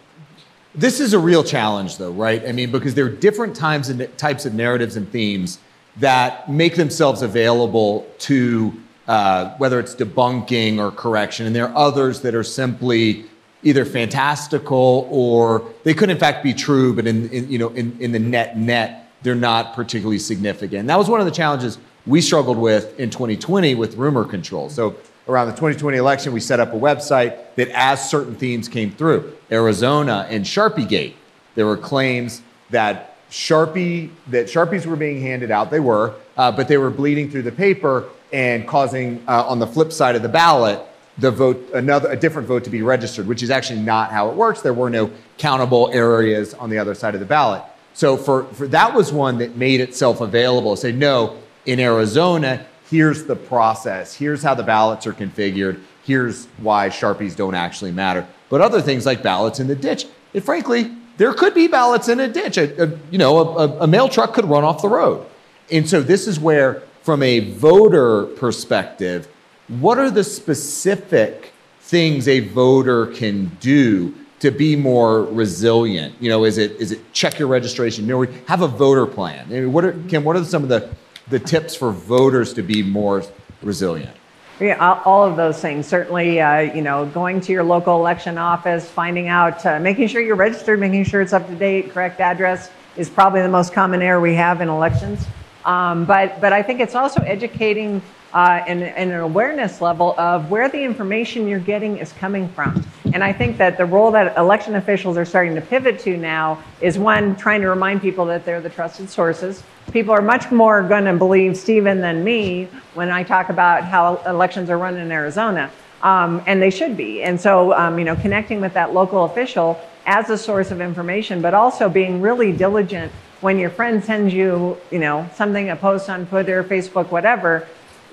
This 0.76 1.00
is 1.00 1.14
a 1.14 1.20
real 1.20 1.44
challenge, 1.44 1.98
though, 1.98 2.12
right? 2.12 2.44
I 2.48 2.52
mean, 2.52 2.72
because 2.72 2.96
there 2.96 3.06
are 3.06 3.10
different 3.10 3.56
times 3.56 3.90
and 3.90 4.18
types 4.18 4.46
of 4.46 4.54
narratives 4.54 4.96
and 4.96 5.10
themes 5.12 5.60
that 5.98 6.50
make 6.50 6.76
themselves 6.76 7.22
available 7.22 8.08
to 8.20 8.74
uh, 9.08 9.56
whether 9.58 9.80
it's 9.80 9.96
debunking 9.96 10.80
or 10.80 10.92
correction, 10.92 11.46
and 11.46 11.56
there 11.56 11.68
are 11.68 11.76
others 11.76 12.22
that 12.22 12.36
are 12.36 12.44
simply 12.44 13.26
either 13.64 13.86
fantastical 13.86 15.08
or 15.10 15.64
they 15.84 15.94
could 15.94 16.10
in 16.10 16.18
fact 16.18 16.44
be 16.44 16.54
true, 16.54 16.94
but 16.94 17.08
in, 17.08 17.30
in 17.30 17.50
you 17.50 17.58
know 17.58 17.70
in, 17.70 17.96
in 18.00 18.12
the 18.12 18.20
net 18.20 18.58
net 18.58 19.10
they're 19.24 19.36
not 19.36 19.74
particularly 19.74 20.20
significant. 20.20 20.88
That 20.88 21.00
was 21.00 21.10
one 21.10 21.20
of 21.20 21.26
the 21.26 21.32
challenges 21.32 21.78
we 22.06 22.20
struggled 22.20 22.58
with 22.58 23.00
in 23.00 23.10
2020 23.10 23.76
with 23.76 23.96
rumor 23.96 24.26
control. 24.26 24.70
So 24.70 24.98
around 25.28 25.48
the 25.48 25.54
2020 25.54 25.98
election, 25.98 26.34
we 26.34 26.42
set 26.42 26.60
up 26.60 26.74
a 26.74 26.78
website 26.78 27.38
that 27.56 27.70
as 27.70 28.10
certain 28.10 28.36
themes 28.36 28.68
came 28.68 28.92
through, 28.92 29.36
Arizona 29.50 30.28
and 30.30 30.44
Sharpie 30.44 30.88
Gate, 30.88 31.16
there 31.56 31.66
were 31.66 31.78
claims 31.78 32.42
that 32.72 33.16
Sharpie 33.30 34.12
that 34.28 34.48
Sharpies 34.48 34.86
were 34.86 34.96
being 34.96 35.22
handed 35.22 35.50
out. 35.50 35.72
They 35.72 35.80
were, 35.80 36.14
uh, 36.38 36.52
but 36.52 36.68
they 36.68 36.78
were 36.78 36.90
bleeding 36.90 37.32
through 37.32 37.44
the 37.44 37.52
paper 37.52 38.10
and 38.34 38.68
causing, 38.68 39.24
uh, 39.28 39.44
on 39.44 39.60
the 39.60 39.68
flip 39.68 39.94
side 39.94 40.16
of 40.16 40.22
the 40.24 40.30
ballot, 40.30 40.82
the 41.20 41.30
vote 41.30 41.70
another 41.76 42.10
a 42.12 42.16
different 42.16 42.48
vote 42.48 42.64
to 42.64 42.72
be 42.72 42.82
registered, 42.82 43.28
which 43.28 43.44
is 43.44 43.52
actually 43.52 43.80
not 43.80 44.12
how 44.12 44.30
it 44.30 44.36
works. 44.36 44.62
There 44.62 44.74
were 44.74 44.90
no 44.90 45.12
countable 45.38 45.92
areas 45.94 46.56
on 46.56 46.72
the 46.72 46.80
other 46.80 46.96
side 46.96 47.14
of 47.14 47.20
the 47.20 47.26
ballot. 47.26 47.62
So 47.94 48.18
for, 48.18 48.46
for 48.46 48.68
that 48.70 48.96
was 48.96 49.14
one 49.14 49.38
that 49.38 49.56
made 49.56 49.80
itself 49.80 50.22
available. 50.22 50.76
Say 50.76 50.92
no, 50.92 51.38
in 51.68 51.80
Arizona, 51.80 52.66
here's 52.90 53.26
the 53.26 53.36
process. 53.36 54.16
Here's 54.16 54.42
how 54.42 54.56
the 54.56 54.64
ballots 54.64 55.06
are 55.06 55.14
configured. 55.14 55.80
Here's 56.04 56.48
why 56.58 56.90
sharpies 56.90 57.36
don't 57.36 57.54
actually 57.54 57.92
matter. 57.92 58.28
But 58.50 58.62
other 58.62 58.82
things 58.82 59.06
like 59.06 59.22
ballots 59.22 59.60
in 59.60 59.68
the 59.68 59.76
ditch, 59.76 60.08
and 60.34 60.44
frankly, 60.44 60.92
there 61.18 61.34
could 61.34 61.54
be 61.54 61.68
ballots 61.68 62.10
in 62.10 62.20
a 62.20 62.28
ditch. 62.28 62.58
A, 62.58 62.86
a 62.86 63.00
you 63.12 63.20
know, 63.20 63.58
a, 63.58 63.84
a 63.84 63.88
mail 63.88 64.10
truck 64.10 64.34
could 64.34 64.46
run 64.46 64.64
off 64.64 64.82
the 64.82 64.90
road. 64.90 65.26
And 65.72 65.88
so 65.88 66.02
this 66.02 66.28
is 66.28 66.40
where, 66.40 66.82
from 67.04 67.22
a 67.22 67.42
voter 67.42 68.26
perspective, 68.26 69.28
what 69.68 70.00
are 70.00 70.10
the 70.10 70.24
specific 70.24 71.52
things 71.82 72.28
a 72.28 72.40
voter 72.40 73.08
can 73.08 73.52
do 73.60 74.16
to 74.40 74.50
be 74.52 74.76
more 74.76 75.24
resilient? 75.26 76.16
You 76.20 76.30
know, 76.30 76.46
is 76.46 76.58
it 76.58 76.72
is 76.72 76.92
it 76.92 77.14
check 77.14 77.38
your 77.38 77.48
registration? 77.48 78.08
You 78.08 78.26
know, 78.26 78.32
have 78.48 78.62
a 78.62 78.68
voter 78.68 79.06
plan. 79.06 79.46
I 79.48 79.60
mean, 79.60 79.74
what 79.74 79.86
are 79.86 79.94
Kim? 80.08 80.24
What 80.24 80.36
are 80.36 80.44
some 80.44 80.64
of 80.64 80.70
the 80.70 80.90
the 81.28 81.40
tips 81.40 81.76
for 81.76 81.92
voters 81.92 82.54
to 82.54 82.64
be 82.64 82.82
more 82.82 83.24
resilient? 83.62 84.16
Yeah, 84.60 85.02
all 85.04 85.26
of 85.26 85.36
those 85.36 85.60
things. 85.60 85.88
Certainly, 85.88 86.40
uh, 86.40 86.60
you 86.60 86.82
know, 86.82 87.06
going 87.08 87.42
to 87.42 87.52
your 87.52 87.64
local 87.64 87.98
election 87.98 88.38
office, 88.38 88.90
finding 88.90 89.28
out, 89.28 89.66
uh, 89.66 89.80
making 89.80 90.08
sure 90.08 90.22
you're 90.22 90.36
registered, 90.36 90.80
making 90.80 91.04
sure 91.06 91.22
it's 91.22 91.34
up 91.34 91.48
to 91.48 91.56
date, 91.56 91.92
correct 91.92 92.22
address 92.22 92.70
is 92.96 93.10
probably 93.10 93.42
the 93.42 93.50
most 93.50 93.74
common 93.74 94.02
error 94.02 94.22
we 94.22 94.36
have 94.36 94.62
in 94.62 94.70
elections. 94.70 95.26
Um, 95.66 96.06
but, 96.06 96.42
but 96.42 96.54
I 96.54 96.62
think 96.62 96.80
it's 96.80 96.96
also 96.96 97.22
educating 97.22 98.02
uh, 98.34 98.64
and, 98.68 98.84
and, 98.84 99.12
an 99.12 99.20
awareness 99.20 99.80
level 99.80 100.20
of 100.20 100.50
where 100.50 100.68
the 100.68 100.82
information 100.82 101.48
you're 101.48 101.60
getting 101.60 101.98
is 101.98 102.12
coming 102.14 102.50
from. 102.50 102.84
And 103.14 103.24
I 103.24 103.32
think 103.32 103.58
that 103.58 103.78
the 103.78 103.86
role 103.86 104.10
that 104.12 104.36
election 104.38 104.76
officials 104.76 105.18
are 105.18 105.26
starting 105.26 105.54
to 105.54 105.62
pivot 105.62 106.00
to 106.00 106.18
now 106.18 106.62
is 106.82 106.98
one, 106.98 107.36
trying 107.36 107.62
to 107.62 107.70
remind 107.70 108.02
people 108.02 108.26
that 108.26 108.44
they're 108.44 108.60
the 108.60 108.72
trusted 108.72 109.10
sources. 109.10 109.64
People 109.92 110.16
are 110.16 110.22
much 110.22 110.52
more 110.52 110.82
going 110.82 111.06
to 111.06 111.14
believe 111.14 111.56
Stephen 111.56 112.02
than 112.02 112.24
me 112.24 112.68
when 112.96 113.12
I 113.12 113.22
talk 113.22 113.50
about 113.50 113.84
how 113.84 114.16
elections 114.26 114.72
are 114.72 114.80
run 114.80 114.98
in 114.98 115.12
Arizona. 115.12 115.70
Um, 116.02 116.42
and 116.48 116.62
they 116.62 116.72
should 116.72 116.98
be. 116.98 117.22
And 117.22 117.40
so, 117.40 117.74
um, 117.74 118.00
you 118.00 118.04
know, 118.04 118.16
connecting 118.16 118.60
with 118.60 118.74
that 118.74 118.94
local 118.94 119.26
official 119.26 119.80
as 120.06 120.30
a 120.30 120.38
source 120.38 120.72
of 120.72 120.82
information, 120.82 121.42
but 121.42 121.54
also 121.54 121.88
being 121.88 122.20
really 122.20 122.52
diligent 122.52 123.12
when 123.44 123.60
your 123.60 123.70
friend 123.70 124.04
sends 124.04 124.34
you, 124.34 124.78
you 124.90 125.00
know, 125.00 125.30
something, 125.36 125.70
a 125.70 125.76
post 125.76 126.10
on 126.10 126.26
Twitter, 126.28 126.64
Facebook, 126.64 127.12
whatever, 127.12 127.68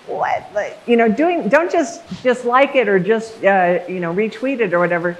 what, 0.07 0.45
you 0.87 0.97
know, 0.97 1.09
doing, 1.09 1.49
don't 1.49 1.70
just, 1.70 2.03
just 2.22 2.45
like 2.45 2.74
it 2.74 2.89
or 2.89 2.99
just, 2.99 3.45
uh, 3.45 3.78
you 3.89 4.01
know, 4.01 4.12
retweet 4.12 4.59
it 4.59 4.74
or 4.74 4.81
whatever. 4.81 5.16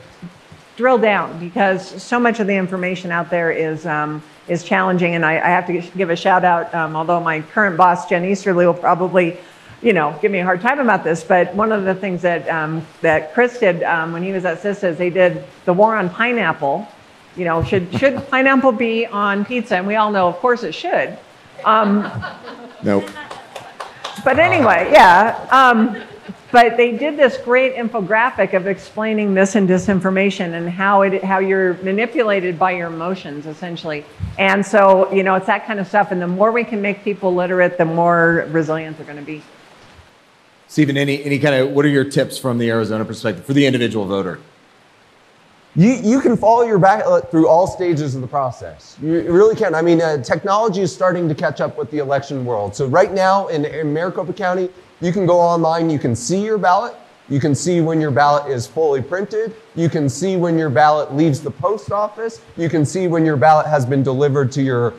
Drill 0.77 0.99
down 0.99 1.39
because 1.39 2.03
so 2.03 2.19
much 2.19 2.41
of 2.41 2.49
the 2.49 2.55
information 2.55 3.13
out 3.13 3.31
there 3.31 3.53
is, 3.53 3.87
um, 3.87 4.21
is 4.49 4.65
challenging. 4.65 5.15
And 5.15 5.25
I, 5.25 5.35
I, 5.35 5.49
have 5.51 5.67
to 5.69 5.81
give 5.97 6.11
a 6.11 6.17
shout 6.17 6.43
out, 6.43 6.75
um, 6.75 6.97
although 6.97 7.21
my 7.21 7.43
current 7.43 7.77
boss, 7.77 8.09
Jen 8.09 8.25
Easterly, 8.25 8.67
will 8.67 8.75
probably, 8.75 9.39
you 9.81 9.93
know, 9.93 10.19
give 10.21 10.33
me 10.33 10.39
a 10.39 10.45
hard 10.45 10.61
time 10.61 10.81
about 10.81 11.05
this. 11.05 11.23
But 11.23 11.55
one 11.55 11.71
of 11.71 11.85
the 11.85 11.95
things 11.95 12.23
that, 12.23 12.49
um, 12.49 12.85
that 13.03 13.33
Chris 13.33 13.61
did 13.61 13.85
um, 13.85 14.13
when 14.13 14.23
he 14.23 14.33
was 14.33 14.45
at 14.45 14.61
CISA 14.61 14.85
is 14.91 14.99
they 14.99 15.11
did 15.11 15.45
the 15.67 15.73
war 15.73 15.95
on 15.95 16.11
pineapple 16.11 16.89
you 17.37 17.45
know, 17.45 17.63
should, 17.63 17.93
should 17.99 18.29
pineapple 18.31 18.73
be 18.73 19.07
on 19.07 19.45
pizza? 19.45 19.77
And 19.77 19.87
we 19.87 19.97
all 19.97 20.11
know, 20.11 20.29
of 20.29 20.37
course, 20.37 20.63
it 20.63 20.75
should. 20.75 21.19
Um, 21.65 22.11
nope. 22.83 23.09
But 24.25 24.39
anyway, 24.39 24.91
yeah. 24.93 25.47
Um, 25.51 26.03
but 26.53 26.77
they 26.77 26.97
did 26.97 27.17
this 27.17 27.37
great 27.39 27.77
infographic 27.77 28.55
of 28.55 28.67
explaining 28.67 29.33
mis 29.33 29.55
and 29.55 29.69
disinformation 29.69 30.55
and 30.55 30.69
how 30.69 31.03
it 31.03 31.23
how 31.23 31.39
you're 31.39 31.75
manipulated 31.75 32.59
by 32.59 32.73
your 32.73 32.89
emotions 32.89 33.47
essentially. 33.47 34.05
And 34.39 34.65
so, 34.67 35.13
you 35.13 35.23
know, 35.23 35.37
it's 35.37 35.47
that 35.47 35.65
kind 35.65 35.79
of 35.79 35.87
stuff. 35.87 36.11
And 36.11 36.21
the 36.21 36.27
more 36.27 36.51
we 36.51 36.65
can 36.65 36.83
make 36.83 37.05
people 37.05 37.35
literate, 37.35 37.79
the 37.79 37.85
more 37.85 38.49
resilient 38.51 38.97
they're 38.97 39.07
going 39.07 39.19
to 39.19 39.25
be. 39.25 39.43
Stephen, 40.67 40.97
any 40.97 41.23
any 41.25 41.39
kind 41.39 41.55
of 41.55 41.71
what 41.71 41.85
are 41.85 41.89
your 41.89 42.05
tips 42.05 42.37
from 42.39 42.59
the 42.59 42.69
Arizona 42.69 43.05
perspective 43.05 43.45
for 43.45 43.53
the 43.53 43.67
individual 43.67 44.07
voter? 44.07 44.41
You, 45.77 45.93
you 45.93 46.21
can 46.21 46.37
follow 46.37 46.63
your 46.63 46.79
ballot 46.79 47.31
through 47.31 47.49
all 47.49 47.67
stages 47.67 48.15
of 48.17 48.23
the 48.23 48.27
process. 48.27 48.97
You 49.01 49.33
really 49.33 49.55
can. 49.55 49.75
I 49.75 49.83
mean, 49.83 50.03
uh, 50.03 50.23
technology 50.23 50.81
is 50.81 50.93
starting 50.93 51.29
to 51.29 51.35
catch 51.35 51.61
up 51.61 51.79
with 51.79 51.91
the 51.91 51.99
election 51.99 52.45
world. 52.45 52.75
So 52.75 52.87
right 52.87 53.13
now 53.13 53.47
in, 53.49 53.65
in 53.65 53.93
Maricopa 53.93 54.33
County, 54.33 54.69
you 55.01 55.13
can 55.13 55.27
go 55.27 55.39
online, 55.39 55.89
you 55.89 55.99
can 55.99 56.17
see 56.17 56.45
your 56.45 56.59
ballot, 56.59 56.95
you 57.31 57.39
can 57.39 57.55
see 57.55 57.81
when 57.81 58.01
your 58.01 58.11
ballot 58.11 58.51
is 58.51 58.67
fully 58.67 59.01
printed. 59.01 59.55
You 59.77 59.89
can 59.89 60.09
see 60.09 60.37
when 60.37 60.59
your 60.59 60.69
ballot 60.69 61.15
leaves 61.15 61.41
the 61.41 61.51
post 61.51 61.93
office. 61.93 62.41
You 62.57 62.69
can 62.69 62.85
see 62.85 63.07
when 63.07 63.25
your 63.25 63.37
ballot 63.37 63.67
has 63.67 63.87
been 63.87 64.03
delivered 64.03 64.51
to 64.53 64.63
your 64.63 64.95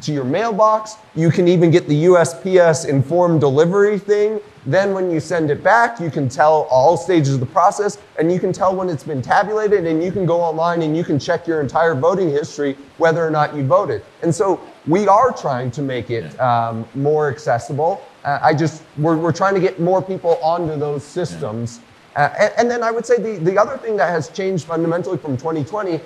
to 0.00 0.12
your 0.14 0.24
mailbox. 0.24 0.96
You 1.14 1.30
can 1.30 1.46
even 1.46 1.70
get 1.70 1.86
the 1.86 2.04
USPS 2.04 2.88
informed 2.88 3.40
delivery 3.40 3.98
thing. 3.98 4.40
Then 4.64 4.94
when 4.94 5.10
you 5.10 5.18
send 5.18 5.50
it 5.50 5.62
back, 5.62 5.98
you 5.98 6.10
can 6.10 6.28
tell 6.28 6.68
all 6.70 6.96
stages 6.96 7.34
of 7.34 7.40
the 7.40 7.46
process 7.46 7.98
and 8.18 8.32
you 8.32 8.38
can 8.38 8.52
tell 8.52 8.74
when 8.76 8.88
it's 8.88 9.02
been 9.02 9.20
tabulated 9.20 9.86
and 9.86 10.02
you 10.02 10.12
can 10.12 10.24
go 10.24 10.40
online 10.40 10.82
and 10.82 10.96
you 10.96 11.02
can 11.02 11.18
check 11.18 11.46
your 11.46 11.60
entire 11.60 11.94
voting 11.94 12.30
history 12.30 12.76
whether 12.98 13.26
or 13.26 13.30
not 13.30 13.56
you 13.56 13.64
voted. 13.64 14.04
And 14.22 14.32
so 14.32 14.60
we 14.86 15.08
are 15.08 15.32
trying 15.32 15.70
to 15.72 15.82
make 15.82 16.10
it 16.10 16.38
um, 16.40 16.86
more 16.94 17.28
accessible. 17.28 18.02
Uh, 18.24 18.38
I 18.40 18.54
just, 18.54 18.84
we're, 18.98 19.16
we're 19.16 19.32
trying 19.32 19.54
to 19.54 19.60
get 19.60 19.80
more 19.80 20.00
people 20.00 20.36
onto 20.42 20.78
those 20.78 21.02
systems. 21.02 21.80
Uh, 22.14 22.28
and, 22.38 22.52
and 22.58 22.70
then 22.70 22.84
I 22.84 22.92
would 22.92 23.04
say 23.04 23.16
the, 23.16 23.38
the 23.42 23.58
other 23.58 23.76
thing 23.76 23.96
that 23.96 24.10
has 24.10 24.28
changed 24.28 24.66
fundamentally 24.66 25.18
from 25.18 25.36
2020 25.36 26.00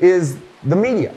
is 0.00 0.38
the 0.64 0.76
media. 0.76 1.14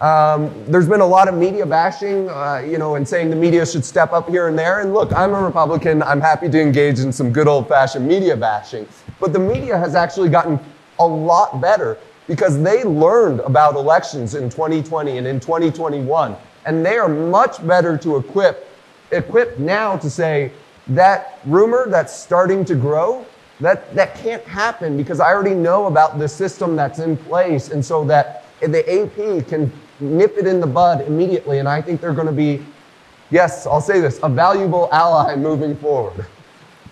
Um, 0.00 0.52
there's 0.66 0.88
been 0.88 1.00
a 1.00 1.06
lot 1.06 1.28
of 1.28 1.34
media 1.34 1.64
bashing, 1.64 2.28
uh, 2.28 2.62
you 2.66 2.78
know, 2.78 2.96
and 2.96 3.06
saying 3.08 3.30
the 3.30 3.36
media 3.36 3.64
should 3.64 3.84
step 3.84 4.12
up 4.12 4.28
here 4.28 4.48
and 4.48 4.58
there. 4.58 4.80
And 4.80 4.92
look, 4.92 5.12
I'm 5.12 5.32
a 5.32 5.42
Republican. 5.42 6.02
I'm 6.02 6.20
happy 6.20 6.48
to 6.50 6.60
engage 6.60 6.98
in 6.98 7.12
some 7.12 7.32
good 7.32 7.46
old 7.46 7.68
fashioned 7.68 8.06
media 8.06 8.36
bashing. 8.36 8.88
But 9.20 9.32
the 9.32 9.38
media 9.38 9.78
has 9.78 9.94
actually 9.94 10.30
gotten 10.30 10.58
a 10.98 11.06
lot 11.06 11.60
better 11.60 11.96
because 12.26 12.60
they 12.62 12.82
learned 12.84 13.40
about 13.40 13.76
elections 13.76 14.34
in 14.34 14.50
2020 14.50 15.18
and 15.18 15.26
in 15.26 15.38
2021. 15.38 16.36
And 16.66 16.84
they 16.84 16.96
are 16.96 17.08
much 17.08 17.64
better 17.66 17.96
to 17.98 18.16
equip, 18.16 18.68
equipped 19.12 19.58
now 19.58 19.96
to 19.98 20.10
say 20.10 20.50
that 20.88 21.38
rumor 21.46 21.86
that's 21.88 22.12
starting 22.12 22.64
to 22.64 22.74
grow, 22.74 23.24
that, 23.60 23.94
that 23.94 24.16
can't 24.16 24.42
happen 24.44 24.96
because 24.96 25.20
I 25.20 25.32
already 25.32 25.54
know 25.54 25.86
about 25.86 26.18
the 26.18 26.28
system 26.28 26.74
that's 26.74 26.98
in 26.98 27.16
place. 27.16 27.70
And 27.70 27.84
so 27.84 28.04
that 28.06 28.44
the 28.60 29.02
AP 29.02 29.46
can 29.46 29.72
nip 30.00 30.34
it 30.36 30.46
in 30.46 30.60
the 30.60 30.66
bud 30.66 31.02
immediately, 31.02 31.58
and 31.58 31.68
I 31.68 31.80
think 31.80 32.00
they're 32.00 32.12
going 32.12 32.26
to 32.26 32.32
be, 32.32 32.64
yes, 33.30 33.66
I'll 33.66 33.80
say 33.80 34.00
this, 34.00 34.20
a 34.22 34.28
valuable 34.28 34.88
ally 34.92 35.36
moving 35.36 35.76
forward. 35.76 36.26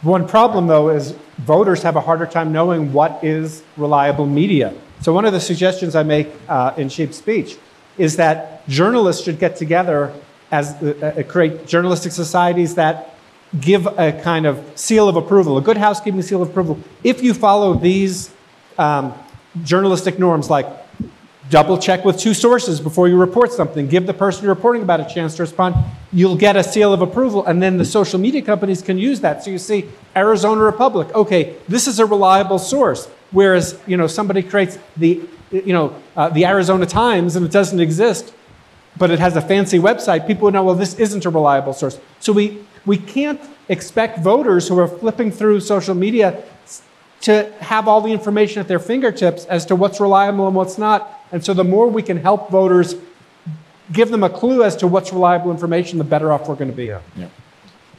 One 0.02 0.26
problem, 0.26 0.66
though, 0.66 0.88
is 0.88 1.12
voters 1.38 1.82
have 1.82 1.96
a 1.96 2.00
harder 2.00 2.26
time 2.26 2.52
knowing 2.52 2.92
what 2.92 3.22
is 3.22 3.62
reliable 3.76 4.26
media. 4.26 4.74
So, 5.00 5.12
one 5.12 5.24
of 5.24 5.32
the 5.32 5.40
suggestions 5.40 5.94
I 5.94 6.02
make 6.02 6.28
uh, 6.48 6.74
in 6.76 6.88
Cheap 6.88 7.14
Speech 7.14 7.56
is 7.98 8.16
that 8.16 8.66
journalists 8.68 9.24
should 9.24 9.38
get 9.38 9.56
together 9.56 10.12
as 10.50 10.70
uh, 10.82 11.14
uh, 11.18 11.22
create 11.22 11.66
journalistic 11.66 12.12
societies 12.12 12.74
that 12.74 13.14
give 13.60 13.86
a 13.86 14.12
kind 14.22 14.46
of 14.46 14.64
seal 14.74 15.08
of 15.08 15.16
approval, 15.16 15.58
a 15.58 15.62
good 15.62 15.76
housekeeping 15.76 16.22
seal 16.22 16.42
of 16.42 16.50
approval. 16.50 16.78
If 17.04 17.22
you 17.22 17.34
follow 17.34 17.74
these 17.74 18.32
um, 18.78 19.14
journalistic 19.62 20.18
norms, 20.18 20.48
like 20.48 20.66
double 21.52 21.76
check 21.76 22.02
with 22.02 22.18
two 22.18 22.32
sources 22.32 22.80
before 22.80 23.08
you 23.08 23.16
report 23.16 23.52
something, 23.52 23.86
give 23.86 24.06
the 24.06 24.14
person 24.14 24.42
you're 24.42 24.54
reporting 24.54 24.82
about 24.82 25.00
a 25.00 25.14
chance 25.14 25.36
to 25.36 25.42
respond, 25.42 25.76
you'll 26.10 26.34
get 26.34 26.56
a 26.56 26.64
seal 26.64 26.94
of 26.94 27.02
approval, 27.02 27.44
and 27.44 27.62
then 27.62 27.76
the 27.76 27.84
social 27.84 28.18
media 28.18 28.40
companies 28.40 28.80
can 28.80 28.96
use 28.96 29.20
that. 29.20 29.44
So 29.44 29.50
you 29.50 29.58
see, 29.58 29.86
Arizona 30.16 30.62
Republic, 30.62 31.14
okay, 31.14 31.56
this 31.68 31.86
is 31.86 31.98
a 31.98 32.06
reliable 32.06 32.58
source. 32.58 33.06
Whereas, 33.32 33.78
you 33.86 33.98
know, 33.98 34.06
somebody 34.06 34.42
creates 34.42 34.78
the, 34.96 35.20
you 35.50 35.74
know, 35.74 35.94
uh, 36.16 36.30
the 36.30 36.46
Arizona 36.46 36.86
Times 36.86 37.36
and 37.36 37.44
it 37.44 37.52
doesn't 37.52 37.80
exist, 37.80 38.32
but 38.96 39.10
it 39.10 39.18
has 39.18 39.36
a 39.36 39.42
fancy 39.42 39.78
website, 39.78 40.26
people 40.26 40.44
would 40.44 40.54
know, 40.54 40.64
well, 40.64 40.74
this 40.74 40.94
isn't 40.98 41.26
a 41.26 41.30
reliable 41.30 41.74
source. 41.74 42.00
So 42.20 42.32
we, 42.32 42.64
we 42.86 42.96
can't 42.96 43.40
expect 43.68 44.20
voters 44.20 44.68
who 44.68 44.78
are 44.78 44.88
flipping 44.88 45.30
through 45.30 45.60
social 45.60 45.94
media 45.94 46.42
to 47.22 47.52
have 47.60 47.88
all 47.88 48.00
the 48.00 48.12
information 48.12 48.60
at 48.60 48.68
their 48.68 48.80
fingertips 48.80 49.44
as 49.46 49.64
to 49.66 49.76
what's 49.76 50.00
reliable 50.00 50.46
and 50.46 50.56
what's 50.56 50.76
not. 50.76 51.20
And 51.30 51.44
so 51.44 51.54
the 51.54 51.64
more 51.64 51.88
we 51.88 52.02
can 52.02 52.16
help 52.16 52.50
voters 52.50 52.96
give 53.92 54.10
them 54.10 54.22
a 54.22 54.30
clue 54.30 54.64
as 54.64 54.76
to 54.76 54.86
what's 54.86 55.12
reliable 55.12 55.50
information, 55.50 55.98
the 55.98 56.04
better 56.04 56.32
off 56.32 56.48
we're 56.48 56.56
going 56.56 56.70
to 56.70 56.76
be. 56.76 56.86
Yeah. 56.86 57.00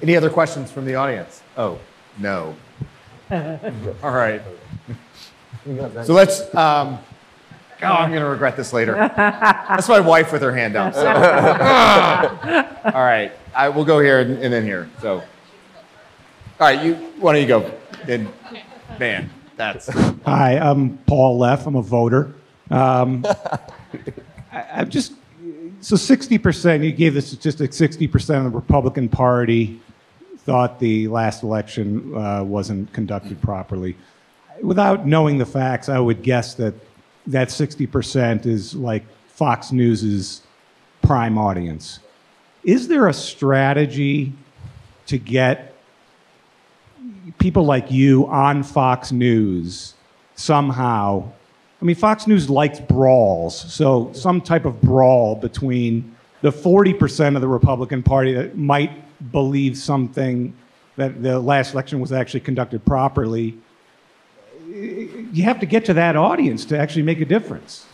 Any 0.02 0.18
other 0.18 0.30
questions 0.30 0.72
from 0.72 0.86
the 0.86 0.96
audience? 0.96 1.42
Oh, 1.58 1.80
no. 2.20 2.56
All 3.32 4.12
right. 4.12 4.42
So 6.04 6.14
let's. 6.14 6.42
Um, 6.54 7.00
oh, 7.82 7.88
I'm 7.88 8.10
going 8.10 8.22
to 8.22 8.28
regret 8.28 8.58
this 8.58 8.74
later. 8.74 8.94
That's 9.16 9.88
my 9.88 10.02
wife 10.02 10.34
with 10.34 10.42
her 10.42 10.54
hand 10.54 10.76
up. 10.76 10.94
So. 10.94 11.08
All 12.94 13.04
right. 13.04 13.32
I 13.56 13.70
will 13.70 13.86
go 13.86 14.00
here 14.00 14.20
and, 14.20 14.38
and, 14.44 14.54
then 14.54 14.64
here. 14.64 14.90
So. 15.02 15.20
All 15.20 15.24
right. 16.60 16.84
You. 16.84 16.96
Why 17.20 17.34
don't 17.34 17.42
you 17.42 17.48
go? 17.48 17.72
And 18.08 18.28
man, 19.04 19.30
that's. 19.58 19.88
Hi, 20.26 20.58
I'm 20.58 20.98
Paul 21.00 21.38
Leff. 21.38 21.68
I'm 21.68 21.76
a 21.76 21.82
voter. 21.82 22.34
Um, 22.72 23.26
I, 24.52 24.66
I'm 24.74 24.90
just. 24.90 25.14
So 25.82 25.98
60%, 25.98 26.86
you 26.86 26.94
gave 26.94 27.14
the 27.14 27.22
statistic 27.22 27.72
60% 27.72 28.38
of 28.38 28.44
the 28.46 28.50
Republican 28.50 29.10
Party 29.10 29.82
thought 30.38 30.80
the 30.80 31.10
last 31.10 31.44
election 31.44 32.16
uh, 32.16 32.42
wasn't 32.42 32.94
conducted 32.94 33.42
properly 33.42 33.98
without 34.62 35.06
knowing 35.06 35.38
the 35.38 35.46
facts, 35.46 35.90
I 35.90 36.00
would 36.00 36.24
guess 36.24 36.56
that 36.56 36.74
that 37.28 37.50
60% 37.50 38.46
is 38.46 38.76
like 38.76 39.04
Fox 39.28 39.72
News's 39.72 40.42
prime 41.02 41.38
audience. 41.38 42.00
Is 42.64 42.88
there 42.88 43.08
a 43.08 43.14
strategy 43.14 44.34
to 45.08 45.18
get 45.18 45.73
people 47.38 47.64
like 47.66 47.92
you 47.92 48.28
on 48.28 48.64
Fox 48.64 49.12
News 49.12 49.94
somehow? 50.36 51.30
I 51.82 51.86
mean, 51.86 51.96
Fox 51.96 52.28
News 52.28 52.50
likes 52.50 52.80
brawls, 52.80 53.60
so 53.74 54.12
some 54.14 54.42
type 54.42 54.66
of 54.66 54.82
brawl 54.82 55.36
between 55.36 56.16
the 56.42 56.52
40% 56.52 57.36
of 57.36 57.42
the 57.42 57.48
Republican 57.48 58.04
Party 58.04 58.34
that 58.34 58.58
might 58.58 58.92
believe 59.32 59.78
something 59.78 60.54
that 60.96 61.24
the 61.24 61.40
last 61.40 61.74
election 61.74 62.00
was 62.00 62.12
actually 62.12 62.42
conducted 62.42 62.86
properly 62.86 63.58
you 64.74 65.44
have 65.44 65.60
to 65.60 65.66
get 65.66 65.86
to 65.86 65.94
that 65.94 66.16
audience 66.16 66.66
to 66.66 66.78
actually 66.78 67.04
make 67.04 67.22
a 67.22 67.26
difference. 67.26 67.86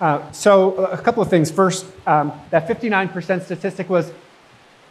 Uh, 0.00 0.30
so, 0.32 0.74
a 0.86 0.98
couple 0.98 1.22
of 1.22 1.30
things. 1.30 1.50
First, 1.50 1.86
um, 2.06 2.32
that 2.50 2.66
59% 2.66 3.42
statistic 3.44 3.88
was 3.88 4.12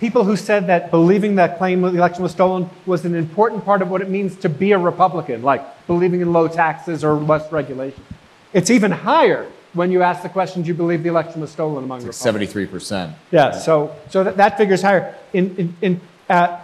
people 0.04 0.26
who 0.26 0.36
said 0.36 0.68
that 0.68 0.91
believing 0.91 1.36
that 1.36 1.58
claim 1.58 1.82
the 1.82 1.88
election 1.88 2.24
was 2.24 2.34
stolen 2.34 2.70
was 2.86 3.06
an 3.06 3.16
important 3.16 3.64
part 3.64 3.82
of 3.82 3.89
what 3.89 4.01
it 4.01 4.10
means 4.10 4.36
to 4.36 4.49
be 4.49 4.74
a 4.74 4.78
Republican, 4.78 5.41
like 5.41 5.62
believing 5.88 6.20
in 6.20 6.34
low 6.34 6.45
taxes 6.45 7.06
or 7.06 7.14
less 7.14 7.49
regulation. 7.54 8.04
It's 8.51 8.70
even 8.70 8.91
higher 8.91 9.49
when 9.72 9.93
you 9.93 10.01
ask 10.01 10.22
the 10.22 10.28
question, 10.28 10.62
do 10.62 10.68
you 10.68 10.74
believe 10.74 11.04
the 11.04 11.10
election 11.10 11.39
was 11.39 11.51
stolen 11.51 11.86
among 11.86 12.06
it's 12.06 12.26
like 12.26 12.36
Republicans? 12.36 12.89
73%. 12.91 13.14
Yeah, 13.32 13.51
so, 13.51 13.95
so 14.10 14.26
that, 14.26 14.36
that 14.36 14.58
figure 14.58 14.74
is 14.74 14.82
higher. 14.82 15.16
In, 15.32 15.56
in, 15.56 15.78
in 15.82 16.01
uh, 16.30 16.60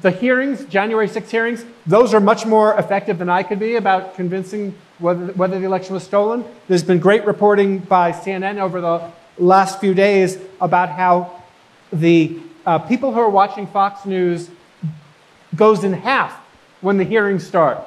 the 0.00 0.12
hearings, 0.12 0.64
January 0.66 1.08
6 1.08 1.28
hearings, 1.28 1.64
those 1.88 2.14
are 2.14 2.20
much 2.20 2.46
more 2.46 2.78
effective 2.78 3.18
than 3.18 3.28
I 3.28 3.42
could 3.42 3.58
be 3.58 3.74
about 3.74 4.14
convincing 4.14 4.76
whether, 5.00 5.32
whether 5.32 5.58
the 5.58 5.66
election 5.66 5.94
was 5.94 6.04
stolen. 6.04 6.44
There's 6.68 6.84
been 6.84 7.00
great 7.00 7.24
reporting 7.24 7.80
by 7.80 8.12
CNN 8.12 8.58
over 8.58 8.80
the 8.80 9.10
last 9.38 9.80
few 9.80 9.92
days 9.92 10.38
about 10.60 10.90
how 10.90 11.42
the 11.92 12.40
uh, 12.66 12.78
people 12.80 13.12
who 13.12 13.20
are 13.20 13.30
watching 13.30 13.66
Fox 13.66 14.04
News 14.04 14.50
goes 15.54 15.84
in 15.84 15.92
half 15.92 16.32
when 16.80 16.98
the 16.98 17.04
hearings 17.04 17.46
start. 17.46 17.78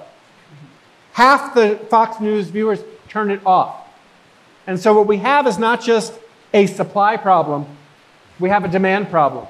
Half 1.12 1.54
the 1.54 1.76
Fox 1.90 2.20
News 2.22 2.48
viewers 2.48 2.80
turn 3.10 3.30
it 3.30 3.42
off. 3.46 3.88
And 4.66 4.80
so 4.80 4.94
what 4.94 5.08
we 5.08 5.18
have 5.18 5.48
is 5.48 5.58
not 5.58 5.82
just 5.82 6.14
a 6.54 6.66
supply 6.66 7.18
problem, 7.18 7.66
we 8.40 8.50
have 8.50 8.64
a 8.64 8.68
demand 8.68 9.10
problem. 9.10 9.46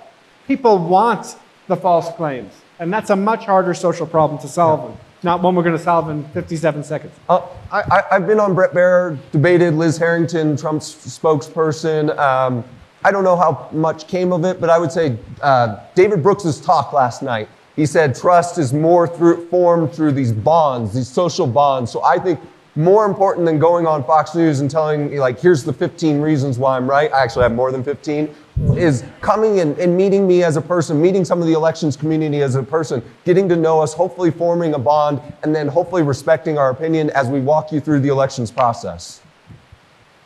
People 0.47 0.79
want 0.79 1.35
the 1.67 1.75
false 1.75 2.11
claims. 2.15 2.53
And 2.79 2.91
that's 2.91 3.09
a 3.09 3.15
much 3.15 3.45
harder 3.45 3.73
social 3.73 4.07
problem 4.07 4.39
to 4.39 4.47
solve, 4.47 4.89
yeah. 4.89 4.95
not 5.21 5.43
one 5.43 5.53
we're 5.53 5.63
going 5.63 5.77
to 5.77 5.83
solve 5.83 6.09
in 6.09 6.23
57 6.29 6.83
seconds. 6.83 7.13
Uh, 7.27 7.45
I, 7.71 8.03
have 8.09 8.25
been 8.25 8.39
on 8.39 8.55
Bret 8.55 8.71
Baier, 8.71 9.19
debated 9.31 9.73
Liz 9.75 9.97
Harrington, 9.97 10.55
Trump's 10.55 10.95
spokesperson. 10.95 12.17
Um, 12.17 12.63
I 13.03 13.11
don't 13.11 13.23
know 13.23 13.35
how 13.35 13.69
much 13.71 14.07
came 14.07 14.33
of 14.33 14.43
it, 14.43 14.59
but 14.59 14.69
I 14.69 14.77
would 14.77 14.91
say 14.91 15.17
uh, 15.41 15.77
David 15.95 16.21
Brooks's 16.21 16.59
talk 16.59 16.91
last 16.91 17.21
night. 17.21 17.47
He 17.75 17.85
said 17.85 18.13
trust 18.13 18.57
is 18.57 18.73
more 18.73 19.07
through, 19.07 19.47
formed 19.47 19.93
through 19.93 20.11
these 20.11 20.33
bonds, 20.33 20.93
these 20.93 21.07
social 21.07 21.47
bonds. 21.47 21.91
So 21.91 22.03
I 22.03 22.19
think 22.19 22.39
more 22.75 23.05
important 23.05 23.45
than 23.45 23.57
going 23.57 23.87
on 23.87 24.03
Fox 24.03 24.35
News 24.35 24.59
and 24.59 24.69
telling 24.69 25.15
like, 25.17 25.39
here's 25.39 25.63
the 25.63 25.73
15 25.73 26.19
reasons 26.19 26.59
why 26.59 26.75
I'm 26.75 26.89
right. 26.89 27.11
I 27.13 27.23
actually 27.23 27.43
have 27.43 27.53
more 27.53 27.71
than 27.71 27.83
15 27.83 28.35
is 28.75 29.05
coming 29.21 29.61
and, 29.61 29.77
and 29.79 29.95
meeting 29.95 30.27
me 30.27 30.43
as 30.43 30.57
a 30.57 30.61
person, 30.61 31.01
meeting 31.01 31.23
some 31.23 31.41
of 31.41 31.47
the 31.47 31.53
elections 31.53 31.95
community 31.95 32.41
as 32.41 32.55
a 32.55 32.63
person, 32.63 33.01
getting 33.23 33.47
to 33.47 33.55
know 33.55 33.79
us, 33.79 33.93
hopefully 33.93 34.31
forming 34.31 34.73
a 34.73 34.79
bond, 34.79 35.21
and 35.43 35.55
then 35.55 35.67
hopefully 35.67 36.03
respecting 36.03 36.57
our 36.57 36.69
opinion 36.69 37.09
as 37.11 37.27
we 37.27 37.39
walk 37.39 37.71
you 37.71 37.79
through 37.79 38.01
the 38.01 38.09
elections 38.09 38.51
process. 38.51 39.21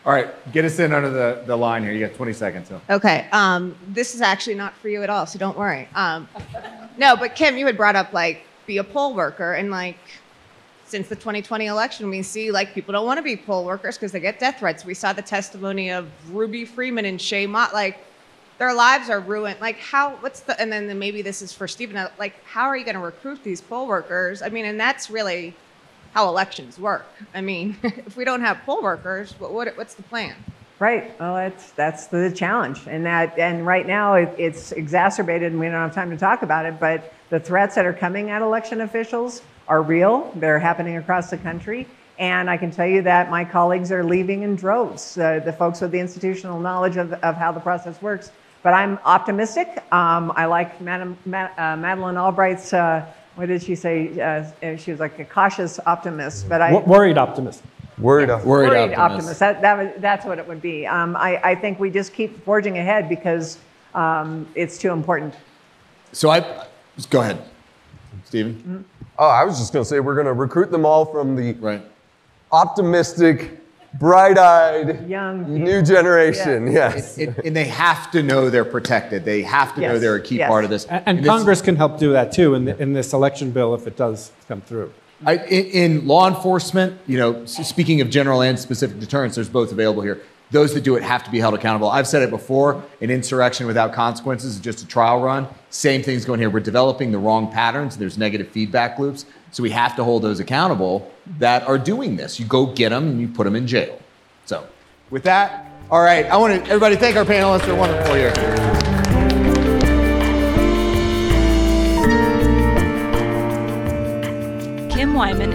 All 0.05 0.11
right, 0.11 0.51
get 0.51 0.65
us 0.65 0.79
in 0.79 0.91
under 0.93 1.09
the, 1.09 1.43
the 1.45 1.55
line 1.55 1.81
here. 1.81 1.93
You 1.93 2.05
got 2.05 2.15
20 2.15 2.33
seconds. 2.33 2.67
So. 2.67 2.81
Okay, 2.89 3.25
um, 3.31 3.73
this 3.87 4.13
is 4.13 4.19
actually 4.21 4.55
not 4.55 4.75
for 4.75 4.89
you 4.89 5.01
at 5.01 5.09
all, 5.09 5.25
so 5.25 5.39
don't 5.39 5.57
worry. 5.57 5.87
Um, 5.95 6.27
no, 6.97 7.15
but 7.15 7.35
Kim, 7.35 7.55
you 7.55 7.65
had 7.65 7.77
brought 7.77 7.95
up 7.95 8.11
like 8.11 8.45
be 8.65 8.79
a 8.79 8.83
poll 8.83 9.15
worker, 9.15 9.53
and 9.53 9.71
like 9.71 9.97
since 10.83 11.07
the 11.07 11.15
2020 11.15 11.67
election, 11.67 12.09
we 12.09 12.21
see 12.21 12.51
like 12.51 12.73
people 12.73 12.91
don't 12.91 13.05
want 13.05 13.17
to 13.17 13.23
be 13.23 13.37
poll 13.37 13.63
workers 13.63 13.97
because 13.97 14.11
they 14.11 14.19
get 14.19 14.39
death 14.39 14.59
threats. 14.59 14.83
We 14.83 14.93
saw 14.93 15.13
the 15.13 15.21
testimony 15.21 15.89
of 15.89 16.09
Ruby 16.29 16.65
Freeman 16.65 17.05
and 17.05 17.17
Shaye 17.17 17.47
Moss, 17.47 17.71
like 17.71 17.97
their 18.57 18.73
lives 18.73 19.09
are 19.09 19.21
ruined. 19.21 19.61
Like 19.61 19.77
how? 19.79 20.17
What's 20.17 20.41
the? 20.41 20.59
And 20.59 20.69
then 20.69 20.99
maybe 20.99 21.21
this 21.21 21.41
is 21.41 21.53
for 21.53 21.65
Stephen. 21.65 22.09
Like 22.19 22.43
how 22.43 22.65
are 22.65 22.75
you 22.75 22.83
going 22.83 22.95
to 22.95 23.01
recruit 23.01 23.41
these 23.41 23.61
poll 23.61 23.87
workers? 23.87 24.41
I 24.41 24.49
mean, 24.49 24.65
and 24.65 24.77
that's 24.77 25.09
really 25.09 25.55
how 26.13 26.27
elections 26.27 26.79
work. 26.79 27.05
I 27.33 27.41
mean, 27.41 27.77
if 27.83 28.15
we 28.15 28.25
don't 28.25 28.41
have 28.41 28.59
poll 28.65 28.81
workers, 28.81 29.33
what, 29.39 29.51
what 29.51 29.75
what's 29.77 29.95
the 29.95 30.03
plan? 30.03 30.35
Right. 30.79 31.17
Well, 31.19 31.35
that's 31.35 31.71
that's 31.71 32.07
the 32.07 32.31
challenge, 32.31 32.81
and 32.87 33.05
that 33.05 33.37
and 33.37 33.65
right 33.65 33.85
now 33.85 34.15
it, 34.15 34.33
it's 34.37 34.71
exacerbated, 34.71 35.51
and 35.51 35.59
we 35.59 35.67
don't 35.67 35.75
have 35.75 35.93
time 35.93 36.09
to 36.09 36.17
talk 36.17 36.41
about 36.41 36.65
it. 36.65 36.79
But 36.79 37.13
the 37.29 37.39
threats 37.39 37.75
that 37.75 37.85
are 37.85 37.93
coming 37.93 38.29
at 38.29 38.41
election 38.41 38.81
officials 38.81 39.41
are 39.67 39.81
real. 39.81 40.31
They're 40.35 40.59
happening 40.59 40.97
across 40.97 41.29
the 41.29 41.37
country. 41.37 41.87
And 42.19 42.47
I 42.47 42.57
can 42.57 42.69
tell 42.69 42.85
you 42.85 43.01
that 43.01 43.31
my 43.31 43.43
colleagues 43.43 43.91
are 43.91 44.03
leaving 44.03 44.43
in 44.43 44.55
droves, 44.55 45.17
uh, 45.17 45.41
the 45.43 45.51
folks 45.51 45.81
with 45.81 45.89
the 45.91 45.99
institutional 45.99 46.59
knowledge 46.59 46.95
of, 46.95 47.11
of 47.13 47.35
how 47.35 47.51
the 47.51 47.59
process 47.59 47.99
works 48.03 48.31
but 48.63 48.73
I'm 48.73 48.97
optimistic. 49.03 49.83
Um, 49.91 50.31
I 50.35 50.45
like 50.45 50.81
Madam, 50.81 51.17
Ma- 51.25 51.49
uh, 51.57 51.75
Madeleine 51.75 52.17
Albright's, 52.17 52.73
uh, 52.73 53.05
what 53.35 53.47
did 53.47 53.63
she 53.63 53.75
say? 53.75 54.19
Uh, 54.19 54.77
she 54.77 54.91
was 54.91 54.99
like 54.99 55.17
a 55.19 55.25
cautious 55.25 55.79
optimist, 55.85 56.47
but 56.47 56.61
I. 56.61 56.71
W- 56.71 56.87
worried 56.87 57.17
optimist. 57.17 57.63
Worried, 57.97 58.29
worried, 58.29 58.69
worried 58.69 58.93
optimist. 58.93 58.99
optimist. 58.99 59.39
That, 59.39 59.61
that, 59.61 60.01
that's 60.01 60.25
what 60.25 60.39
it 60.39 60.47
would 60.47 60.61
be. 60.61 60.85
Um, 60.87 61.15
I, 61.15 61.39
I 61.43 61.55
think 61.55 61.79
we 61.79 61.89
just 61.89 62.13
keep 62.13 62.43
forging 62.43 62.77
ahead 62.77 63.07
because 63.07 63.59
um, 63.93 64.47
it's 64.55 64.77
too 64.77 64.91
important. 64.91 65.35
So 66.11 66.29
I, 66.29 66.65
go 67.09 67.21
ahead, 67.21 67.43
Stephen. 68.25 68.55
Mm-hmm. 68.55 68.81
Oh, 69.19 69.27
I 69.27 69.43
was 69.43 69.59
just 69.59 69.73
going 69.73 69.83
to 69.83 69.89
say 69.89 69.99
we're 69.99 70.15
going 70.15 70.25
to 70.25 70.33
recruit 70.33 70.71
them 70.71 70.85
all 70.85 71.05
from 71.05 71.35
the 71.35 71.53
right. 71.53 71.83
optimistic 72.51 73.62
bright-eyed, 73.93 75.09
Young 75.09 75.63
new 75.63 75.81
generation. 75.81 76.67
Yeah. 76.67 76.93
Yes. 76.93 77.17
It- 77.17 77.37
and 77.45 77.55
they 77.55 77.65
have 77.65 78.11
to 78.11 78.23
know 78.23 78.49
they're 78.49 78.65
protected. 78.65 79.25
They 79.25 79.41
have 79.43 79.75
to 79.75 79.81
know 79.81 79.99
they're 79.99 80.15
a 80.15 80.21
key 80.21 80.37
yes. 80.37 80.49
part 80.49 80.63
of 80.63 80.69
this. 80.69 80.85
And, 80.85 81.03
and 81.05 81.19
this- 81.19 81.27
Congress 81.27 81.61
can 81.61 81.75
help 81.75 81.99
do 81.99 82.13
that 82.13 82.31
too 82.31 82.55
in, 82.55 82.65
the, 82.65 82.81
in 82.81 82.93
this 82.93 83.13
election 83.13 83.51
bill 83.51 83.73
if 83.75 83.87
it 83.87 83.95
does 83.95 84.31
come 84.47 84.61
through. 84.61 84.91
I, 85.25 85.37
in, 85.37 85.65
in 86.01 86.07
law 86.07 86.27
enforcement, 86.27 86.99
you 87.07 87.17
know, 87.17 87.45
speaking 87.45 88.01
of 88.01 88.09
general 88.09 88.41
and 88.41 88.59
specific 88.59 88.99
deterrence, 88.99 89.35
there's 89.35 89.47
both 89.49 89.71
available 89.71 90.01
here. 90.01 90.21
Those 90.51 90.73
that 90.73 90.83
do 90.83 90.95
it 90.95 91.03
have 91.03 91.23
to 91.23 91.31
be 91.31 91.39
held 91.39 91.53
accountable. 91.53 91.89
I've 91.89 92.07
said 92.07 92.21
it 92.21 92.29
before 92.29 92.83
an 93.01 93.09
insurrection 93.09 93.65
without 93.65 93.93
consequences 93.93 94.55
is 94.55 94.61
just 94.61 94.83
a 94.83 94.87
trial 94.87 95.21
run. 95.21 95.47
Same 95.69 96.03
thing's 96.03 96.25
going 96.25 96.39
here. 96.39 96.49
We're 96.49 96.59
developing 96.59 97.11
the 97.11 97.17
wrong 97.17 97.51
patterns. 97.51 97.97
There's 97.97 98.17
negative 98.17 98.49
feedback 98.49 98.99
loops. 98.99 99.25
So 99.53 99.61
we 99.61 99.69
have 99.69 99.95
to 99.97 100.03
hold 100.03 100.23
those 100.23 100.39
accountable 100.39 101.11
that 101.37 101.61
are 101.67 101.77
doing 101.77 102.15
this. 102.15 102.39
You 102.39 102.45
go 102.47 102.65
get 102.65 102.89
them 102.89 103.07
and 103.07 103.21
you 103.21 103.27
put 103.27 103.43
them 103.43 103.55
in 103.55 103.67
jail. 103.67 103.99
So, 104.45 104.65
with 105.11 105.21
that, 105.23 105.67
all 105.91 106.01
right, 106.01 106.25
I 106.25 106.37
want 106.37 106.55
to, 106.55 106.69
everybody, 106.71 106.95
thank 106.95 107.15
our 107.17 107.23
panelists. 107.23 107.67
They're 107.67 107.75
wonderful 107.75 108.15
here. 108.15 108.33
Kim 114.89 115.13
Wyman 115.13 115.52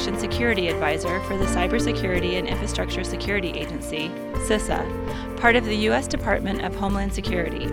Security 0.00 0.68
Advisor 0.68 1.20
for 1.24 1.36
the 1.36 1.44
Cybersecurity 1.46 2.38
and 2.38 2.46
Infrastructure 2.46 3.02
Security 3.02 3.50
Agency, 3.50 4.08
CISA, 4.46 5.36
part 5.38 5.56
of 5.56 5.64
the 5.64 5.76
U.S. 5.88 6.06
Department 6.06 6.62
of 6.64 6.74
Homeland 6.74 7.12
Security. 7.12 7.66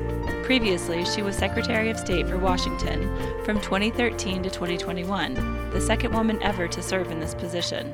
Previously, 0.44 1.06
she 1.06 1.22
was 1.22 1.36
Secretary 1.36 1.90
of 1.90 2.00
State 2.00 2.28
for 2.28 2.38
Washington 2.38 3.10
from 3.44 3.62
2013 3.62 4.44
to 4.44 4.50
2021, 4.50 5.70
the 5.72 5.82
second 5.82 6.14
woman 6.14 6.42
ever 6.42 6.68
to 6.68 6.82
serve 6.82 7.12
in 7.12 7.20
this 7.20 7.36
position. 7.36 7.94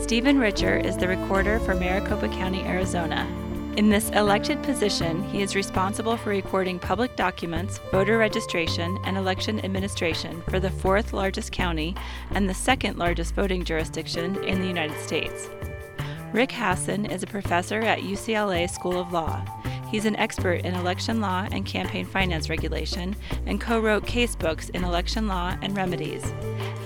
Stephen 0.00 0.38
Richer 0.38 0.76
is 0.76 0.96
the 0.96 1.08
recorder 1.08 1.58
for 1.60 1.74
Maricopa 1.74 2.28
County, 2.28 2.62
Arizona. 2.62 3.26
In 3.76 3.90
this 3.90 4.08
elected 4.12 4.62
position, 4.62 5.22
he 5.24 5.42
is 5.42 5.54
responsible 5.54 6.16
for 6.16 6.30
recording 6.30 6.78
public 6.78 7.14
documents, 7.14 7.78
voter 7.90 8.16
registration, 8.16 8.98
and 9.04 9.18
election 9.18 9.62
administration 9.62 10.42
for 10.48 10.58
the 10.58 10.70
fourth 10.70 11.12
largest 11.12 11.52
county 11.52 11.94
and 12.30 12.48
the 12.48 12.54
second 12.54 12.96
largest 12.96 13.34
voting 13.34 13.64
jurisdiction 13.64 14.42
in 14.44 14.62
the 14.62 14.66
United 14.66 14.98
States. 15.02 15.50
Rick 16.32 16.52
Hasen 16.52 17.04
is 17.04 17.22
a 17.22 17.26
professor 17.26 17.80
at 17.80 17.98
UCLA 17.98 18.68
School 18.70 18.98
of 18.98 19.12
Law. 19.12 19.44
He's 19.90 20.04
an 20.04 20.16
expert 20.16 20.64
in 20.64 20.74
election 20.74 21.20
law 21.20 21.46
and 21.50 21.64
campaign 21.64 22.06
finance 22.06 22.50
regulation 22.50 23.14
and 23.46 23.60
co 23.60 23.78
wrote 23.80 24.06
case 24.06 24.34
books 24.34 24.68
in 24.70 24.84
election 24.84 25.28
law 25.28 25.56
and 25.62 25.76
remedies. 25.76 26.24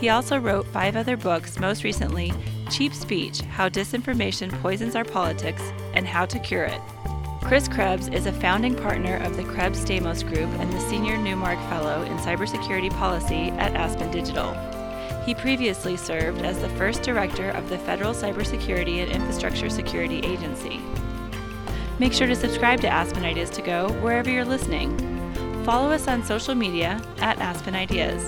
He 0.00 0.10
also 0.10 0.38
wrote 0.38 0.66
five 0.66 0.96
other 0.96 1.16
books, 1.16 1.58
most 1.58 1.82
recently, 1.84 2.32
Cheap 2.70 2.94
Speech 2.94 3.40
How 3.40 3.68
Disinformation 3.68 4.50
Poisons 4.60 4.94
Our 4.94 5.04
Politics 5.04 5.72
and 5.94 6.06
How 6.06 6.26
to 6.26 6.38
Cure 6.38 6.64
It. 6.64 6.80
Chris 7.42 7.68
Krebs 7.68 8.08
is 8.08 8.26
a 8.26 8.32
founding 8.32 8.76
partner 8.76 9.16
of 9.16 9.36
the 9.36 9.44
Krebs 9.44 9.84
Stamos 9.84 10.22
Group 10.22 10.48
and 10.60 10.72
the 10.72 10.80
Senior 10.80 11.16
Newmark 11.16 11.58
Fellow 11.68 12.02
in 12.02 12.16
Cybersecurity 12.18 12.90
Policy 12.90 13.50
at 13.52 13.74
Aspen 13.74 14.10
Digital. 14.10 14.54
He 15.24 15.34
previously 15.34 15.96
served 15.96 16.42
as 16.42 16.60
the 16.60 16.68
first 16.70 17.02
director 17.02 17.50
of 17.50 17.68
the 17.68 17.78
Federal 17.78 18.12
Cybersecurity 18.12 19.02
and 19.02 19.10
Infrastructure 19.10 19.68
Security 19.68 20.18
Agency. 20.18 20.80
Make 22.00 22.14
sure 22.14 22.26
to 22.26 22.34
subscribe 22.34 22.80
to 22.80 22.88
Aspen 22.88 23.26
Ideas 23.26 23.50
to 23.50 23.60
Go 23.60 23.92
wherever 24.00 24.30
you're 24.30 24.46
listening. 24.46 24.96
Follow 25.66 25.90
us 25.90 26.08
on 26.08 26.24
social 26.24 26.54
media 26.54 26.98
at 27.18 27.38
Aspen 27.40 27.74
Ideas. 27.74 28.26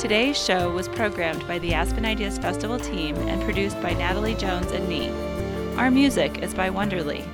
Today's 0.00 0.40
show 0.40 0.70
was 0.70 0.86
programmed 0.86 1.44
by 1.48 1.58
the 1.58 1.74
Aspen 1.74 2.04
Ideas 2.04 2.38
Festival 2.38 2.78
team 2.78 3.16
and 3.26 3.42
produced 3.42 3.82
by 3.82 3.92
Natalie 3.94 4.36
Jones 4.36 4.70
and 4.70 4.88
me. 4.88 5.08
Our 5.76 5.90
music 5.90 6.38
is 6.44 6.54
by 6.54 6.70
Wonderly. 6.70 7.24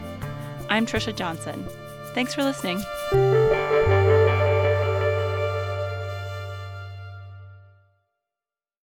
I'm 0.70 0.86
Trisha 0.86 1.14
Johnson. 1.14 1.66
Thanks 2.14 2.32
for 2.32 2.42
listening. 2.42 2.82